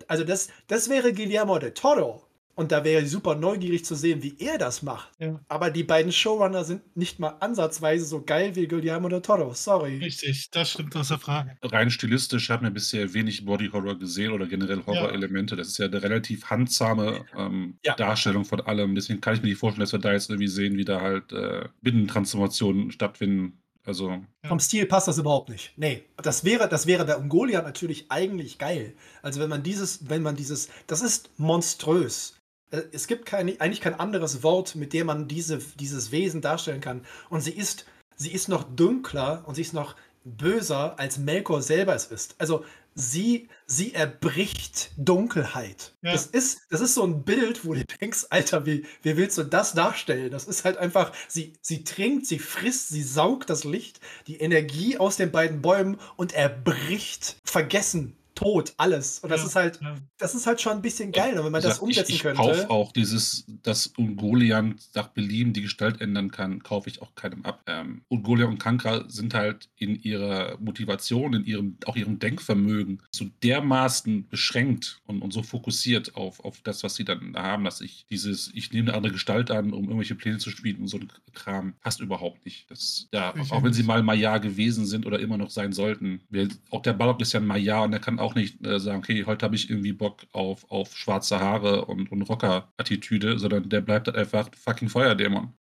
[0.07, 2.27] also das, das wäre Guillermo del Toro.
[2.53, 5.09] Und da wäre ich super neugierig zu sehen, wie er das macht.
[5.19, 5.39] Ja.
[5.47, 9.53] Aber die beiden Showrunner sind nicht mal ansatzweise so geil wie Guillermo del Toro.
[9.53, 9.97] Sorry.
[9.97, 11.55] Richtig, das stimmt außer Frage.
[11.63, 15.55] Rein stilistisch hat man bisher wenig Body Horror gesehen oder generell Horror-Elemente.
[15.55, 17.95] Das ist ja eine relativ handsame ähm, Ja.
[17.95, 18.95] Darstellung von allem.
[18.95, 21.31] Deswegen kann ich mir nicht vorstellen, dass wir da jetzt irgendwie sehen, wie da halt
[21.31, 23.61] äh, Binnentransformationen stattfinden.
[23.83, 24.19] Also.
[24.47, 25.73] Vom Stil passt das überhaupt nicht.
[25.75, 28.93] Nee, das wäre, das wäre bei Ungoliant natürlich eigentlich geil.
[29.21, 32.37] Also wenn man dieses, wenn man dieses, das ist monströs.
[32.71, 36.81] Äh, Es gibt keine, eigentlich kein anderes Wort, mit dem man diese, dieses Wesen darstellen
[36.81, 37.05] kann.
[37.29, 41.95] Und sie ist, sie ist noch dunkler und sie ist noch böser, als Melkor selber
[41.95, 42.35] es ist.
[42.37, 42.63] Also
[42.95, 45.93] sie, sie erbricht Dunkelheit.
[46.01, 46.11] Ja.
[46.11, 49.43] Das, ist, das ist so ein Bild, wo du denkst, Alter, wie, wie willst du
[49.43, 50.31] das darstellen?
[50.31, 54.97] Das ist halt einfach, sie, sie trinkt, sie frisst, sie saugt das Licht, die Energie
[54.97, 59.19] aus den beiden Bäumen und erbricht, vergessen, tot, alles.
[59.19, 59.95] Und das Ja, ist halt, ja.
[60.17, 61.35] das ist halt schon ein bisschen geil.
[61.35, 62.37] Wenn man das gesagt, umsetzen ich, ich könnte.
[62.41, 67.45] kaufe auch dieses, dass Ungoliant nach Belieben die Gestalt ändern kann, kaufe ich auch keinem
[67.45, 67.61] ab.
[67.67, 73.25] Ähm, Ungoliant und Kankra sind halt in ihrer Motivation, in ihrem, auch ihrem Denkvermögen so
[73.43, 77.81] dermaßen beschränkt und, und so fokussiert auf, auf das, was sie dann da haben, dass
[77.81, 80.97] ich dieses, ich nehme eine andere Gestalt an, um irgendwelche Pläne zu schmieden und so
[80.97, 82.69] ein Kram, passt überhaupt nicht.
[82.71, 86.21] Das, ja, Ich auch wenn sie mal Maya gewesen sind oder immer noch sein sollten.
[86.29, 88.99] Wir, auch der Balrog ist ja ein Maya und er kann auch nicht äh, sagen,
[88.99, 93.81] okay, heute habe ich irgendwie Bock auf, auf schwarze Haare und, und Rocker-Attitüde, sondern der
[93.81, 95.53] bleibt halt einfach fucking Feuerdämon.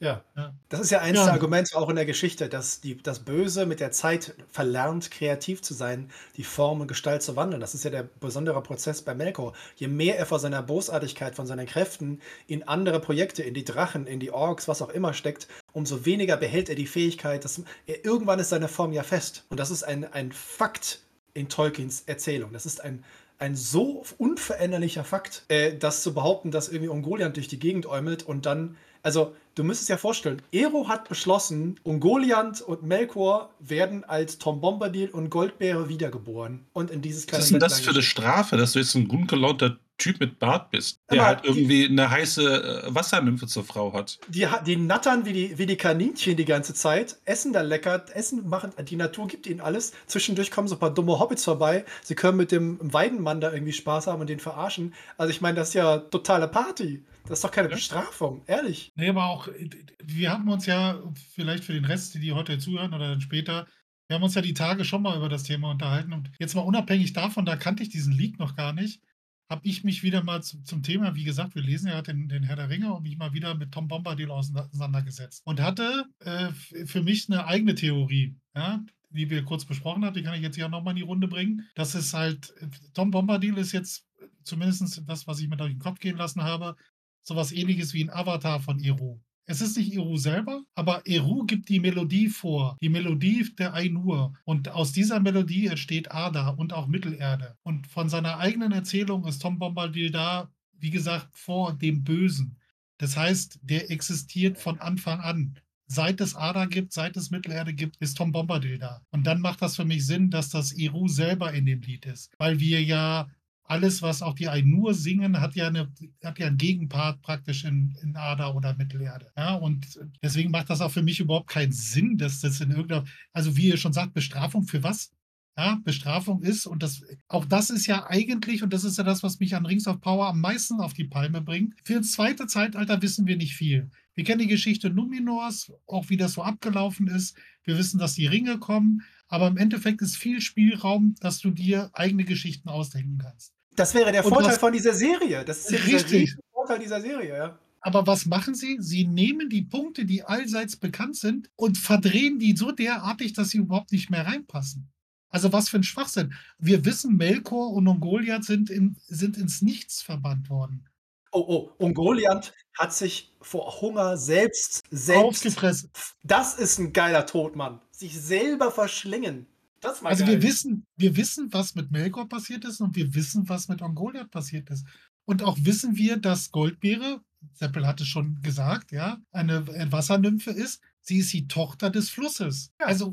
[0.00, 0.24] Ja.
[0.36, 0.54] Ja.
[0.68, 1.26] Das ist ja eins Ja.
[1.26, 5.62] der Argumente auch in der Geschichte, dass die, das Böse mit der Zeit verlernt, kreativ
[5.62, 7.60] zu sein, die Form und Gestalt zu wandeln.
[7.60, 9.52] Das ist ja der besondere Prozess bei Melkor.
[9.76, 14.06] Je mehr er vor seiner Bosartigkeit, von seinen Kräften in andere Projekte, in die Drachen,
[14.08, 18.04] in die Orks, was auch immer steckt, umso weniger behält er die Fähigkeit, dass er,
[18.04, 19.44] irgendwann ist seine Form ja fest.
[19.50, 21.00] Und das ist ein, ein Fakt
[21.34, 22.52] in Tolkiens Erzählung.
[22.52, 23.04] Das ist ein,
[23.38, 28.22] ein so unveränderlicher Fakt, äh, das zu behaupten, dass irgendwie Ungoliant durch die Gegend äumelt
[28.22, 34.38] und dann, also du müsstest dir vorstellen, Ero hat beschlossen, Ungoliant und Melkor werden als
[34.38, 38.02] Tom Bombadil und Goldbeere wiedergeboren und in dieses Was kleine ist denn das für eine.
[38.02, 41.48] Strafe, dass du jetzt ein gut gelaunter Typ mit Bart bist, der Aber halt die-
[41.48, 44.18] irgendwie eine heiße äh, Wassernymphe zur Frau hat?
[44.28, 48.48] Die, die nattern wie die, wie die Kaninchen die ganze Zeit, essen da lecker, essen,
[48.48, 49.92] machen, die Natur gibt ihnen alles.
[50.06, 51.84] Zwischendurch kommen so ein paar dumme Hobbits vorbei.
[52.02, 54.92] Sie können mit dem Weidenmann da irgendwie Spaß haben und den verarschen.
[55.18, 57.04] Also ich meine, das ist ja totale Party.
[57.28, 57.74] Das ist doch keine Ja.
[57.76, 58.90] Bestrafung, ehrlich.
[58.96, 59.70] Nee, aber auch, äh,
[60.02, 61.02] wir haben uns ja,
[61.34, 63.66] vielleicht für den Rest, die, die heute zuhören oder dann später,
[64.08, 66.12] wir haben uns ja die Tage schon mal über das Thema unterhalten.
[66.12, 69.00] Und jetzt mal unabhängig davon, da kannte ich diesen Leak noch gar nicht,
[69.48, 72.42] habe ich mich wieder mal zu, zum Thema, wie gesagt, wir lesen ja den, den
[72.42, 75.42] Herr der Ringe und mich mal wieder mit Tom Bombadil auseinandergesetzt.
[75.44, 76.52] Und hatte äh,
[76.86, 80.56] für mich eine eigene Theorie, ja, die wir kurz besprochen haben, die kann ich jetzt
[80.56, 81.68] hier nochmal in die Runde bringen.
[81.74, 85.72] Das ist halt, äh, Tom Bombadil ist jetzt äh, zumindest das, was ich mir durch
[85.72, 86.76] den Kopf gehen lassen habe,
[87.22, 89.20] sowas ähnliches wie ein Avatar von Eru.
[89.46, 94.34] Es ist nicht Eru selber, aber Eru gibt die Melodie vor, die Melodie der Ainur.
[94.44, 97.56] Und aus dieser Melodie entsteht Ada und auch Mittelerde.
[97.62, 102.56] Und von seiner eigenen Erzählung ist Tom Bombadil da, wie gesagt, vor dem Bösen.
[102.98, 105.58] Das heißt, der existiert von Anfang an.
[105.86, 109.02] Seit es Ada gibt, seit es Mittelerde gibt, ist Tom Bombadil da.
[109.10, 112.30] Und dann macht das für mich Sinn, dass das Eru selber in dem Lied ist.
[112.38, 113.28] Weil wir ja
[113.72, 115.90] alles, was auch die Ainur singen, hat ja, eine,
[116.22, 119.32] hat ja einen Gegenpart praktisch in, in Ada oder Mittelerde.
[119.34, 123.04] Ja, und deswegen macht das auch für mich überhaupt keinen Sinn, dass das in irgendeiner,
[123.32, 125.10] also wie ihr schon sagt, Bestrafung für was?
[125.56, 129.22] Ja, Bestrafung ist, und das, auch das ist ja eigentlich, und das ist ja das,
[129.22, 131.74] was mich an Rings of Power am meisten auf die Palme bringt.
[131.82, 133.90] Für das zweite Zeitalter wissen wir nicht viel.
[134.14, 137.38] Wir kennen die Geschichte Numenors, auch wie das so abgelaufen ist.
[137.64, 141.90] Wir wissen, dass die Ringe kommen, aber im Endeffekt ist viel Spielraum, dass du dir
[141.94, 143.54] eigene Geschichten ausdenken kannst.
[143.76, 145.44] Das wäre der Und Vorteil von dieser Serie.
[145.44, 146.22] Das ist ja Richtig.
[146.22, 147.58] riesen Vorteil dieser Serie, ja.
[147.80, 148.76] Aber was machen sie?
[148.80, 153.58] Sie nehmen die Punkte, die allseits bekannt sind, und verdrehen die so derartig, dass sie
[153.58, 154.88] überhaupt nicht mehr reinpassen.
[155.30, 156.34] Also was für ein Schwachsinn.
[156.58, 160.86] Wir wissen, Melkor und Ungoliath sind, in, sind ins Nichts verbannt worden.
[161.32, 165.24] Oh, oh, Ungoliant hat sich vor Hunger selbst, selbst.
[165.24, 165.90] Aufgefressen.
[166.22, 167.80] Das ist ein geiler Tod, Mann.
[167.90, 169.46] Sich selber verschlingen.
[169.82, 170.34] Also geil.
[170.34, 174.30] wir wissen, wir wissen, was mit Melkor passiert ist und wir wissen, was mit Ungoliath
[174.30, 174.86] passiert ist.
[175.24, 177.20] Und auch wissen wir, dass Goldbeere,
[177.54, 180.80] Seppel hat es schon gesagt, ja, eine, Wassernymphe ist.
[181.04, 182.70] Sie ist die Tochter des Flusses.
[182.78, 182.86] Ja.
[182.86, 183.12] Also,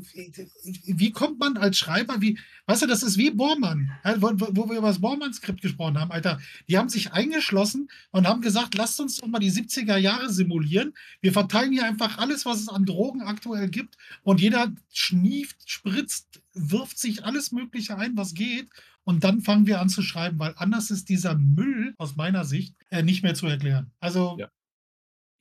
[0.62, 4.78] wie kommt man als Schreiber, wie, weißt du, das ist wie Bormann, wo wo wir
[4.78, 6.40] über das Bormann-Skript gesprochen haben, Alter.
[6.68, 10.94] Die haben sich eingeschlossen und haben gesagt, lasst uns doch mal die 70er Jahre simulieren.
[11.20, 16.40] Wir verteilen hier einfach alles, was es an Drogen aktuell gibt und jeder schnieft, spritzt,
[16.54, 18.68] wirft sich alles Mögliche ein, was geht.
[19.04, 22.74] Und dann fangen wir an zu schreiben, weil anders ist dieser Müll aus meiner Sicht
[22.90, 23.92] äh, nicht mehr zu erklären.
[24.00, 24.48] Also, Ja.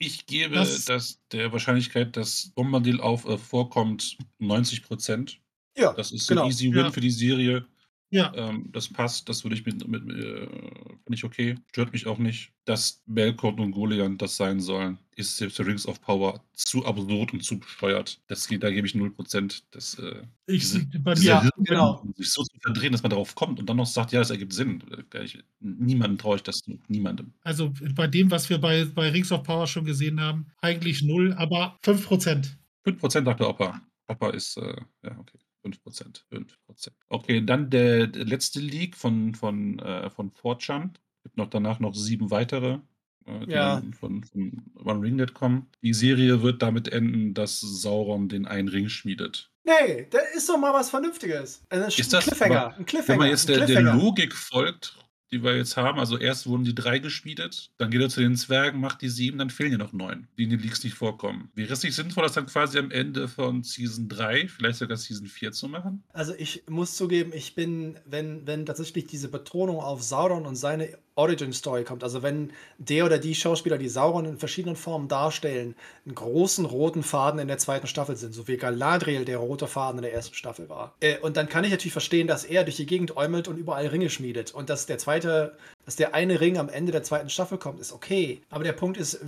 [0.01, 5.41] Ich gebe Das- das, der Wahrscheinlichkeit, dass Bombadil auf äh, vorkommt, 90 Prozent.
[5.77, 6.43] Ja, Das ist genau.
[6.43, 6.91] ein easy Win Ja.
[6.91, 7.67] für die Serie.
[8.11, 11.55] Ja, Ähm, das passt, das würde ich mit, mit äh, finde ich okay.
[11.71, 12.51] Stört mich auch nicht.
[12.65, 17.33] Dass Belkont und Golian das sein sollen, ist selbst für Rings of Power zu absurd
[17.33, 18.21] und zu bescheuert.
[18.27, 19.63] Das, da gebe ich 0%.
[19.71, 22.03] Das, äh, ich, diese, bei diese Ja, Hirn- genau.
[22.15, 24.53] sich so zu verdrehen, dass man darauf kommt und dann noch sagt, ja, das ergibt
[24.53, 24.83] Sinn.
[25.13, 26.61] Äh, nicht- Niemandem traue ich das.
[26.87, 27.33] Niemandem.
[27.43, 31.33] also bei dem, was wir bei, bei Rings of Power schon gesehen haben, eigentlich null,
[31.33, 32.57] aber 5%.
[32.83, 33.81] 5% sagt der Opa.
[34.07, 35.37] Opa ist, äh, ja, okay.
[35.65, 36.21] 5%.
[36.31, 36.89] 5%.
[37.09, 40.91] Okay, dann der, der letzte Leak von, von, äh, von 4chan.
[41.23, 42.79] Gibt noch danach noch sieben weitere,
[43.25, 43.81] äh, die Ja.
[43.99, 45.67] von, von One Ringnet kommen.
[45.81, 49.51] Die Serie wird damit enden, dass Sauron den einen Ring schmiedet.
[49.65, 51.61] Nee, da ist doch mal was Vernünftiges.
[51.69, 52.65] Also, ein Ist das- Cliffhanger.
[52.67, 53.07] aber Ein Cliffhanger.
[53.09, 53.81] Wenn man jetzt ein der, der.
[53.93, 54.97] Logik folgt,
[55.31, 58.35] die wir jetzt haben, also erst wurden die drei geschmiedet, dann geht er zu den
[58.35, 61.49] Zwergen, macht die sieben, dann fehlen ja noch neun, die in den Leaks nicht vorkommen.
[61.55, 65.27] Wäre es nicht sinnvoll, das dann quasi am Ende von Season 3, vielleicht sogar Season
[65.27, 66.03] 4 zu machen?
[66.13, 70.97] Also ich muss zugeben, ich bin, wenn, wenn tatsächlich diese Betonung auf Sauron und seine
[71.19, 75.75] Origin Story kommt, also wenn der oder die Schauspieler, die Sauron in verschiedenen Formen darstellen,
[76.05, 79.99] einen großen roten Faden in der zweiten Staffel sind, so wie Galadriel der rote Faden
[79.99, 80.95] in der ersten Staffel war.
[81.01, 83.87] Äh, und dann kann ich natürlich verstehen, dass er durch die Gegend äumelt und überall
[83.87, 84.53] Ringe schmiedet.
[84.53, 87.91] Und dass der zweite, dass der eine Ring am Ende der zweiten Staffel kommt, ist
[87.91, 88.41] okay.
[88.49, 89.19] Aber der Punkt ist,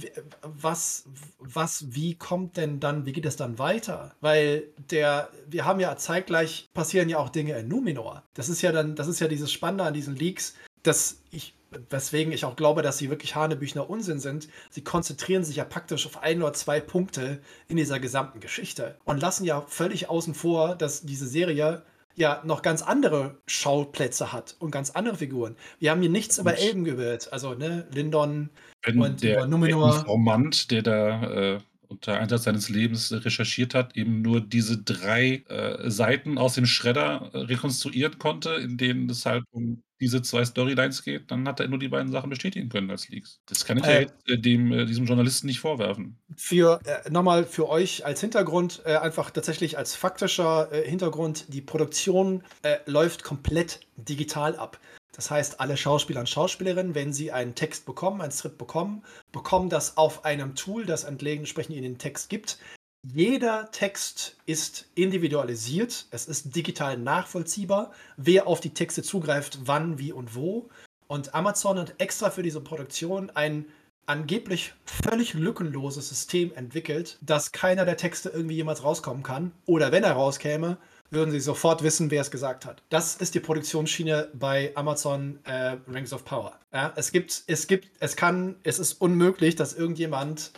[0.44, 1.06] was,
[1.40, 4.14] was, wie kommt denn dann, wie geht es dann weiter?
[4.22, 8.24] Weil der, wir haben ja zeitgleich passieren ja auch Dinge in Numenor.
[8.34, 11.56] Das ist ja dann, das ist ja dieses Spannende an diesen Leaks, dass ich,
[11.90, 14.48] weswegen ich auch glaube, dass sie wirklich Hanebüchner Unsinn sind.
[14.70, 19.22] Sie konzentrieren sich ja praktisch auf ein oder zwei Punkte in dieser gesamten Geschichte und
[19.22, 21.84] lassen ja völlig außen vor, dass diese Serie
[22.16, 25.56] ja noch ganz andere Schauplätze hat und ganz andere Figuren.
[25.80, 27.32] Wir haben hier nichts über Und- Elben gehört.
[27.34, 28.50] Also, ne, Lindon,
[28.96, 31.24] Und der über Numenor- Informant, der da
[31.56, 31.60] äh,
[31.92, 37.30] unter Einsatz seines Lebens recherchiert hat, eben nur diese drei äh, Seiten aus dem Schredder
[37.34, 41.68] äh, rekonstruieren konnte, in denen es halt um diese zwei Storylines geht, dann hat er
[41.68, 43.40] nur die beiden Sachen bestätigen können als Leaks.
[43.46, 44.02] Das kann ich ja Äh.
[44.02, 46.18] jetzt, äh, dem, äh, diesem Journalisten nicht vorwerfen.
[46.36, 52.44] für äh, nochmal für euch als Hintergrund, äh, einfach tatsächlich als faktischer Hintergrund, die Produktion
[52.88, 54.80] läuft komplett digital ab.
[55.14, 59.70] Das heißt, alle Schauspieler und Schauspielerinnen, wenn sie einen Text bekommen, ein Skript bekommen, bekommen
[59.70, 62.60] das auf einem Tool, das entsprechend ihnen den Text gibt.
[63.04, 70.14] Jeder Text ist individualisiert, es ist digital nachvollziehbar, wer auf die Texte zugreift, wann, wie
[70.14, 70.70] und wo.
[71.08, 73.66] Und Amazon hat extra für diese Produktion ein
[74.06, 79.52] angeblich völlig lückenloses System entwickelt, dass keiner der Texte irgendwie jemals rauskommen kann.
[79.66, 80.78] Oder wenn er rauskäme,
[81.12, 82.84] würden sie sofort wissen, wer es gesagt hat.
[82.90, 86.60] Das ist die Produktionsschiene bei Amazon äh, Rings of Power.
[86.74, 90.52] Ja, es gibt, es gibt, es kann, es ist unmöglich, dass irgendjemand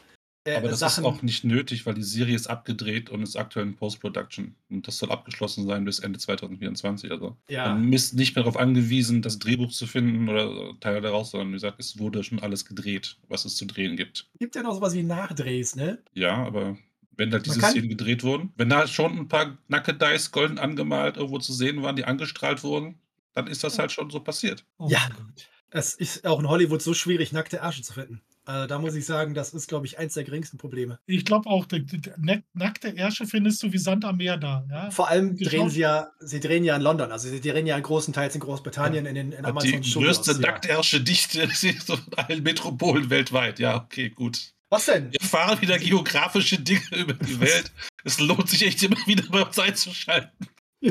[0.45, 1.03] äh, Aber das Sachen.
[1.03, 4.55] ist auch nicht nötig, weil die Serie ist abgedreht und ist aktuell in Post-Production.
[4.69, 7.11] Und das soll abgeschlossen sein bis Ende 2024.
[7.11, 11.31] Also ja, man ist nicht mehr darauf angewiesen, das Drehbuch zu finden oder Teile daraus,
[11.31, 14.29] sondern wie gesagt, es wurde schon alles gedreht, was es zu drehen gibt.
[14.37, 15.99] gibt ja noch sowas wie Nachdrehs, ne?
[16.13, 16.77] Ja, aber
[17.17, 21.17] wenn da diese kann- Szenen gedreht wurden, wenn da schon ein paar Nackedeis golden angemalt
[21.17, 22.99] irgendwo zu sehen waren, die angestrahlt wurden,
[23.33, 24.65] dann ist das halt schon so passiert.
[24.77, 24.99] Oh Ja.
[25.75, 28.21] Es ist auch in Hollywood so schwierig, nackte Ärsche zu finden.
[28.45, 30.99] Also da muss ich sagen, das ist, glaube ich, eins der geringsten Probleme.
[31.07, 34.37] Ich glaube auch, die, die, die nack- nackte Ärsche findest du wie Sand am Meer
[34.37, 34.65] da.
[34.69, 34.91] Ja?
[34.91, 37.79] Vor allem Die drehen sie ja, sie drehen ja in London, also sie drehen ja
[37.79, 40.37] größtenteils in Großbritannien in den in Amazon die größte ja.
[40.39, 41.47] Nacktärsche Dichte
[41.85, 43.57] von allen Metropolen weltweit.
[43.59, 44.53] Ja, okay, gut.
[44.73, 45.11] Was denn?
[45.11, 47.71] Wir erfahren wieder geografische Dinge über die Welt.
[48.03, 50.31] Es lohnt sich echt immer wieder bei uns einzuschalten.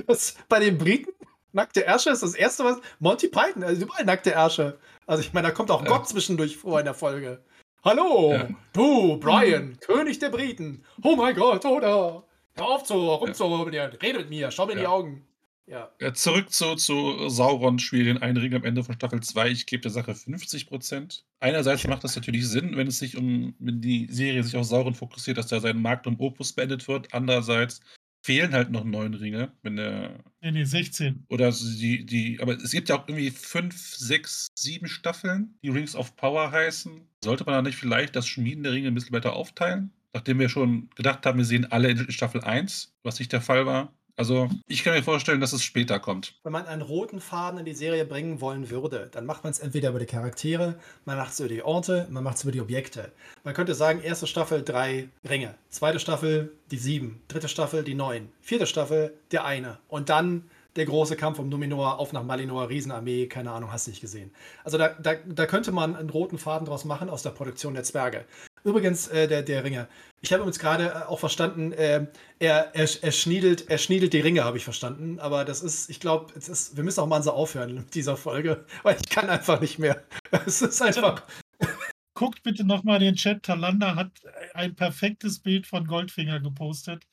[0.07, 0.37] Was?
[0.49, 1.11] Bei den Briten?
[1.51, 2.79] Nackte Ärsche ist das erste, was.
[3.01, 4.79] Monty Python, also überall nackte Ärsche.
[5.07, 5.89] Also ich meine, da kommt auch Ja.
[5.89, 7.45] Gott zwischendurch vor in der Folge.
[7.85, 8.49] Hallo, Ja.
[8.73, 10.85] du, Brian, König der Briten.
[11.03, 12.23] Oh mein Gott, oder?
[12.55, 13.97] Hör auf zu rumzurubbeln.
[14.01, 14.91] Rede mit mir, schau mir in die Ja.
[14.91, 15.27] Augen.
[15.67, 15.93] Ja.
[16.01, 19.51] Ja, zurück zu, zu Sauron den Einring am Ende von Staffel 2.
[19.51, 21.25] Ich gebe der Sache 50 Prozent.
[21.41, 24.95] Einerseits macht das natürlich Sinn, wenn es sich um, wenn die Serie sich auf Sauron
[24.95, 27.15] fokussiert, dass da sein Markt um Opus beendet wird.
[27.15, 27.81] Andererseits
[28.25, 31.27] fehlen halt noch neun Ringe, wenn der Nee, nee, 16.
[31.29, 35.97] oder die, die, aber es gibt ja auch irgendwie fünf, sechs, sieben Staffeln, die Rings
[35.97, 37.09] of Power heißen.
[37.25, 39.93] Sollte man da nicht vielleicht das Schmieden der Ringe ein bisschen weiter aufteilen?
[40.13, 43.67] nachdem wir schon gedacht haben, wir sehen alle in Staffel 1, was nicht der Fall
[43.67, 43.93] war.
[44.17, 46.35] Also, ich kann mir vorstellen, dass es später kommt.
[46.43, 49.59] Wenn man einen roten Faden in die Serie bringen wollen würde, dann macht man es
[49.59, 52.61] entweder über die Charaktere, man macht es über die Orte, man macht es über die
[52.61, 53.11] Objekte.
[53.43, 58.29] Man könnte sagen, erste Staffel drei Ringe, zweite Staffel die sieben, dritte Staffel die neun,
[58.41, 60.45] vierte Staffel der eine und dann
[60.77, 64.31] der große Kampf um Numenor, auf nach Malinor, Riesenarmee, keine Ahnung, hast du nicht gesehen.
[64.65, 67.85] Also da, da, da könnte man einen roten Faden draus machen aus der Produktion der
[67.85, 68.25] Zwerge.
[68.65, 69.89] Übrigens, äh, der, der Ringe.
[70.21, 72.07] Ich habe uns gerade äh, auch verstanden, äh,
[72.39, 75.19] er, er, er, schniedelt, er schniedelt die Ringe, habe ich verstanden.
[75.19, 78.97] Aber das ist, ich glaube, wir müssen auch mal so aufhören mit dieser Folge, weil
[79.01, 80.03] ich kann einfach nicht mehr.
[80.47, 81.23] Es ist einfach.
[82.15, 83.43] Guckt bitte nochmal den Chat.
[83.43, 84.13] Talanda hat
[84.55, 87.05] ein perfektes Bild von Goldfinger gepostet,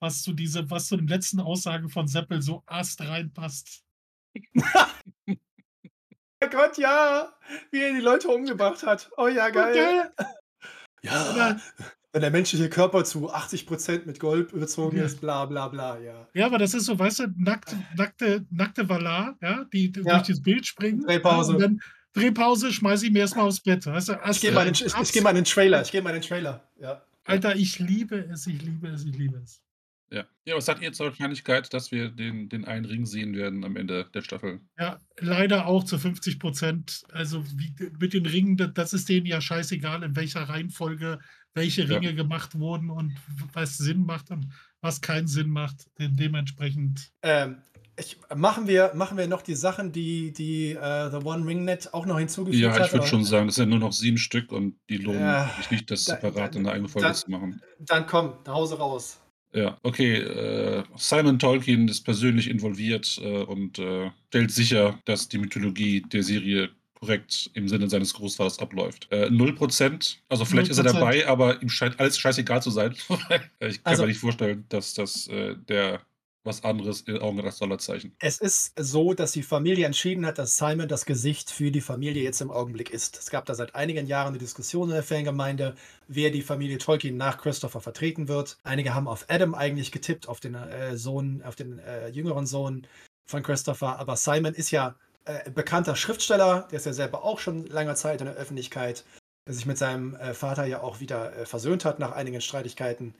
[0.00, 3.84] was zu, diese, was zu den letzten Aussagen von Seppel so ast reinpasst.
[4.56, 7.32] oh Gott, ja!
[7.70, 9.10] Wie er die Leute umgebracht hat.
[9.16, 10.10] Oh ja, geil.
[10.16, 10.26] Okay.
[11.02, 11.56] Ja,
[12.12, 15.04] wenn der menschliche Körper zu 80% mit Gold überzogen ja.
[15.04, 16.26] ist, bla bla bla, ja.
[16.32, 20.14] Ja, aber das ist so, weißt du, nackte, nackte, nackte Valar, ja, die ja.
[20.14, 21.02] durch das Bild springen.
[21.02, 21.52] Drehpause.
[21.52, 21.80] Und dann
[22.14, 23.86] Drehpause, schmeiß ich mir erstmal aufs Bett.
[23.86, 27.02] Weißt du, ich gehe mal in den Trailer, ich gehe mal in den Trailer, ja.
[27.24, 29.62] Alter, ich liebe es, ich liebe es, ich liebe es.
[30.10, 30.24] Ja.
[30.44, 33.76] Ja, was sagt ihr zur Wahrscheinlichkeit, dass wir den, den einen Ring sehen werden am
[33.76, 34.60] Ende der Staffel?
[34.78, 37.04] Ja, leider auch zu 50 Prozent.
[37.12, 41.18] Also wie, mit den Ringen, das ist denen ja scheißegal, in welcher Reihenfolge
[41.54, 42.12] welche Ringe ja.
[42.12, 43.14] gemacht wurden und
[43.52, 44.48] was Sinn macht und
[44.80, 45.86] was keinen Sinn macht.
[45.98, 47.10] Dementsprechend.
[47.22, 47.58] Ähm,
[47.98, 51.92] ich, machen, wir, machen wir noch die Sachen, die, die uh, The One Ring Net
[51.92, 52.78] auch noch hinzugefügt hat?
[52.78, 55.50] Ja, ich würde schon sagen, es sind nur noch sieben Stück und die lohnen ja,
[55.56, 57.60] sich nicht, das separat in eine eigene Folge zu machen.
[57.80, 59.20] Dann komm, nach Hause raus.
[59.52, 60.16] Ja, okay.
[60.16, 66.22] Äh, Simon Tolkien ist persönlich involviert äh, und äh, stellt sicher, dass die Mythologie der
[66.22, 69.06] Serie korrekt im Sinne seines Großvaters abläuft.
[69.10, 70.70] Äh, 0%, also vielleicht 0%.
[70.72, 72.94] ist er dabei, aber ihm scheint alles scheißegal zu sein.
[73.60, 75.30] ich kann also, mir nicht vorstellen, dass das
[75.68, 76.00] der
[76.48, 78.12] was anderes in Augen als Dollarzeichen.
[78.18, 82.24] Es ist so, dass die Familie entschieden hat, dass Simon das Gesicht für die Familie
[82.24, 83.16] jetzt im Augenblick ist.
[83.18, 85.76] Es gab da seit einigen Jahren eine Diskussion in der Fangemeinde,
[86.08, 88.58] wer die Familie Tolkien nach Christopher vertreten wird.
[88.64, 92.86] Einige haben auf Adam eigentlich getippt, auf den äh, Sohn, auf den äh, jüngeren Sohn
[93.26, 94.96] von Christopher, aber Simon ist ja
[95.26, 99.04] äh, bekannter Schriftsteller, der ist ja selber auch schon lange Zeit in der Öffentlichkeit,
[99.46, 103.14] der sich mit seinem äh, Vater ja auch wieder äh, versöhnt hat nach einigen Streitigkeiten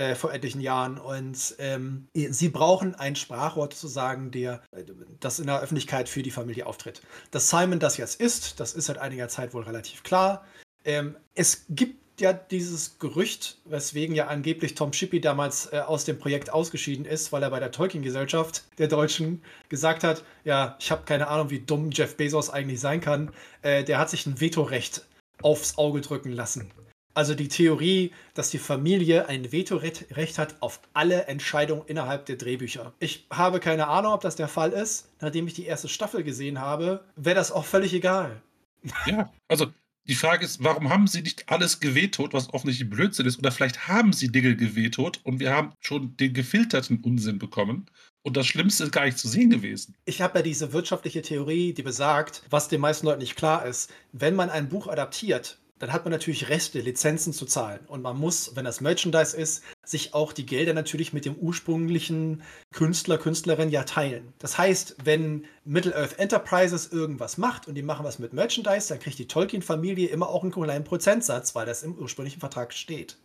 [0.00, 0.98] äh, vor etlichen Jahren.
[0.98, 4.62] Und ähm, sie brauchen ein Sprachwort sozusagen, der
[5.20, 7.02] das in der Öffentlichkeit für die Familie auftritt.
[7.30, 10.46] Dass Simon das jetzt ist, das ist seit einiger Zeit wohl relativ klar.
[10.86, 16.18] Ähm, es gibt ja dieses Gerücht, weswegen ja angeblich Tom Shippey damals äh, aus dem
[16.18, 21.02] Projekt ausgeschieden ist, weil er bei der Tolkien-Gesellschaft der Deutschen gesagt hat, ja, ich habe
[21.04, 23.32] keine Ahnung, wie dumm Jeff Bezos eigentlich sein kann.
[23.60, 25.06] Äh, der hat sich ein Vetorecht
[25.42, 26.70] aufs Auge drücken lassen.
[27.14, 32.92] Also die Theorie, dass die Familie ein Vetorecht hat auf alle Entscheidungen innerhalb der Drehbücher.
[33.00, 35.10] Ich habe keine Ahnung, ob das der Fall ist.
[35.20, 38.40] Nachdem ich die erste Staffel gesehen habe, wäre das auch völlig egal.
[39.06, 39.66] Ja, also
[40.08, 43.38] die Frage ist, warum haben sie nicht alles gewetot, was offensichtlich Blödsinn ist?
[43.38, 47.86] Oder vielleicht haben sie Dinge gewetot und wir haben schon den gefilterten Unsinn bekommen.
[48.22, 49.94] Und das Schlimmste ist gar nicht zu sehen gewesen.
[50.04, 53.92] Ich habe ja diese wirtschaftliche Theorie, die besagt, was den meisten Leuten nicht klar ist.
[54.12, 57.80] Wenn man ein Buch adaptiert, dann hat man natürlich Reste, Lizenzen zu zahlen.
[57.88, 62.42] Und man muss, wenn das Merchandise ist, sich auch die Gelder natürlich mit dem ursprünglichen
[62.72, 64.32] Künstler, Künstlerin ja teilen.
[64.38, 69.18] Das heißt, wenn Middle-earth Enterprises irgendwas macht und die machen was mit Merchandise, dann kriegt
[69.18, 73.16] die Tolkien-Familie immer auch einen kleinen Prozentsatz, weil das im ursprünglichen Vertrag steht.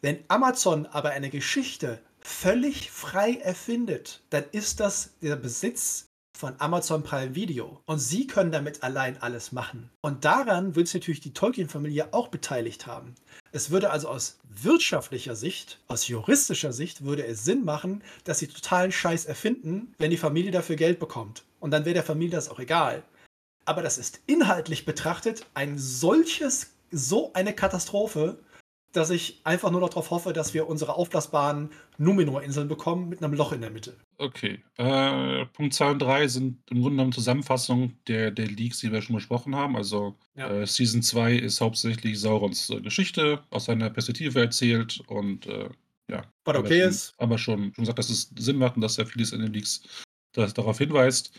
[0.00, 7.02] Wenn Amazon aber eine Geschichte völlig frei erfindet, dann ist das der Besitz von Amazon
[7.02, 7.82] Prime Video.
[7.86, 9.90] Und sie können damit allein alles machen.
[10.00, 13.14] Und daran wird sich natürlich die Tolkien-Familie auch beteiligt haben.
[13.52, 18.46] Es würde also aus wirtschaftlicher Sicht, aus juristischer Sicht, würde es Sinn machen, dass sie
[18.46, 21.44] totalen Scheiß erfinden, wenn die Familie dafür Geld bekommt.
[21.58, 23.02] Und dann wäre der Familie das auch egal.
[23.64, 28.38] Aber das ist inhaltlich betrachtet ein solches, so eine Katastrophe,
[28.92, 33.34] dass ich einfach nur noch darauf hoffe, dass wir unsere aufblasbaren Numenor-Inseln bekommen mit einem
[33.34, 33.96] Loch in der Mitte.
[34.18, 34.62] Okay.
[34.76, 39.00] Äh, Punkt 2 und 3 sind im Grunde genommen Zusammenfassung der, der Leaks, die wir
[39.00, 39.76] schon besprochen haben.
[39.76, 40.48] Also ja.
[40.48, 45.68] äh, Season 2 ist hauptsächlich Saurons äh, Geschichte aus seiner Perspektive erzählt und äh,
[46.08, 46.24] ja.
[46.44, 47.14] Was okay ist.
[47.18, 49.82] Aber schon, schon gesagt, dass es Sinn macht und dass ja vieles in den Leaks
[50.32, 51.32] darauf hinweist.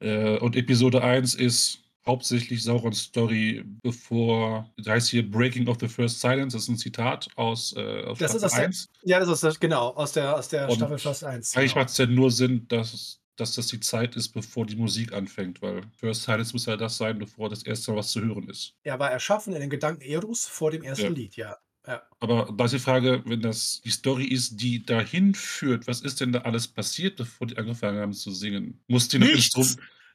[0.00, 5.88] Äh, und Episode 1 ist hauptsächlich Saurons Story, bevor, das heißt hier Breaking of the
[5.88, 8.88] First Silence, das ist ein Zitat aus, äh, aus das Staffel ist aus 1.
[9.04, 11.56] Der, ja, das ist genau, aus der, aus der Staffel First 1.
[11.56, 11.82] Eigentlich genau.
[11.82, 15.62] macht es ja nur Sinn, dass, dass das die Zeit ist, bevor die Musik anfängt,
[15.62, 18.74] weil First Silence muss ja das sein, bevor das erste Mal was zu hören ist.
[18.82, 21.10] Er war erschaffen in den Gedanken Erus vor dem ersten ja.
[21.10, 21.56] Lied, ja.
[21.86, 22.00] Ja.
[22.20, 26.20] Aber da ist die Frage, wenn das die Story ist, die dahin führt, was ist
[26.20, 28.80] denn da alles passiert, bevor die angefangen haben zu singen?
[28.86, 29.34] Mussten die noch.
[29.34, 29.66] Instrum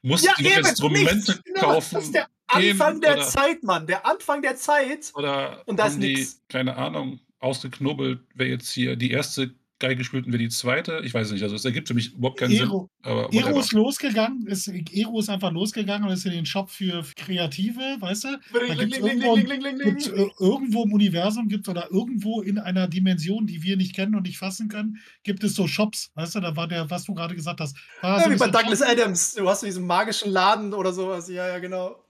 [0.02, 1.42] mussten die noch Instrumente nichts.
[1.44, 1.94] Genau, kaufen?
[1.94, 3.86] Das ist der Anfang der oder- Zeit, Mann.
[3.86, 5.10] Der Anfang der Zeit.
[5.14, 10.02] Oder Und da ist haben die, keine Ahnung, ausgeknobelt, wer jetzt hier die erste Geige
[10.02, 11.00] spielt und wer die zweite?
[11.04, 11.42] Ich weiß nicht.
[11.42, 13.12] Also es ergibt für mich überhaupt keinen Ero, Sinn.
[13.12, 17.04] Aber Ero ist losgegangen, ist, Ero ist einfach losgegangen und ist in den Shop für
[17.14, 18.28] Kreative, weißt du?
[18.68, 23.62] Da gibt's irgendwo, gibt's, äh, irgendwo im Universum gibt oder irgendwo in einer Dimension, die
[23.62, 26.40] wir nicht kennen und nicht fassen können, gibt es so Shops, weißt du?
[26.40, 27.76] Da war der, was du gerade gesagt hast.
[28.00, 28.88] War Ja, so wie bei Douglas Shop.
[28.88, 29.34] Adams.
[29.34, 31.28] Du hast diesen magischen Laden oder sowas.
[31.28, 32.04] Ja, ja, genau.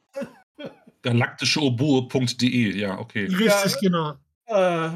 [1.03, 3.27] Galaktischeoboe.de, ja, okay.
[3.27, 3.81] Richtig, Ja.
[3.81, 4.15] genau.
[4.47, 4.91] Äh,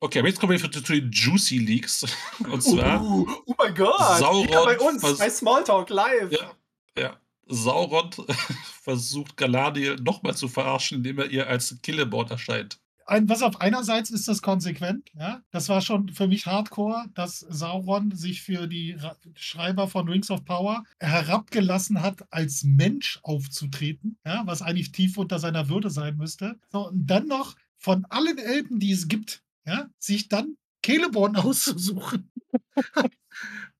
[0.00, 2.06] Okay, aber jetzt kommen wir zu zu den Juicy Leaks.
[2.50, 4.18] Und zwar, oh, oh mein Gott.
[4.18, 6.30] Sauron bei uns, vers- bei Smalltalk live.
[6.30, 6.52] ja,
[6.96, 7.16] ja,
[7.46, 8.10] Sauron
[8.82, 12.78] versucht Galadriel nochmal zu verarschen, indem er ihr als Killeboard erscheint.
[13.06, 15.40] Ein, was auf einerseits ist das konsequent, ja.
[15.50, 20.30] Das war schon für mich hardcore, dass Sauron sich für die Ra Schreiber von Rings
[20.30, 26.16] of Power herabgelassen hat, als Mensch aufzutreten, ja, was eigentlich tief unter seiner Würde sein
[26.18, 26.58] müsste.
[26.70, 32.30] So, und dann noch von allen Elben, die es gibt, ja, sich dann Celeborn auszusuchen.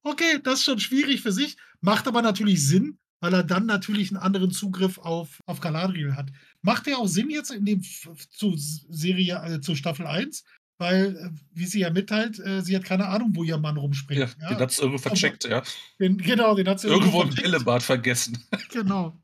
[0.02, 4.10] okay, das ist schon schwierig für sich, macht aber natürlich Sinn, weil er dann natürlich
[4.10, 6.30] einen anderen Zugriff auf, auf Galadriel hat.
[6.62, 10.44] Macht ja auch Sinn jetzt in dem zu Serie, äh, zu Staffel 1,
[10.78, 13.82] weil, äh, wie sie ja mitteilt, äh, sie hat keine Ahnung, wo ihr Mann Ja,
[13.82, 14.36] rumspringt.
[14.50, 15.62] den hat es irgendwo vercheckt, ja.
[15.98, 17.50] den, genau, den hat sie Irgendwo im versteckt.
[17.50, 18.38] Bällebad vergessen.
[18.70, 19.18] Genau.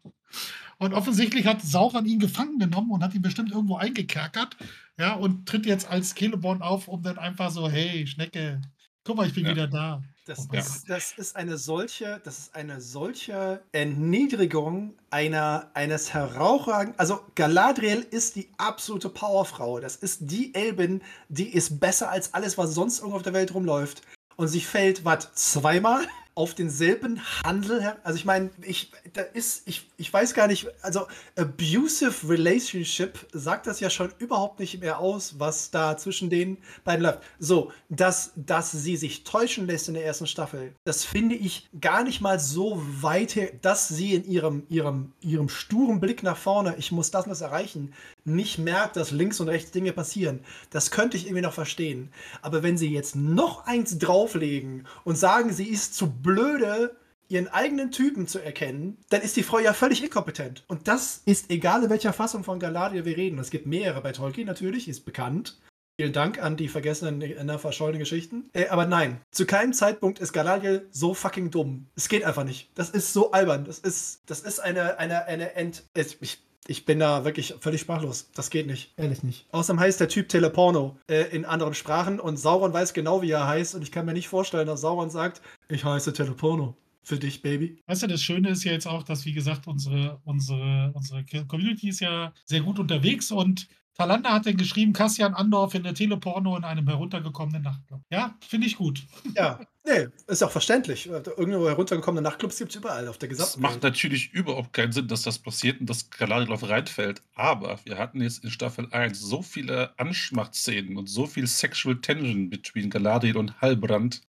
[0.79, 4.57] Und offensichtlich hat Sauron ihn gefangen genommen und hat ihn bestimmt irgendwo eingekerkert.
[4.99, 8.61] Ja, und tritt jetzt als Celeborn auf, um dann einfach so, hey, Schnecke,
[9.05, 9.51] guck mal, ich bin Ja.
[9.53, 10.03] wieder da.
[10.27, 10.61] Das, Ja.
[10.61, 16.99] ist, das ist eine solche, das ist eine solche Erniedrigung einer, eines herausragenden.
[16.99, 19.81] Also Galadriel ist die absolute Powerfrau.
[19.81, 23.53] Das ist die Elbin, die ist besser als alles, was sonst irgendwo auf der Welt
[23.53, 24.03] rumläuft.
[24.37, 27.99] Und sie fällt, was, zweimal auf denselben Handel her?
[28.03, 31.07] Also ich meine, ich, da ist, ich, ich weiß gar nicht, also
[31.37, 37.05] abusive relationship sagt das ja schon überhaupt nicht mehr aus, was da zwischen den beiden
[37.05, 37.21] läuft.
[37.39, 42.03] So, dass, dass sie sich täuschen lässt in der ersten Staffel, das finde ich gar
[42.03, 46.75] nicht mal so weit her, dass sie in ihrem, ihrem, ihrem sturen Blick nach vorne,
[46.79, 47.93] ich muss das und das erreichen,
[48.25, 50.41] nicht merkt, dass links und rechts Dinge passieren.
[50.71, 52.11] Das könnte ich irgendwie noch verstehen.
[52.43, 56.97] Aber wenn sie jetzt noch eins drauflegen und sagen, sie ist zu blöde,
[57.29, 60.65] ihren eigenen Typen zu erkennen, dann ist die Frau ja völlig inkompetent.
[60.69, 63.39] Und das ist egal, in welcher Fassung von Galadriel wir reden.
[63.39, 65.59] Es gibt mehrere bei Tolkien natürlich, ist bekannt.
[65.97, 68.51] Vielen Dank an die vergessenen, äh, verschollenen Geschichten.
[68.53, 71.87] Äh, aber nein, zu keinem Zeitpunkt ist Galadriel so fucking dumm.
[71.95, 72.69] Es geht einfach nicht.
[72.75, 73.65] Das ist so albern.
[73.65, 75.85] Das ist, das ist eine, eine, eine Ent...
[76.21, 78.31] Ich, ich bin da wirklich völlig sprachlos.
[78.35, 78.93] Das geht nicht.
[78.97, 79.47] Ehrlich nicht.
[79.53, 83.47] Außerdem heißt der Typ Teleporno äh, in anderen Sprachen und Sauron weiß genau, wie er
[83.47, 83.75] heißt.
[83.75, 86.77] Und ich kann mir nicht vorstellen, dass Sauron sagt, ich heiße Teleporno.
[87.07, 87.83] Für dich, Baby.
[87.87, 91.91] Weißt du, das Schöne ist ja jetzt auch, dass, wie gesagt, unsere, unsere, unsere Community
[91.91, 96.65] ist ja sehr gut unterwegs und Talanda hat dann geschrieben, Cassian Andor findet Teleporno in
[96.65, 98.01] einem heruntergekommenen Nachtclub.
[98.11, 99.03] Ja, finde ich gut.
[99.37, 101.07] Ja, nee, ist auch verständlich.
[101.07, 103.83] Irgendwo heruntergekommene Nachtclubs gibt es überall auf der Es gesamten macht Welt.
[103.85, 107.23] natürlich überhaupt keinen Sinn, dass das passiert und dass Galadriel auf reinfällt.
[107.35, 112.51] Aber wir hatten jetzt in Staffel 1 so viele Anschmachtszenen und so viel Sexual Tension
[112.51, 114.23] between Galadriel und Halbrand,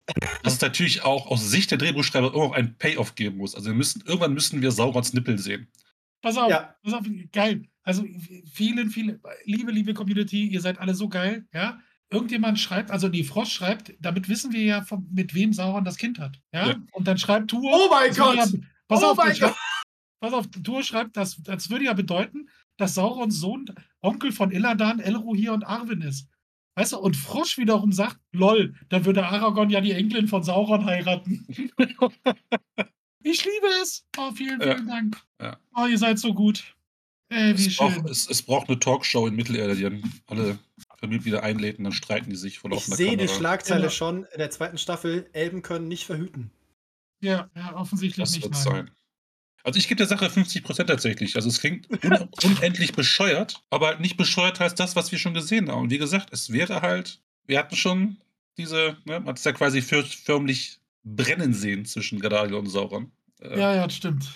[0.43, 3.55] dass es natürlich auch aus Sicht der Drehbuchschreiber irgendwo einen Payoff geben muss.
[3.55, 5.69] Also wir müssen, irgendwann müssen wir Saurons Nippel sehen.
[6.23, 6.75] Pass auf, Ja.
[6.83, 7.65] pass auf, geil.
[7.85, 8.05] Also
[8.53, 11.81] vielen, vielen, liebe, liebe Community, ihr seid alle so geil, ja.
[12.13, 15.97] Irgendjemand schreibt, also die Frost schreibt, damit wissen wir ja, von, mit wem Sauron das
[15.97, 16.39] Kind hat.
[16.53, 16.69] Ja.
[16.69, 16.77] Ja.
[16.93, 17.73] Und dann schreibt Tour.
[17.73, 18.37] Oh mein Gott!
[18.37, 18.47] Ja,
[18.87, 19.57] pass Oh auf, mein schreibt,
[20.21, 23.67] pass auf, Tour schreibt, das, das würde ja bedeuten, dass Saurons Sohn
[24.03, 26.29] Onkel von Illidan, Elrohir und Arwen ist.
[26.75, 30.87] Weißt du, und Frosch wiederum sagt, lol, dann würde Aragorn ja die Enkelin von Sauron
[30.87, 31.47] heiraten.
[33.23, 34.07] ich liebe es.
[34.17, 34.75] Oh, vielen, Ja.
[34.75, 35.23] vielen Dank.
[35.41, 35.59] Ja.
[35.77, 36.75] Oh, ihr seid so gut.
[37.29, 40.59] Ey, wie Es braucht, es, es braucht eine Talkshow in Mittelerde, die dann alle
[41.03, 43.29] Familienmitglieder einlädt und dann streiten die sich vor Ich laufender sehe die.
[43.29, 43.91] Schlagzeile Genau.
[43.93, 45.29] schon in der zweiten Staffel.
[45.33, 46.51] Elben können nicht verhüten.
[47.21, 48.45] Ja, ja, offensichtlich Das nicht.
[48.45, 48.63] wird nein.
[48.63, 48.91] sein.
[49.65, 51.37] Also ich gebe der Sache 50% tatsächlich.
[51.37, 55.35] Also es klingt un unendlich bescheuert, aber halt nicht bescheuert heißt das, was wir schon
[55.35, 55.83] gesehen haben.
[55.83, 58.17] Und wie gesagt, es wäre halt, wir hatten schon
[58.59, 63.13] diese, ne, man hat es ja quasi für, förmlich brennen sehen zwischen Galadriel und Sauron.
[63.41, 64.29] Äh, Ja, ja, das stimmt.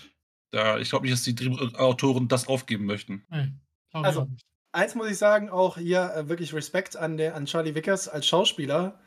[0.53, 3.25] da, ich glaube nicht, dass die Drehbuchautoren das aufgeben möchten.
[3.31, 3.53] Nee,
[3.89, 4.45] ich Also, nicht.
[4.77, 8.27] Eins muss ich sagen, auch hier äh, wirklich Respekt an, der, an Charlie Vickers als
[8.27, 8.99] Schauspieler.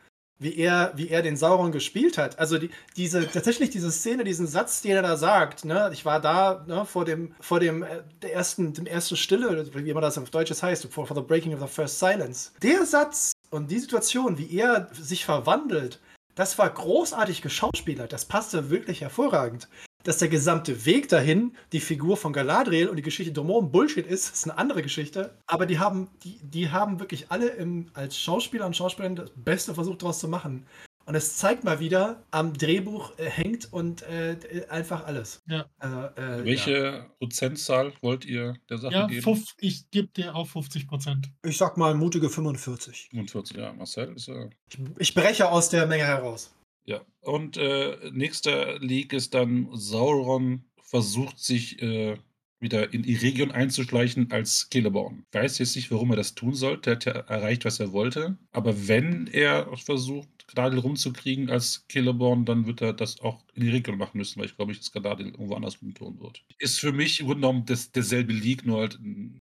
[0.42, 2.40] wie er, wie er den Sauron gespielt hat.
[2.40, 6.22] Also die, diese, tatsächlich diese Szene, diesen Satz, den er da sagt, ne, ich war
[6.22, 10.18] da ne, vor dem, vor dem äh, der ersten, dem ersten Stille, wie immer das
[10.18, 12.52] auf Deutsch heißt, for, for the breaking of the first silence.
[12.64, 16.00] Der Satz und die Situation, wie er sich verwandelt,
[16.36, 18.14] das war großartig geschauspielert.
[18.14, 19.68] Das passte wirklich hervorragend
[20.04, 24.34] dass der gesamte Weg dahin die Figur von Galadriel und die Geschichte drumherum Bullshit ist,
[24.34, 25.38] ist eine andere Geschichte.
[25.46, 29.74] Aber die haben, die, die haben wirklich alle im, als Schauspieler und Schauspielerin das Beste
[29.74, 30.66] versucht daraus zu machen.
[31.10, 34.38] Und es zeigt mal wieder, am Drehbuch äh, hängt und äh,
[34.70, 35.42] einfach alles.
[35.48, 35.66] Ja.
[35.80, 37.06] Also, äh, Welche ja.
[37.18, 39.24] Prozentzahl wollt ihr der Sache ja, geben?
[39.24, 41.32] Fuf, ich gebe dir auch 50 Prozent.
[41.44, 43.10] Ich sag mal mutige 45.
[43.10, 43.74] 45, ja.
[43.74, 44.50] Marcel ist ja.
[44.70, 46.52] Ich, ich breche aus der Menge heraus.
[46.90, 52.18] Ja, und äh, nächster Leak ist dann, Sauron versucht sich äh,
[52.60, 55.24] wieder in die Region einzuschleichen als Celeborn.
[55.32, 56.90] Ich weiß jetzt nicht, warum er das tun sollte.
[56.90, 58.38] Er hat ja erreicht, was er wollte.
[58.52, 63.70] Aber wenn er versucht, Galadriel rumzukriegen als Celeborn, dann wird er das auch in die
[63.70, 66.44] Region machen müssen, weil ich glaube, dass Galadriel irgendwo anders tun wird.
[66.58, 69.00] Ist für mich im Grunde genommen das, derselbe Leak, nur halt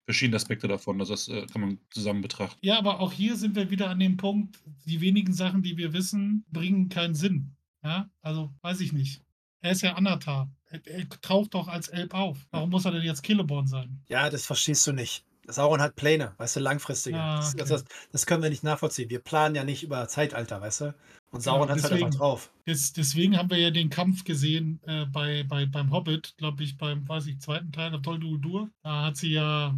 [0.05, 0.99] verschiedene Aspekte davon.
[0.99, 2.57] Also das äh, kann man zusammen betrachten.
[2.61, 5.93] Ja, aber auch hier sind wir wieder an dem Punkt, die wenigen Sachen, die wir
[5.93, 7.55] wissen, bringen keinen Sinn.
[7.83, 9.21] Ja, also weiß ich nicht.
[9.61, 10.49] Er ist ja Anatar.
[10.73, 12.37] Er, taucht doch als Elb auf.
[12.51, 14.01] Warum muss er denn jetzt Celeborn sein?
[14.07, 15.23] Ja, das verstehst du nicht.
[15.45, 17.17] Sauron hat Pläne, weißt du, langfristige.
[17.17, 17.57] Ah, okay.
[17.57, 19.09] das, das, das, können wir nicht nachvollziehen.
[19.09, 20.95] Wir planen ja nicht über Zeitalter, weißt du?
[21.31, 22.51] Und Sauron ja, hat es halt einfach drauf.
[22.65, 26.77] Des, deswegen haben wir ja den Kampf gesehen äh, bei, bei, beim Hobbit, glaube ich,
[26.77, 28.69] beim, weiß ich, zweiten Teil, Tol Dur.
[28.83, 29.77] Da hat sie ja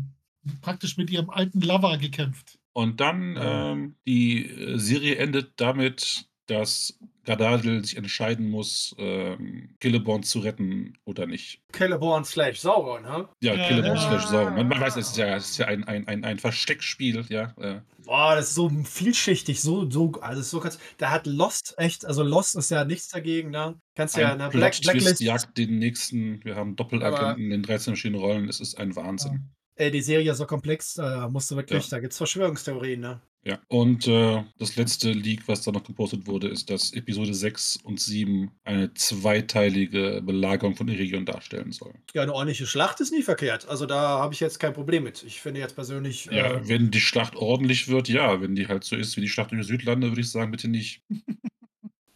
[0.62, 2.60] praktisch mit ihrem alten Lover gekämpft.
[2.74, 10.24] Und dann ähm, die äh, Serie endet damit, dass Galadriel sich entscheiden muss, ähm, Celeborn
[10.24, 11.62] zu retten oder nicht.
[11.74, 13.28] Celeborn slash Sauron, ne?
[13.42, 14.08] Ja, ja Celeborn ja.
[14.10, 14.56] slash Sauron.
[14.56, 17.54] Man, man, weiß, es ist ja, es ist ja ein, ein, ein, ein Versteckspiel, ja.
[17.58, 17.82] Äh.
[18.06, 22.22] Boah, das ist so vielschichtig, so, so, also so kannst, da hat Lost echt, also
[22.22, 23.80] Lost ist ja nichts dagegen, ne?
[23.96, 25.20] Kannst ja eine Black, Blacklist.
[25.22, 29.50] jagt den nächsten, wir haben Doppelagenten in den 13 verschiedenen Rollen, es ist ein Wahnsinn.
[29.78, 31.98] Ey, die Serie ist so komplex, da musst du wirklich, ja.
[31.98, 33.22] da gibt's Verschwörungstheorien, ne?
[33.48, 37.78] Ja, und äh, das letzte Leak, was da noch gepostet wurde, ist, dass Episode 6
[37.84, 41.94] und 7 eine zweiteilige Belagerung von Irigion darstellen soll.
[42.16, 43.68] Ja, eine ordentliche Schlacht ist nie verkehrt.
[43.68, 45.22] Also da habe ich jetzt kein Problem mit.
[45.24, 46.26] Ich finde jetzt persönlich.
[46.26, 48.42] Ja, äh, wenn die Schlacht ordentlich wird, ja.
[48.42, 50.68] Wenn die halt so ist wie die Schlacht durch die Südlande, würde ich sagen, bitte
[50.68, 51.04] nicht.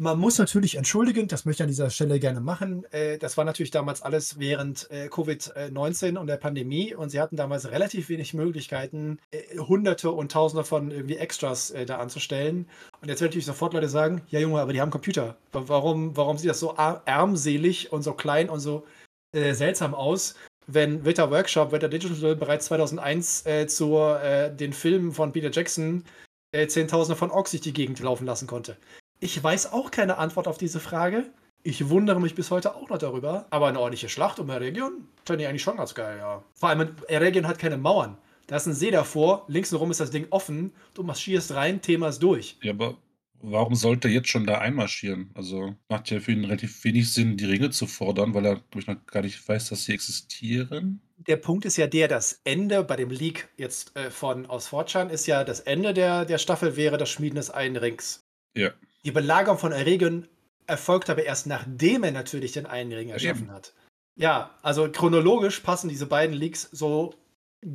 [0.02, 2.86] Man muss natürlich entschuldigen, das möchte ich an dieser Stelle gerne machen.
[2.92, 7.36] Äh, das war natürlich damals alles während äh, Covid-19 und der Pandemie und sie hatten
[7.36, 12.70] damals relativ wenig Möglichkeiten, äh, Hunderte und Tausende von irgendwie Extras da anzustellen.
[13.02, 15.36] Und jetzt werden natürlich sofort Leute sagen: Ja, Junge, aber die haben Computer.
[15.52, 18.86] Warum, warum sieht das so armselig und so klein und so
[19.34, 20.36] seltsam aus?
[20.72, 26.06] wenn Vita Workshop, Vita Digital bereits 2001 äh, zu äh, den Filmen von Peter Jackson
[26.52, 28.78] äh, Zehntausende von Orks durch die Gegend laufen lassen konnte.
[29.20, 31.26] Ich weiß auch keine Antwort auf diese Frage.
[31.62, 33.48] Ich wundere mich bis heute auch noch darüber.
[33.50, 36.44] Aber eine ordentliche Schlacht um Eregion fände ich eigentlich schon ganz geil, ja.
[36.54, 38.18] Vor allem, Eregion hat keine Mauern.
[38.48, 41.82] Da ist ein See davor, links und rum ist das Ding offen, du marschierst rein,
[41.82, 42.58] Thema ist durch.
[42.64, 42.98] Ja, aber
[43.42, 45.30] warum sollte er jetzt schon da einmarschieren?
[45.36, 48.80] Also macht ja für ihn relativ wenig Sinn, die Ringe zu fordern, weil er, glaube
[48.80, 51.02] ich, noch gar nicht weiß, dass sie existieren.
[51.18, 55.10] Der Punkt ist ja der, das Ende bei dem Leak jetzt äh, von aus Fortran
[55.10, 58.24] ist ja, das Ende der, der Staffel wäre das Schmieden des einen Rings.
[58.56, 58.72] Ja.
[59.10, 60.28] Die Belagerung von Eregion
[60.68, 63.52] erfolgt aber erst nachdem er natürlich den einen Ring erschaffen Eben.
[63.52, 63.74] hat.
[64.16, 67.16] Ja, also chronologisch passen diese beiden Leaks so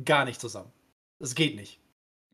[0.05, 0.71] gar nicht zusammen.
[1.19, 1.81] Das geht nicht.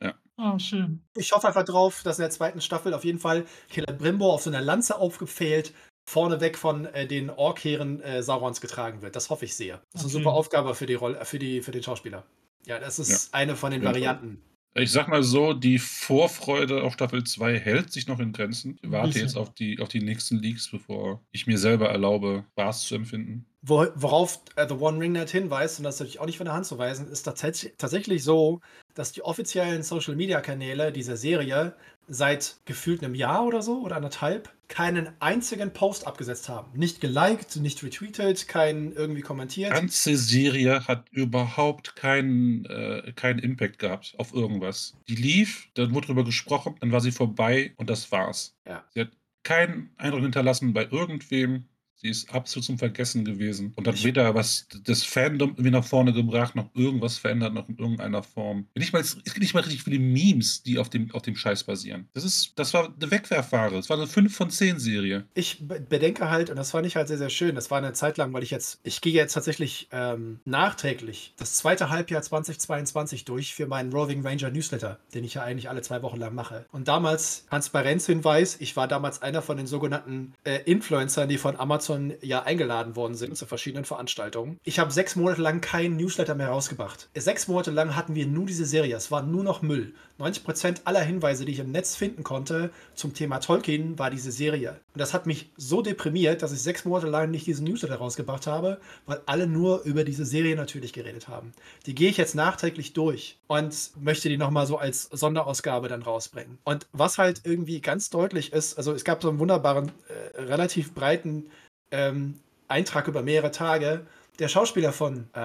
[0.03, 0.13] Ja.
[0.37, 1.01] Oh, schön.
[1.15, 4.43] Ich hoffe einfach drauf, dass in der zweiten Staffel auf jeden Fall Killer Brimbo auf
[4.43, 5.73] so einer Lanze aufgepfählt
[6.07, 9.15] vorneweg von äh, den Orkheeren äh, Saurons getragen wird.
[9.15, 9.81] Das hoffe ich sehr.
[9.93, 10.17] Das ist okay.
[10.17, 12.23] eine super Aufgabe für die Rolle, für die, für den Schauspieler.
[12.67, 13.39] Ja, das ist ja.
[13.39, 14.43] eine von den Varianten.
[14.73, 18.79] Ich sag mal so, die Vorfreude auf Staffel 2 hält sich noch in Grenzen.
[18.81, 22.83] Ich warte jetzt auf die, auf die nächsten Leaks, bevor ich mir selber erlaube, Spaß
[22.83, 23.45] zu empfinden.
[23.61, 26.45] Wo, worauf äh, The One Ring Net hinweist, und das ist natürlich auch nicht von
[26.45, 28.61] der Hand zu weisen, ist tatsächlich so,
[28.95, 31.75] dass die offiziellen Social Media Kanäle dieser Serie
[32.13, 36.77] seit gefühlt einem Jahr oder so oder anderthalb keinen einzigen Post abgesetzt haben.
[36.77, 39.71] Nicht geliked, nicht retweetet, keinen irgendwie kommentiert.
[39.71, 44.97] Die ganze Serie hat überhaupt keinen, äh, keinen Impact gehabt auf irgendwas.
[45.09, 48.55] Die lief, dann wurde drüber gesprochen, dann war sie vorbei und das war's.
[48.65, 48.85] Ja.
[48.93, 49.11] Sie hat
[49.43, 51.65] keinen Eindruck hinterlassen bei irgendwem.
[52.01, 56.13] Sie ist absolut zum Vergessen gewesen und hat weder was das Fandom irgendwie nach vorne
[56.13, 58.65] gebracht, noch irgendwas verändert, noch in irgendeiner Form.
[58.75, 61.63] Nicht mal, es gibt nicht mal richtig viele Memes, die auf dem, auf dem Scheiß
[61.63, 62.07] basieren.
[62.15, 63.77] Das ist, das war eine Wegwerfware.
[63.77, 65.25] Es war eine 5 von 10 Serie.
[65.35, 68.17] Ich bedenke halt, und das fand ich halt sehr, sehr schön, das war eine Zeit
[68.17, 73.53] lang, weil ich jetzt, ich gehe jetzt tatsächlich ähm, nachträglich das zweite Halbjahr 2022 durch
[73.53, 76.65] für meinen Roving Ranger Newsletter, den ich ja eigentlich alle zwei Wochen lang mache.
[76.71, 81.90] Und damals, Transparenzhinweis, ich war damals einer von den sogenannten äh, Influencern, die von Amazon
[81.91, 84.57] Amazon ja eingeladen worden sind zu verschiedenen Veranstaltungen.
[84.63, 87.09] Ich habe sechs Monate lang keinen Newsletter mehr rausgebracht.
[87.15, 88.95] Sechs Monate lang hatten wir nur diese Serie.
[88.95, 89.93] Es war nur noch Müll.
[90.19, 94.79] 90% aller Hinweise, die ich im Netz finden konnte zum Thema Tolkien, war diese Serie.
[94.93, 98.47] Und das hat mich so deprimiert, dass ich sechs Monate lang nicht diesen Newsletter rausgebracht
[98.47, 101.53] habe, weil alle nur über diese Serie natürlich geredet haben.
[101.85, 106.59] Die gehe ich jetzt nachträglich durch und möchte die nochmal so als Sonderausgabe dann rausbringen.
[106.63, 110.93] Und was halt irgendwie ganz deutlich ist, also es gab so einen wunderbaren, äh, relativ
[110.93, 111.49] breiten
[111.91, 114.05] ähm, Eintrag über mehrere Tage.
[114.39, 115.39] Der Schauspieler von äh,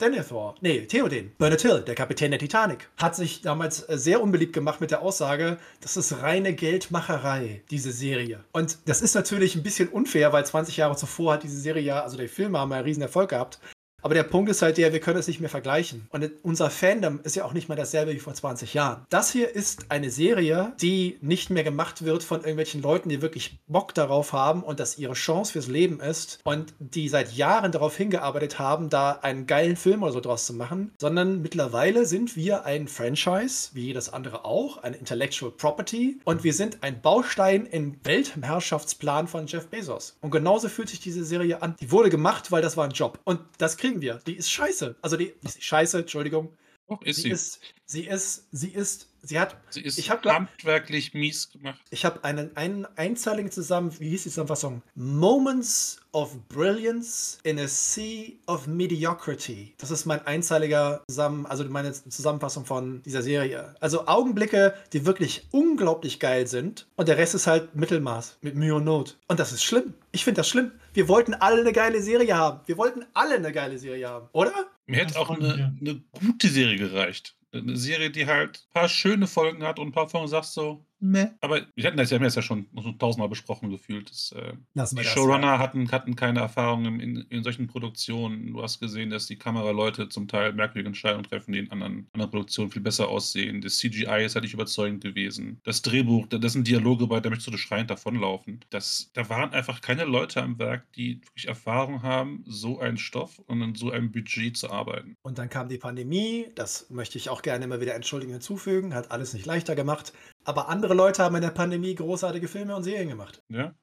[0.00, 4.52] Denethor, nee, Theoden, Bernard Hill, der Kapitän der Titanic, hat sich damals äh, sehr unbeliebt
[4.52, 8.44] gemacht mit der Aussage, das ist reine Geldmacherei, diese Serie.
[8.52, 12.02] Und das ist natürlich ein bisschen unfair, weil 20 Jahre zuvor hat diese Serie ja,
[12.02, 13.58] also die Filme haben einen riesen Erfolg gehabt.
[14.06, 16.06] Aber der Punkt ist halt der, wir können es nicht mehr vergleichen.
[16.10, 19.04] Und unser Fandom ist ja auch nicht mal dasselbe wie vor 20 Jahren.
[19.08, 23.58] Das hier ist eine Serie, die nicht mehr gemacht wird von irgendwelchen Leuten, die wirklich
[23.66, 27.96] Bock darauf haben und das ihre Chance fürs Leben ist und die seit Jahren darauf
[27.96, 32.64] hingearbeitet haben, da einen geilen Film oder so draus zu machen, sondern mittlerweile sind wir
[32.64, 37.96] ein Franchise, wie jedes andere auch, eine Intellectual Property und wir sind ein Baustein im
[38.04, 40.16] Weltherrschaftsplan von Jeff Bezos.
[40.20, 41.74] Und genauso fühlt sich diese Serie an.
[41.80, 43.18] Die wurde gemacht, weil das war ein Job.
[43.24, 44.20] Und das kriegen kriegen wir.
[44.26, 44.96] Die ist scheiße.
[45.02, 46.56] Also die, die ist scheiße, Entschuldigung.
[46.88, 47.22] Doch, ist sie.
[47.22, 47.30] sie.
[47.30, 49.56] Ist, sie ist, sie ist, sie hat.
[49.70, 51.80] Sie ist ich hab, handwerklich mies gemacht.
[51.90, 54.82] Ich habe einen, einen einzeiligen zusammen, wie hieß die Zusammenfassung?
[54.94, 59.74] Moments of Brilliance in a Sea of Mediocrity.
[59.78, 63.74] Das ist mein einzeiliger zusammen, also meine Zusammenfassung von dieser Serie.
[63.80, 68.74] Also Augenblicke, die wirklich unglaublich geil sind und der Rest ist halt Mittelmaß mit Mühe
[68.74, 69.18] und Not.
[69.28, 69.94] Und das ist schlimm.
[70.12, 70.72] Ich finde das schlimm.
[70.94, 72.60] Wir wollten alle eine geile Serie haben.
[72.64, 74.54] Wir wollten alle eine geile Serie haben, oder?
[74.86, 77.35] Mir hätte auch eine, eine gute Serie gereicht.
[77.52, 80.85] Eine Serie, die halt ein paar schöne Folgen hat und ein paar Folgen sagst so,
[81.00, 81.28] meh.
[81.40, 82.66] Aber wir hatten das ja, ja schon,
[82.98, 84.10] tausendmal besprochen gefühlt.
[84.10, 85.58] Das, äh, die das, Showrunner ja.
[85.58, 88.52] hatten, hatten keine Erfahrung in, in, solchen Produktionen.
[88.52, 92.30] Du hast gesehen, dass die Kameraleute zum Teil merkwürdige Entscheidungen treffen, die in anderen, anderen
[92.30, 93.60] Produktionen viel besser aussehen.
[93.60, 95.60] Das CGI ist halt nicht überzeugend gewesen.
[95.64, 98.60] Das Drehbuch, da, das sind Dialoge bei, da möchtest du schreiend davonlaufen.
[98.70, 103.38] Das, da waren einfach keine Leute am Werk, die wirklich Erfahrung haben, so einen Stoff
[103.46, 105.16] und in so einem Budget zu arbeiten.
[105.22, 109.10] Und dann kam die Pandemie, das möchte ich auch gerne immer wieder Entschuldigung hinzufügen, hat
[109.10, 110.12] alles nicht leichter gemacht.
[110.46, 113.42] Aber andere Leute haben in der Pandemie großartige Filme und Serien gemacht.
[113.48, 113.74] Ja.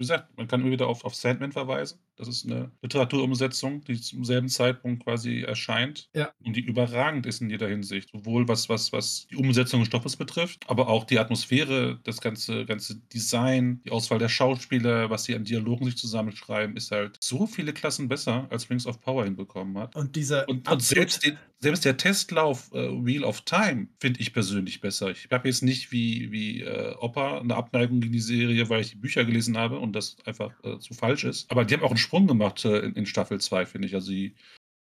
[0.00, 1.98] Wie gesagt, man kann immer wieder auf, auf Sandman verweisen.
[2.16, 6.32] Das ist eine Literaturumsetzung, die zum selben Zeitpunkt quasi erscheint ja.
[6.42, 8.08] und die überragend ist in jeder Hinsicht.
[8.10, 12.64] Sowohl was, was, was die Umsetzung des Stoffes betrifft, aber auch die Atmosphäre, das ganze,
[12.64, 17.46] ganze Design, die Auswahl der Schauspieler, was sie an Dialogen sich zusammenschreiben, ist halt so
[17.46, 19.96] viele Klassen besser, als Rings of Power hinbekommen hat.
[19.96, 24.32] Und diese und, und selbst, den, selbst der Testlauf äh, Wheel of Time finde ich
[24.32, 25.10] persönlich besser.
[25.10, 28.90] Ich habe jetzt nicht wie, wie äh, Opa eine Abneigung gegen die Serie, weil ich
[28.90, 31.50] die Bücher gelesen habe und das einfach äh, zu falsch ist.
[31.50, 33.94] Aber die haben auch einen Sprung gemacht äh, in, in, Staffel 2, finde ich.
[33.94, 34.34] Also die,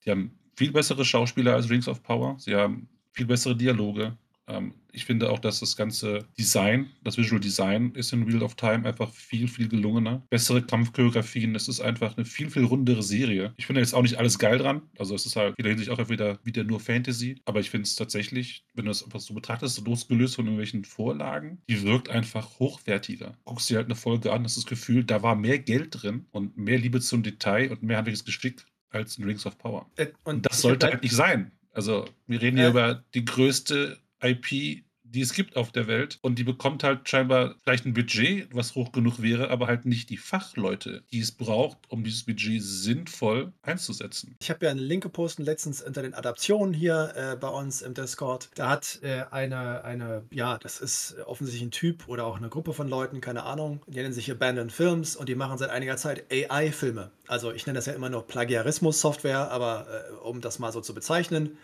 [0.06, 2.38] die haben viel bessere Schauspieler als Rings of Power.
[2.40, 4.18] Sie haben viel bessere Dialoge.
[4.48, 8.56] Ähm, ich finde auch, dass das ganze Design, das Visual Design ist in Wheel of
[8.56, 10.26] Time einfach viel, viel gelungener.
[10.30, 13.54] Bessere Kampfchoreografien, es ist einfach eine viel, viel rundere Serie.
[13.58, 14.82] Ich finde jetzt auch nicht alles geil dran.
[14.98, 17.42] Also es ist halt wieder hinsichtlich auch wieder, wieder nur Fantasy.
[17.46, 20.84] Aber ich finde es tatsächlich, wenn du es einfach so betrachtest, so losgelöst von irgendwelchen
[20.84, 23.38] Vorlagen, die wirkt einfach hochwertiger.
[23.46, 26.58] Guckst dir halt eine Folge an, hast das Gefühl, da war mehr Geld drin und
[26.58, 29.90] mehr Liebe zum Detail und mehr handwerkliches Geschick als in Rings of Power.
[29.96, 31.52] Äh, und, und das sollte halt nicht sein.
[31.74, 36.20] Also, wir reden hier äh, über die größte IP, die es gibt auf der Welt.
[36.22, 40.10] Und die bekommt halt scheinbar vielleicht ein Budget, was hoch genug wäre, aber halt nicht
[40.10, 44.36] die Fachleute, die es braucht, um dieses Budget sinnvoll einzusetzen.
[44.42, 47.94] Ich habe ja einen Link gepostet letztens unter den Adaptionen hier äh, bei uns im
[47.94, 48.50] Discord.
[48.56, 52.74] Da hat äh, eine, eine, ja, das ist offensichtlich ein Typ oder auch eine Gruppe
[52.74, 56.26] von Leuten, keine Ahnung, die nennen sich Abandoned Films und die machen seit einiger Zeit
[56.32, 57.12] AI-Filme.
[57.28, 60.94] Also ich nenne das ja immer noch Plagiarismus-Software, aber äh, um das mal so zu
[60.94, 61.58] bezeichnen,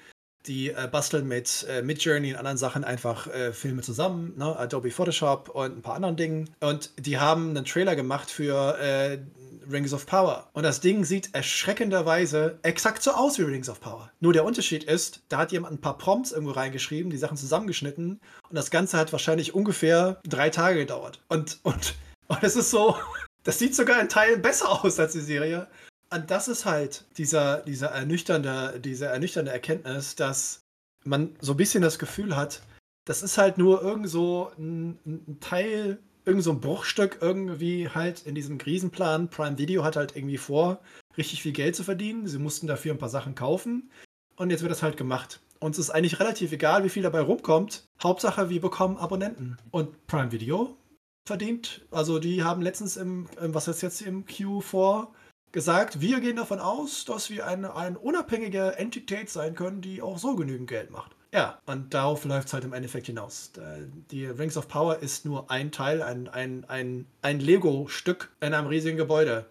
[0.48, 4.58] die äh, basteln mit äh, Midjourney und anderen Sachen einfach äh, Filme zusammen, ne?
[4.58, 6.50] Adobe Photoshop und ein paar anderen Dingen.
[6.60, 9.20] Und die haben einen Trailer gemacht für äh,
[9.70, 10.50] Rings of Power.
[10.54, 14.10] Und das Ding sieht erschreckenderweise exakt so aus wie Rings of Power.
[14.20, 18.20] Nur der Unterschied ist, da hat jemand ein paar Prompts irgendwo reingeschrieben, die Sachen zusammengeschnitten
[18.50, 21.20] und das Ganze hat wahrscheinlich ungefähr drei Tage gedauert.
[21.28, 21.96] Und, und,
[22.28, 22.96] und es ist so,
[23.48, 25.68] Das sieht sogar in Teilen besser aus als die Serie.
[26.10, 30.62] Und das ist halt dieser, dieser ernüchternde, diese ernüchternde Erkenntnis, dass
[31.04, 32.62] man so ein bisschen das Gefühl hat,
[33.06, 38.26] das ist halt nur irgend so ein, ein Teil, irgend so ein Bruchstück irgendwie halt
[38.26, 39.30] in diesem Krisenplan.
[39.30, 40.80] Prime Video hat halt irgendwie vor,
[41.18, 42.28] richtig viel Geld zu verdienen.
[42.28, 43.90] Sie mussten dafür ein paar Sachen kaufen.
[44.36, 45.40] Und jetzt wird das halt gemacht.
[45.60, 47.86] Uns ist eigentlich relativ egal, wie viel dabei rumkommt.
[48.04, 49.58] Hauptsache, wir bekommen Abonnenten.
[49.72, 50.78] Und Prime Video
[51.28, 55.08] verdient, also die haben letztens im, was ist jetzt im Q4
[55.52, 60.18] gesagt, wir gehen davon aus, dass wir eine, eine unabhängige Entität sein können, die auch
[60.18, 61.16] so genügend Geld macht.
[61.34, 63.52] Ja, und darauf läuft es halt im Endeffekt hinaus.
[64.12, 68.68] Die Rings of Power ist nur ein Teil, ein, ein, ein, ein Lego-Stück in einem
[68.68, 69.46] riesigen Gebäude.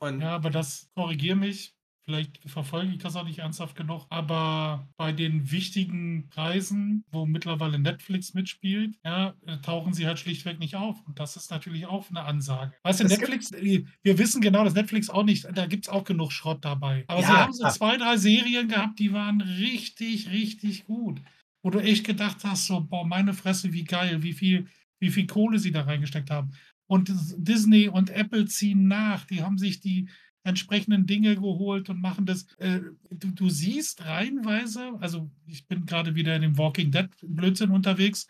[0.00, 1.74] Und ja, aber das korrigiere mich.
[2.08, 7.78] Vielleicht verfolge ich das auch nicht ernsthaft genug, aber bei den wichtigen Preisen, wo mittlerweile
[7.78, 11.06] Netflix mitspielt, ja, äh, tauchen sie halt schlichtweg nicht auf.
[11.06, 12.72] Und das ist natürlich auch eine Ansage.
[12.82, 16.04] Weißt du, Netflix, äh, wir wissen genau, dass Netflix auch nicht, da gibt es auch
[16.04, 17.04] genug Schrott dabei.
[17.08, 21.20] Aber ja, sie haben so zwei, drei Serien gehabt, die waren richtig, richtig gut.
[21.62, 24.66] Wo du echt gedacht hast, so, boah, meine Fresse, wie geil, wie viel,
[24.98, 26.52] wie viel Kohle sie da reingesteckt haben.
[26.86, 29.26] Und Disney und Apple ziehen nach.
[29.26, 30.08] Die haben sich die,
[30.44, 32.46] entsprechenden Dinge geholt und machen das.
[32.58, 37.70] Äh, du, du, siehst reihenweise, also ich bin gerade wieder in dem Walking Dead Blödsinn
[37.70, 38.26] unterwegs.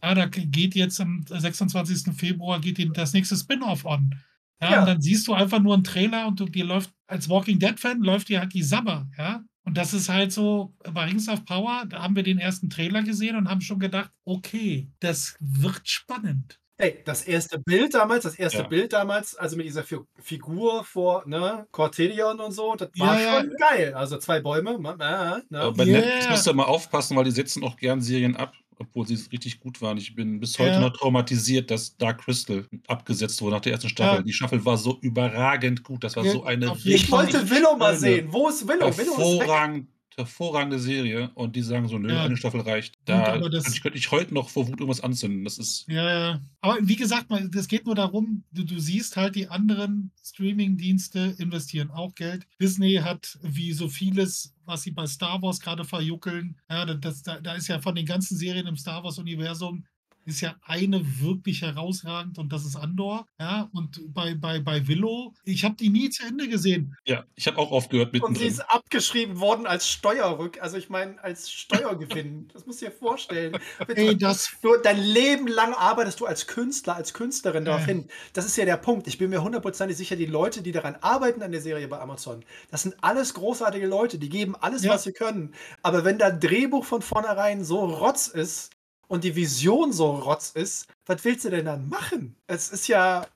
[0.00, 2.14] Ah, da geht jetzt am 26.
[2.14, 4.14] Februar geht das nächste Spin-off an.
[4.60, 7.28] Ja, ja, und dann siehst du einfach nur einen Trailer und du, dir läuft, als
[7.28, 9.44] Walking Dead-Fan läuft dir halt die Sabber, ja.
[9.64, 13.02] Und das ist halt so, bei Rings of Power, da haben wir den ersten Trailer
[13.02, 16.60] gesehen und haben schon gedacht, okay, das wird spannend.
[16.78, 18.68] Ey, das erste Bild damals, das erste Ja.
[18.68, 23.40] Bild damals, also mit dieser Fi Figur vor, ne, Cortelion und so, das war Ja,
[23.40, 23.94] schon geil.
[23.94, 25.58] Also zwei Bäume, ma- ma- ne?
[25.58, 29.06] Aber bei Netflix musst du mal aufpassen, weil die setzen auch gern Serien ab, obwohl
[29.06, 29.96] sie richtig gut waren.
[29.96, 30.80] Ich bin bis heute Ja.
[30.80, 34.16] noch traumatisiert, dass Dark Crystal abgesetzt wurde nach der ersten Staffel.
[34.18, 34.22] Ja.
[34.22, 36.04] Die Staffel war so überragend gut.
[36.04, 38.28] Das war Ja, so eine Ich wollte Willow mal sehen.
[38.30, 38.80] Wo ist Willow?
[38.80, 39.06] Willow ist weg.
[39.38, 42.24] hervorragend hervorragende Serie und die sagen so, nö, ja.
[42.24, 42.94] eine Staffel reicht.
[43.04, 45.44] Da Gut, könnte, ich, könnte ich heute noch vor Wut irgendwas anzünden.
[45.44, 45.86] Das ist.
[45.88, 46.40] Ja, ja.
[46.60, 51.90] Aber wie gesagt, es geht nur darum, du, du siehst halt, die anderen Streaming-Dienste investieren
[51.90, 52.46] auch Geld.
[52.60, 57.40] Disney hat wie so vieles, was sie bei Star Wars gerade verjuckeln, ja, das, da,
[57.40, 59.84] da ist ja von den ganzen Serien im Star Wars-Universum
[60.26, 63.26] ist ja eine wirklich herausragend und das ist Andor.
[63.38, 66.96] Ja, und bei, bei, bei Willow, ich habe die nie zu Ende gesehen.
[67.06, 68.22] Ja, ich habe auch aufgehört mit.
[68.22, 72.48] Und sie ist abgeschrieben worden als Steuerrück, also ich meine als Steuergewinn.
[72.52, 73.56] das musst du dir vorstellen.
[73.88, 77.92] Ey, das du, dein Leben lang arbeitest du als Künstler, als Künstlerin darauf äh.
[77.92, 78.08] hin.
[78.32, 79.06] Das ist ja der Punkt.
[79.06, 82.44] Ich bin mir hundertprozentig sicher, die Leute, die daran arbeiten an der Serie bei Amazon,
[82.70, 84.92] das sind alles großartige Leute, die geben alles, ja.
[84.92, 85.54] was sie können.
[85.82, 88.75] Aber wenn das Drehbuch von vornherein so rotz ist,
[89.08, 92.36] und die Vision so rotz ist, was willst du denn dann machen?
[92.46, 93.26] Es ist ja.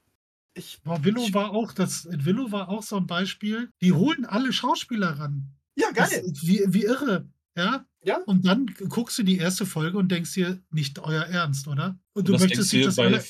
[0.55, 3.71] Ich, Aber Willow ich, war auch, das Willow war auch so ein Beispiel.
[3.81, 5.49] Die holen alle Schauspieler ran.
[5.77, 6.09] Ja, geil.
[6.11, 7.29] Das, wie, wie irre.
[7.57, 7.85] Ja?
[8.03, 8.19] ja.
[8.27, 11.99] Und dann guckst du die erste Folge und denkst dir, nicht euer Ernst, oder?
[12.15, 13.25] Und du möchtest dich das bei, alle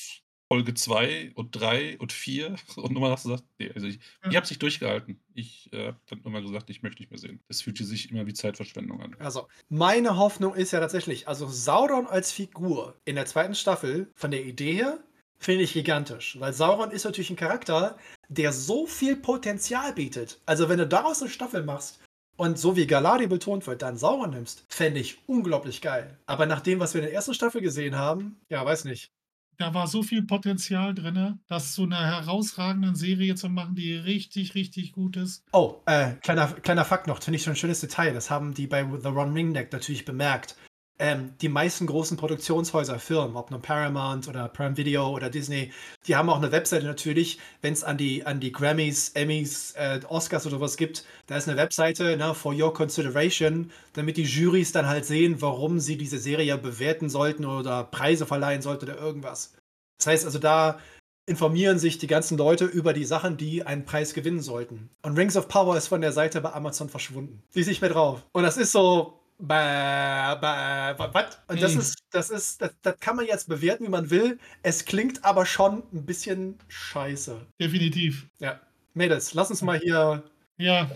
[0.53, 4.31] Folge 2 und 3 und 4 und nochmal hast du gesagt, nee, also ich, ja.
[4.31, 5.21] ich habe es nicht durchgehalten.
[5.33, 7.41] Ich äh, habe dann immer gesagt, ich möchte nicht mehr sehen.
[7.47, 9.15] Das fühlte sich immer wie Zeitverschwendung an.
[9.21, 14.33] Also, meine Hoffnung ist ja tatsächlich, also Sauron als Figur in der zweiten Staffel, von
[14.33, 14.99] der Idee her,
[15.39, 16.37] finde ich gigantisch.
[16.41, 17.97] Weil Sauron ist natürlich ein Charakter,
[18.29, 20.41] der so viel Potenzial bietet.
[20.47, 22.01] Also, wenn du daraus eine Staffel machst,
[22.37, 26.19] und so wie Galadi betont wird, dann Sauron nimmst, fände ich unglaublich geil.
[26.25, 29.13] Aber nach dem, was wir in der ersten Staffel gesehen haben, ja, weiß nicht
[29.61, 34.55] da war so viel Potenzial drin, das zu einer herausragenden Serie zu machen, die richtig,
[34.55, 35.45] richtig gut ist.
[35.53, 38.15] Oh, äh, kleiner, kleiner Fakt noch, finde ich schon ein schönes Detail.
[38.15, 40.57] Das haben die bei The Ron Ring Deck natürlich bemerkt
[41.01, 45.73] ähm, die meisten großen Produktionshäuser, Firmen, ob nun Paramount oder Prime Video oder Disney,
[46.07, 50.01] die haben auch eine Webseite natürlich, wenn es an die, an die Grammys, Emmys, äh,
[50.07, 54.73] Oscars oder was gibt, da ist eine Webseite, ne, for your consideration, damit die Jurys
[54.73, 59.55] dann halt sehen, warum sie diese Serie bewerten sollten oder Preise verleihen sollten oder irgendwas.
[59.99, 60.79] Das heißt also, da
[61.27, 64.91] informieren sich die ganzen Leute über die Sachen, die einen Preis gewinnen sollten.
[65.03, 67.43] Und Rings of Power ist von der Seite bei Amazon verschwunden.
[67.51, 68.27] Sie ist nicht mehr drauf.
[68.33, 71.39] Und das ist so, Bäh, bäh, was?
[71.49, 74.39] Und das ist, das ist, das, das kann man jetzt bewerten, wie man will.
[74.63, 77.47] Es klingt aber schon ein bisschen scheiße.
[77.59, 78.29] Definitiv.
[78.39, 78.61] Ja.
[78.93, 80.25] Mädels, lass uns mal hier.
[80.59, 80.91] Ja.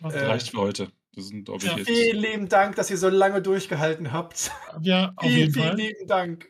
[0.00, 0.92] Das äh, reicht für heute.
[1.14, 1.76] Das sind, ja.
[1.76, 4.52] ich, vielen lieben Dank, dass ihr so lange durchgehalten habt.
[4.82, 5.76] Ja, auf vielen, jeden vielen Fall.
[5.76, 6.48] lieben Dank.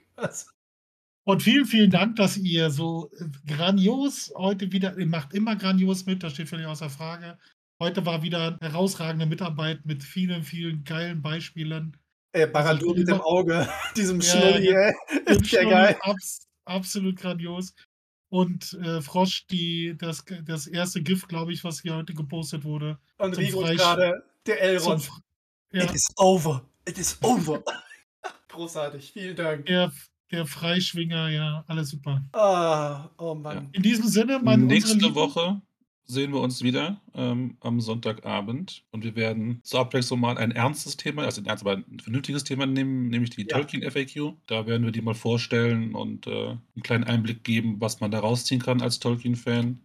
[1.25, 3.11] Und vielen, vielen Dank, dass ihr so
[3.47, 7.39] grandios heute wieder, ihr macht immer grandios mit, das steht völlig außer Frage.
[7.83, 11.97] Heute war wieder herausragende Mitarbeit mit vielen, vielen geilen Beispielen.
[12.33, 13.67] Äh, Baradur mit dem Auge,
[13.97, 14.95] diesem ja, Schnulli, ey.
[15.27, 15.97] Ist ja geil.
[16.03, 17.75] Abs absolut grandios.
[18.29, 22.99] und äh, Frosch die, das, das erste GIF, glaube ich, was hier heute gepostet wurde.
[23.17, 25.11] Und zum Rigo gerade der Elrond.
[25.73, 26.63] Ja, It is over.
[26.87, 27.65] It is over.
[28.49, 29.65] Großartig, vielen Dank.
[29.65, 29.91] der,
[30.31, 32.23] der Freischwinger, ja, alles super.
[32.33, 33.71] Ah, oh Mann.
[33.73, 35.63] In diesem Sinne, mein Nächste Woche
[36.11, 40.97] sehen wir uns wieder ähm, am Sonntagabend und wir werden zur Abwechslung mal ein ernstes
[40.97, 43.57] Thema, also ein ernst, aber ein vernünftiges Thema nehmen, nämlich die Ja.
[43.59, 44.35] Tolkien FAQ.
[44.47, 48.19] Da werden wir die mal vorstellen und äh, einen kleinen Einblick geben, was man da
[48.19, 49.81] rausziehen kann als Tolkien-Fan.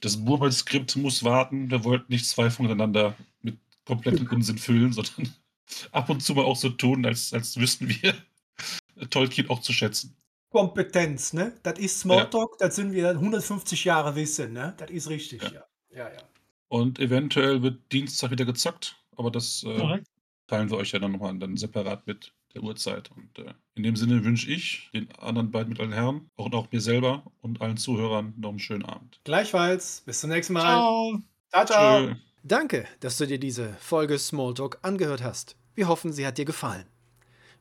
[0.00, 1.70] Das Murmelskript muss warten.
[1.70, 5.32] Wir wollten nicht zwei voneinander mit komplettem Unsinn füllen, sondern
[5.92, 8.14] ab und zu mal auch so tun, als, als wüssten wir
[9.10, 10.14] Tolkien auch zu schätzen.
[10.52, 11.54] Kompetenz, ne?
[11.62, 14.74] Das ist Smalltalk, das sind wir 150 Jahre wissen, ne?
[14.76, 15.50] Das ist richtig, Ja.
[15.50, 15.64] ja.
[15.94, 16.22] Ja, ja.
[16.68, 20.00] Und eventuell wird Dienstag wieder gezockt, aber das äh,
[20.46, 23.10] teilen wir euch ja dann nochmal dann separat mit der Uhrzeit.
[23.10, 26.80] Und äh, in dem Sinne wünsche ich den anderen beiden mittleren Herren und auch mir
[26.80, 29.20] selber und allen Zuhörern noch einen schönen Abend.
[29.24, 30.02] Gleichfalls.
[30.06, 30.62] Bis zum nächsten Mal.
[30.62, 31.20] Ciao.
[31.50, 31.66] ciao.
[31.66, 32.16] ciao.
[32.42, 35.56] Danke, dass du dir diese Folge Smalltalk angehört hast.
[35.74, 36.91] Wir hoffen, sie hat dir gefallen.